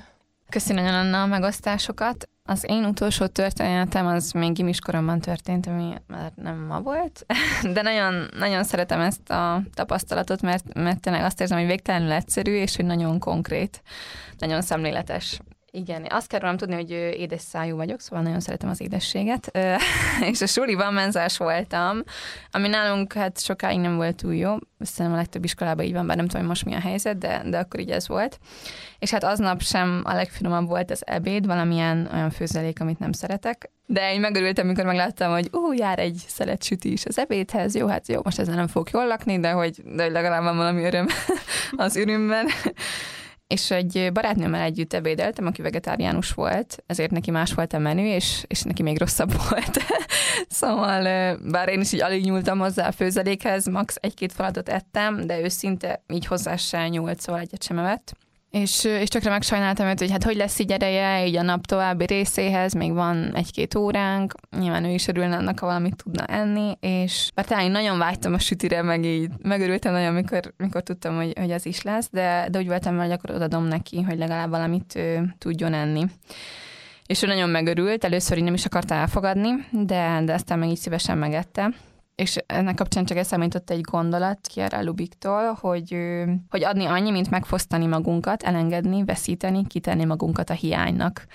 Köszönöm 0.50 0.86
Anna 0.86 1.22
a 1.22 1.26
megosztásokat. 1.26 2.30
Az 2.50 2.66
én 2.68 2.86
utolsó 2.86 3.26
történetem 3.26 4.06
az 4.06 4.32
még 4.32 4.54
gimiskoromban 4.54 5.20
történt, 5.20 5.68
ami 5.68 5.94
már 6.08 6.32
nem 6.36 6.58
ma 6.58 6.82
volt, 6.82 7.26
de 7.74 7.82
nagyon, 7.82 8.30
nagyon 8.38 8.64
szeretem 8.64 9.00
ezt 9.00 9.30
a 9.30 9.62
tapasztalatot, 9.74 10.42
mert, 10.42 10.74
mert 10.74 11.00
tényleg 11.00 11.24
azt 11.24 11.42
érzem, 11.42 11.58
hogy 11.58 11.68
végtelenül 11.68 12.12
egyszerű, 12.12 12.52
és 12.52 12.76
hogy 12.76 12.86
nagyon 12.86 13.20
konkrét, 13.20 13.82
nagyon 14.38 14.62
szemléletes. 14.62 15.40
Igen, 15.78 16.06
azt 16.10 16.28
kell 16.28 16.40
rólam 16.40 16.58
tudni, 16.58 16.76
hogy 16.76 16.92
édes 16.92 17.42
szájú 17.42 17.76
vagyok, 17.76 18.00
szóval 18.00 18.24
nagyon 18.24 18.40
szeretem 18.40 18.70
az 18.70 18.82
édességet. 18.82 19.52
és 20.32 20.42
a 20.42 20.46
suliban 20.46 20.94
menzás 20.94 21.38
voltam, 21.38 22.04
ami 22.52 22.68
nálunk 22.68 23.14
hát 23.14 23.42
sokáig 23.44 23.80
nem 23.80 23.96
volt 23.96 24.16
túl 24.16 24.36
jó. 24.36 24.56
Szerintem 24.80 25.14
a 25.14 25.22
legtöbb 25.22 25.44
iskolában 25.44 25.86
így 25.86 25.94
van, 25.94 26.08
bár 26.08 26.16
nem 26.16 26.26
tudom, 26.26 26.42
hogy 26.42 26.50
most 26.50 26.66
mi 26.66 26.74
a 26.74 26.80
helyzet, 26.80 27.18
de, 27.18 27.42
de 27.46 27.58
akkor 27.58 27.80
így 27.80 27.90
ez 27.90 28.08
volt. 28.08 28.40
És 29.00 29.12
hát 29.12 29.24
aznap 29.24 29.62
sem 29.62 30.02
a 30.04 30.14
legfinomabb 30.14 30.68
volt 30.68 30.92
az 30.92 31.08
ebéd, 31.08 31.46
valamilyen 31.46 32.10
olyan 32.14 32.30
főzelék, 32.30 32.82
amit 32.82 33.00
nem 33.00 33.12
szeretek. 33.12 33.72
De 33.86 34.14
én 34.14 34.20
megörültem, 34.20 34.66
amikor 34.66 34.86
megláttam, 34.86 35.32
hogy 35.32 35.50
ú, 35.52 35.74
jár 35.74 36.00
egy 36.00 36.24
szelet 36.28 36.64
süti 36.64 36.92
is 36.92 37.06
az 37.06 37.20
ebédhez. 37.20 37.76
Jó, 37.76 37.88
hát 37.88 38.08
jó, 38.08 38.20
most 38.24 38.40
ezzel 38.40 38.56
nem 38.56 38.68
fogok 38.68 38.92
jól 38.92 39.08
lakni, 39.08 39.40
de 39.40 39.52
hogy, 39.52 39.82
de 39.96 40.04
hogy 40.04 40.12
legalább 40.12 40.44
van 40.44 40.58
valami 40.58 40.84
öröm 40.84 41.08
az 41.86 41.96
ürümben 41.96 42.48
és 43.48 43.72
egy 43.72 44.10
barátnőmmel 44.14 44.62
együtt 44.62 44.94
ebédeltem, 44.94 45.46
aki 45.46 45.62
vegetáriánus 45.62 46.32
volt, 46.32 46.84
ezért 46.86 47.12
neki 47.12 47.32
más 47.32 47.54
volt 47.54 47.74
a 47.74 47.78
menü, 47.78 48.06
és, 48.06 48.44
és 48.48 48.62
neki 48.62 48.84
még 48.84 49.00
rosszabb 49.00 49.32
volt. 49.50 49.78
szóval, 50.50 51.38
bár 51.38 51.70
én 51.70 51.82
is 51.82 51.92
így 51.92 52.02
alig 52.02 52.24
nyúltam 52.24 52.60
hozzá 52.60 52.88
a 52.88 52.92
főzelékhez, 52.92 53.66
max. 53.66 53.96
egy-két 54.00 54.34
falatot 54.34 54.70
ettem, 54.70 55.28
de 55.28 55.42
ő 55.42 55.48
szinte 55.48 56.04
így 56.08 56.26
hozzá 56.26 56.56
se 56.56 56.88
nyúlt, 56.88 57.20
szóval 57.20 57.42
egyet 57.42 57.64
sem 57.64 57.80
evett. 57.80 58.16
És, 58.52 58.84
és 58.84 59.08
tökre 59.08 59.30
megsajnáltam 59.30 59.88
őt, 59.88 60.00
hogy 60.00 60.12
hát 60.12 60.24
hogy 60.24 60.36
lesz 60.36 60.60
így 60.60 60.72
ereje, 60.72 61.26
így 61.26 61.36
a 61.36 61.42
nap 61.42 61.66
további 61.66 62.06
részéhez, 62.06 62.74
még 62.74 62.94
van 62.94 63.36
egy-két 63.36 63.76
óránk, 63.76 64.34
nyilván 64.58 64.86
ő 64.86 64.90
is 64.90 65.08
örülne 65.08 65.36
annak, 65.36 65.60
ha 65.60 65.66
valamit 65.66 66.04
tudna 66.04 66.26
enni, 66.26 66.78
és 66.80 67.32
bár 67.36 67.46
talán 67.46 67.72
nagyon 67.72 67.98
vágytam 67.98 68.34
a 68.34 68.40
sütire, 68.40 68.82
meg 68.82 69.06
így 69.06 69.30
megörültem 69.42 69.94
nagyon, 69.94 70.14
mikor, 70.14 70.54
mikor 70.58 70.82
tudtam, 70.82 71.16
hogy, 71.16 71.34
hogy 71.40 71.52
ez 71.52 71.66
is 71.66 71.82
lesz, 71.82 72.10
de, 72.12 72.48
de 72.52 72.60
úgy 72.60 72.68
voltam, 72.68 72.98
hogy 72.98 73.12
akkor 73.12 73.32
odadom 73.32 73.64
neki, 73.64 74.02
hogy 74.02 74.18
legalább 74.18 74.50
valamit 74.50 74.96
ő, 74.96 75.36
tudjon 75.38 75.74
enni. 75.74 76.06
És 77.06 77.24
ő 77.24 77.28
nagyon 77.28 77.50
megörült, 77.50 78.04
először 78.04 78.38
így 78.38 78.44
nem 78.44 78.54
is 78.54 78.66
akarta 78.66 78.94
elfogadni, 78.94 79.50
de, 79.72 80.22
de 80.26 80.34
aztán 80.34 80.60
meg 80.60 80.70
így 80.70 80.78
szívesen 80.78 81.18
megette 81.18 81.74
és 82.18 82.38
ennek 82.46 82.76
kapcsán 82.76 83.06
csak 83.06 83.18
eszembe 83.18 83.46
jutott 83.46 83.70
egy 83.70 83.82
gondolat 83.82 84.48
Kiara 84.48 84.84
Lubiktól, 84.84 85.58
hogy, 85.62 85.98
hogy 86.50 86.64
adni 86.64 86.86
annyi, 86.86 87.12
mint 87.12 87.30
megfosztani 87.30 87.86
magunkat, 87.86 88.44
elengedni, 88.44 89.04
veszíteni, 89.04 89.68
kitenni 89.68 90.06
magunkat 90.06 90.50
a 90.50 90.54
hiánynak. 90.54 91.26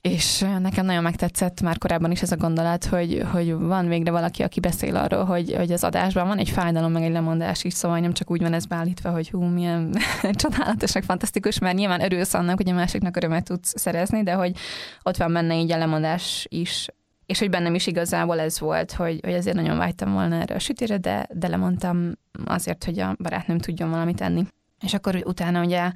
És 0.00 0.44
nekem 0.60 0.84
nagyon 0.84 1.02
megtetszett 1.02 1.60
már 1.60 1.78
korábban 1.78 2.10
is 2.10 2.22
ez 2.22 2.32
a 2.32 2.36
gondolat, 2.36 2.84
hogy, 2.84 3.22
hogy 3.32 3.52
van 3.54 3.88
végre 3.88 4.10
valaki, 4.10 4.42
aki 4.42 4.60
beszél 4.60 4.96
arról, 4.96 5.24
hogy, 5.24 5.54
hogy 5.56 5.72
az 5.72 5.84
adásban 5.84 6.26
van 6.26 6.38
egy 6.38 6.50
fájdalom, 6.50 6.92
meg 6.92 7.02
egy 7.02 7.12
lemondás 7.12 7.64
is, 7.64 7.72
szóval 7.72 7.98
nem 7.98 8.12
csak 8.12 8.30
úgy 8.30 8.42
van 8.42 8.52
ez 8.52 8.66
beállítva, 8.66 9.10
hogy 9.10 9.30
hú, 9.30 9.42
milyen 9.42 9.94
csodálatos, 10.32 10.92
meg 10.92 11.02
fantasztikus, 11.02 11.58
mert 11.58 11.76
nyilván 11.76 12.02
örülsz 12.02 12.34
annak, 12.34 12.56
hogy 12.56 12.68
a 12.68 12.74
másiknak 12.74 13.16
örömet 13.16 13.44
tudsz 13.44 13.80
szerezni, 13.80 14.22
de 14.22 14.32
hogy 14.32 14.56
ott 15.02 15.16
van 15.16 15.32
benne 15.32 15.58
így 15.58 15.72
a 15.72 15.78
lemondás 15.78 16.46
is, 16.48 16.88
és 17.32 17.38
hogy 17.38 17.50
bennem 17.50 17.74
is 17.74 17.86
igazából 17.86 18.40
ez 18.40 18.60
volt, 18.60 18.92
hogy, 18.92 19.20
hogy 19.22 19.34
azért 19.34 19.56
nagyon 19.56 19.78
vágytam 19.78 20.12
volna 20.12 20.40
erre 20.40 20.54
a 20.54 20.58
sütére, 20.58 20.96
de, 20.96 21.26
de 21.32 21.48
lemondtam 21.48 22.12
azért, 22.44 22.84
hogy 22.84 22.98
a 22.98 23.16
barátnőm 23.18 23.58
tudjon 23.58 23.90
valamit 23.90 24.20
enni. 24.20 24.46
És 24.80 24.94
akkor 24.94 25.22
utána 25.24 25.64
ugye 25.64 25.90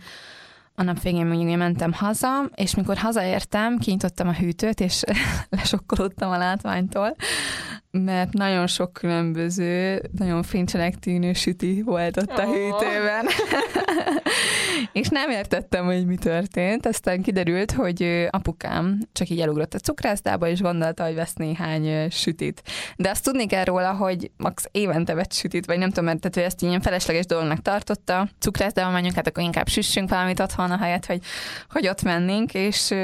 a 0.75 0.83
nap 0.83 1.03
végén 1.03 1.27
még 1.27 1.57
mentem 1.57 1.93
haza, 1.93 2.51
és 2.55 2.75
mikor 2.75 2.97
hazaértem, 2.97 3.79
kinyitottam 3.79 4.29
a 4.29 4.35
hűtőt, 4.35 4.81
és 4.81 5.03
lesokkolódtam 5.49 6.31
a 6.31 6.39
látványtól, 6.39 7.17
mert 8.05 8.33
nagyon 8.33 8.67
sok 8.67 8.93
különböző, 8.93 10.03
nagyon 10.19 10.43
fincsenek 10.43 10.99
tűnő 10.99 11.33
süti 11.33 11.83
volt 11.83 12.17
ott 12.17 12.39
a 12.39 12.45
hűtőben. 12.45 13.27
és 14.93 15.09
nem 15.09 15.31
értettem, 15.31 15.85
hogy 15.85 16.07
mi 16.07 16.17
történt. 16.17 16.87
Aztán 16.87 17.23
kiderült, 17.23 17.73
hogy 17.73 18.27
apukám 18.31 18.99
csak 19.13 19.29
így 19.29 19.41
elugrott 19.41 19.75
a 19.75 19.79
cukrászdába, 19.79 20.49
és 20.49 20.61
gondolta, 20.61 21.05
hogy 21.05 21.15
vesz 21.15 21.35
néhány 21.35 22.11
sütit. 22.11 22.63
De 22.97 23.11
azt 23.11 23.25
tudni 23.25 23.47
kell 23.47 23.65
róla, 23.65 23.93
hogy 23.93 24.31
max 24.37 24.69
évente 24.73 25.15
vett 25.15 25.33
sütit, 25.33 25.67
vagy 25.67 25.79
nem 25.79 25.89
tudom, 25.89 26.05
mert 26.05 26.21
tehát, 26.21 26.35
hogy 26.35 26.45
ezt 26.45 26.63
ilyen 26.63 26.81
felesleges 26.81 27.27
dolognak 27.27 27.63
tartotta. 27.63 28.29
Cukrászdába 28.39 28.91
menjünk, 28.91 29.15
hát 29.15 29.27
akkor 29.27 29.43
inkább 29.43 29.69
süssünk 29.69 30.09
valamit 30.09 30.41
otthon, 30.41 30.71
a 30.71 30.77
helyet, 30.77 31.07
hogy, 31.07 31.21
hogy 31.71 31.89
ott 31.89 32.03
mennénk, 32.03 32.55
és, 32.55 32.95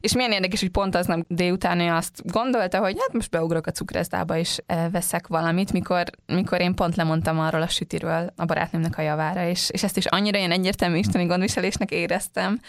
és 0.00 0.14
milyen 0.14 0.32
érdekes, 0.32 0.60
hogy 0.60 0.70
pont 0.70 0.94
aznap 0.94 1.24
délután 1.28 1.80
ő 1.80 1.90
azt 1.92 2.30
gondolta, 2.32 2.78
hogy 2.78 2.96
hát 2.98 3.12
most 3.12 3.30
beugrok 3.30 3.66
a 3.66 3.70
cukrászdába, 3.70 4.37
és 4.38 4.60
veszek 4.90 5.26
valamit, 5.26 5.72
mikor, 5.72 6.04
mikor 6.26 6.60
én 6.60 6.74
pont 6.74 6.96
lemondtam 6.96 7.38
arról 7.40 7.62
a 7.62 7.68
sütiről 7.68 8.32
a 8.36 8.44
barátnőmnek 8.44 8.98
a 8.98 9.02
javára, 9.02 9.48
és, 9.48 9.70
és 9.70 9.82
ezt 9.82 9.96
is 9.96 10.06
annyira 10.06 10.38
ilyen 10.38 10.50
egyértelmű 10.50 10.96
isteni 10.96 11.24
gondviselésnek 11.24 11.90
éreztem, 11.90 12.60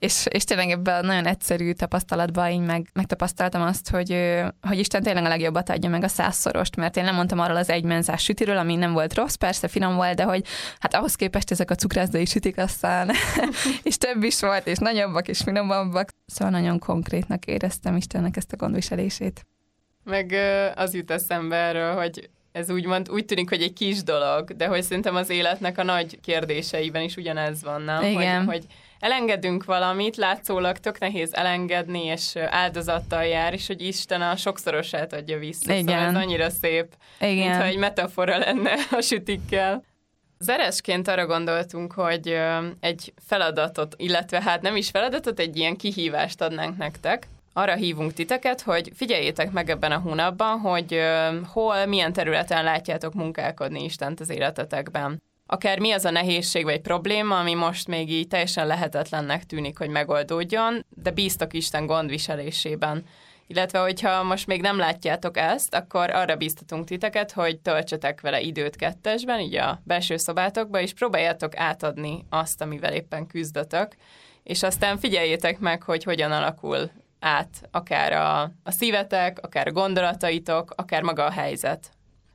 és, 0.00 0.26
és 0.30 0.44
tényleg 0.44 0.70
ebben 0.70 1.04
a 1.04 1.06
nagyon 1.06 1.26
egyszerű 1.26 1.72
tapasztalatban 1.72 2.50
én 2.50 2.60
meg, 2.60 2.90
megtapasztaltam 2.92 3.62
azt, 3.62 3.90
hogy, 3.90 4.40
hogy 4.60 4.78
Isten 4.78 5.02
tényleg 5.02 5.24
a 5.24 5.28
legjobbat 5.28 5.70
adja 5.70 5.88
meg 5.88 6.04
a 6.04 6.08
százszorost, 6.08 6.76
mert 6.76 6.96
én 6.96 7.04
nem 7.04 7.14
mondtam 7.14 7.38
arról 7.38 7.56
az 7.56 7.68
egymenzás 7.68 8.22
sütiről, 8.22 8.56
ami 8.56 8.76
nem 8.76 8.92
volt 8.92 9.14
rossz, 9.14 9.34
persze 9.34 9.68
finom 9.68 9.94
volt, 9.94 10.16
de 10.16 10.22
hogy 10.22 10.44
hát 10.78 10.94
ahhoz 10.94 11.14
képest 11.14 11.50
ezek 11.50 11.70
a 11.70 11.74
cukrászdai 11.74 12.24
sütik 12.24 12.58
aztán, 12.58 13.10
és 13.82 13.96
több 13.96 14.22
is 14.22 14.40
volt, 14.40 14.66
és 14.66 14.78
nagyobbak, 14.78 15.28
és 15.28 15.38
finomabbak. 15.38 16.10
Szóval 16.26 16.60
nagyon 16.60 16.78
konkrétnak 16.78 17.44
éreztem 17.44 17.96
Istennek 17.96 18.36
ezt 18.36 18.52
a 18.52 18.56
gondviselését. 18.56 19.46
Meg 20.04 20.36
az 20.74 20.94
jut 20.94 21.10
eszembe 21.10 21.56
erről, 21.56 21.94
hogy 21.94 22.28
ez 22.52 22.70
úgymond 22.70 23.08
úgy 23.10 23.24
tűnik, 23.24 23.48
hogy 23.48 23.62
egy 23.62 23.72
kis 23.72 24.02
dolog, 24.02 24.56
de 24.56 24.66
hogy 24.66 24.82
szerintem 24.82 25.14
az 25.14 25.30
életnek 25.30 25.78
a 25.78 25.82
nagy 25.82 26.20
kérdéseiben 26.20 27.02
is 27.02 27.16
ugyanez 27.16 27.62
van, 27.62 27.82
nem? 27.82 28.02
Igen. 28.02 28.44
Hogy, 28.44 28.54
hogy 28.54 28.64
elengedünk 28.98 29.64
valamit, 29.64 30.16
látszólag 30.16 30.78
tök 30.78 30.98
nehéz 30.98 31.34
elengedni, 31.34 32.04
és 32.04 32.36
áldozattal 32.36 33.24
jár, 33.24 33.52
és 33.52 33.66
hogy 33.66 33.82
Isten 33.82 34.22
a 34.22 34.36
sokszorosát 34.36 35.12
adja 35.12 35.38
vissza. 35.38 35.60
Szóval 35.60 35.78
Igen. 35.78 35.94
Szóval 35.94 36.08
ez 36.08 36.22
annyira 36.22 36.50
szép, 36.50 36.94
Igen. 37.20 37.34
mintha 37.34 37.64
egy 37.64 37.76
metafora 37.76 38.38
lenne 38.38 38.72
a 38.90 39.00
sütikkel. 39.00 39.84
Zeresként 40.38 41.08
arra 41.08 41.26
gondoltunk, 41.26 41.92
hogy 41.92 42.38
egy 42.80 43.12
feladatot, 43.26 43.94
illetve 43.96 44.42
hát 44.42 44.62
nem 44.62 44.76
is 44.76 44.90
feladatot, 44.90 45.38
egy 45.38 45.56
ilyen 45.56 45.76
kihívást 45.76 46.40
adnánk 46.40 46.76
nektek, 46.76 47.26
arra 47.52 47.74
hívunk 47.74 48.12
titeket, 48.12 48.60
hogy 48.60 48.90
figyeljétek 48.94 49.50
meg 49.50 49.70
ebben 49.70 49.92
a 49.92 49.98
hónapban, 49.98 50.58
hogy 50.58 51.00
hol, 51.52 51.86
milyen 51.86 52.12
területen 52.12 52.64
látjátok 52.64 53.14
munkálkodni 53.14 53.84
Istent 53.84 54.20
az 54.20 54.30
életetekben. 54.30 55.22
Akár 55.46 55.78
mi 55.78 55.92
az 55.92 56.04
a 56.04 56.10
nehézség 56.10 56.64
vagy 56.64 56.80
probléma, 56.80 57.38
ami 57.38 57.54
most 57.54 57.86
még 57.86 58.10
így 58.10 58.28
teljesen 58.28 58.66
lehetetlennek 58.66 59.44
tűnik, 59.44 59.78
hogy 59.78 59.88
megoldódjon, 59.88 60.84
de 60.88 61.10
bíztok 61.10 61.54
Isten 61.54 61.86
gondviselésében. 61.86 63.04
Illetve, 63.46 63.78
hogyha 63.78 64.22
most 64.22 64.46
még 64.46 64.60
nem 64.60 64.78
látjátok 64.78 65.36
ezt, 65.36 65.74
akkor 65.74 66.10
arra 66.10 66.36
bíztatunk 66.36 66.84
titeket, 66.84 67.32
hogy 67.32 67.58
töltsetek 67.58 68.20
vele 68.20 68.40
időt 68.40 68.76
kettesben, 68.76 69.40
így 69.40 69.54
a 69.54 69.80
belső 69.84 70.16
szobátokba, 70.16 70.80
és 70.80 70.92
próbáljátok 70.92 71.56
átadni 71.56 72.24
azt, 72.28 72.62
amivel 72.62 72.92
éppen 72.92 73.26
küzdötök, 73.26 73.94
és 74.42 74.62
aztán 74.62 74.98
figyeljétek 74.98 75.58
meg, 75.58 75.82
hogy 75.82 76.04
hogyan 76.04 76.32
alakul 76.32 76.90
át 77.20 77.68
akár 77.70 78.12
a, 78.12 78.42
a 78.62 78.70
szívetek, 78.70 79.38
akár 79.42 79.66
a 79.66 79.72
gondolataitok, 79.72 80.72
akár 80.76 81.02
maga 81.02 81.24
a 81.24 81.30
helyzet. 81.30 81.90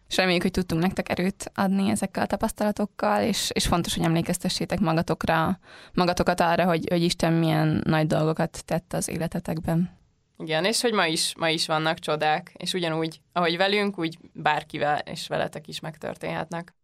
És 0.08 0.18
reméljük, 0.18 0.42
hogy 0.42 0.52
tudtunk 0.52 0.82
nektek 0.82 1.10
erőt 1.10 1.52
adni 1.56 1.90
ezekkel 1.90 2.24
a 2.24 2.28
tapasztalatokkal, 2.28 3.24
és, 3.24 3.50
és 3.54 3.68
fontos, 3.68 3.96
hogy 3.96 4.04
emlékeztessétek 4.04 4.80
magatokra, 4.80 5.60
magatokat 5.94 6.40
arra, 6.40 6.66
hogy, 6.66 6.86
hogy 6.90 7.04
Isten 7.04 7.34
milyen 7.34 7.82
nagy 7.86 8.08
dolgokat 8.08 8.66
tett 8.66 8.94
az 8.94 9.08
életetekben. 9.08 9.98
Igen, 10.38 10.66
és 10.66 10.82
hogy 10.82 10.94
ma 10.94 11.06
is, 11.06 11.36
ma 11.38 11.50
is 11.50 11.66
vannak 11.66 12.00
csodák, 12.00 12.52
és 12.58 12.74
ugyanúgy, 12.74 13.22
ahogy 13.32 13.58
velünk, 13.58 14.00
úgy 14.00 14.18
bárkivel 14.34 14.98
és 14.98 15.28
veletek 15.28 15.68
is 15.68 15.80
megtörténhetnek. 15.80 16.76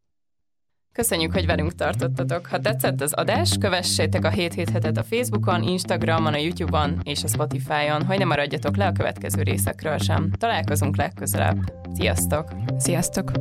Köszönjük, 0.94 1.34
hogy 1.34 1.46
velünk 1.46 1.76
tartottatok. 1.76 2.46
Ha 2.46 2.60
tetszett 2.60 3.02
az 3.02 3.14
adás, 3.14 3.58
kövessétek 3.60 4.26
a 4.26 4.30
7 4.30 4.70
hetet 4.70 4.98
a 4.98 5.04
Facebookon, 5.04 5.64
Instagramon, 5.64 6.34
a 6.34 6.38
YouTube-on 6.38 7.00
és 7.04 7.24
a 7.24 7.28
Spotify-on, 7.28 8.06
hogy 8.06 8.18
ne 8.18 8.26
maradjatok 8.26 8.76
le 8.76 8.86
a 8.86 8.92
következő 8.92 9.42
részekről 9.42 9.98
sem. 9.98 10.32
Találkozunk 10.38 10.98
legközelebb. 10.98 11.74
Sziasztok! 11.94 12.48
Sziasztok! 12.78 13.32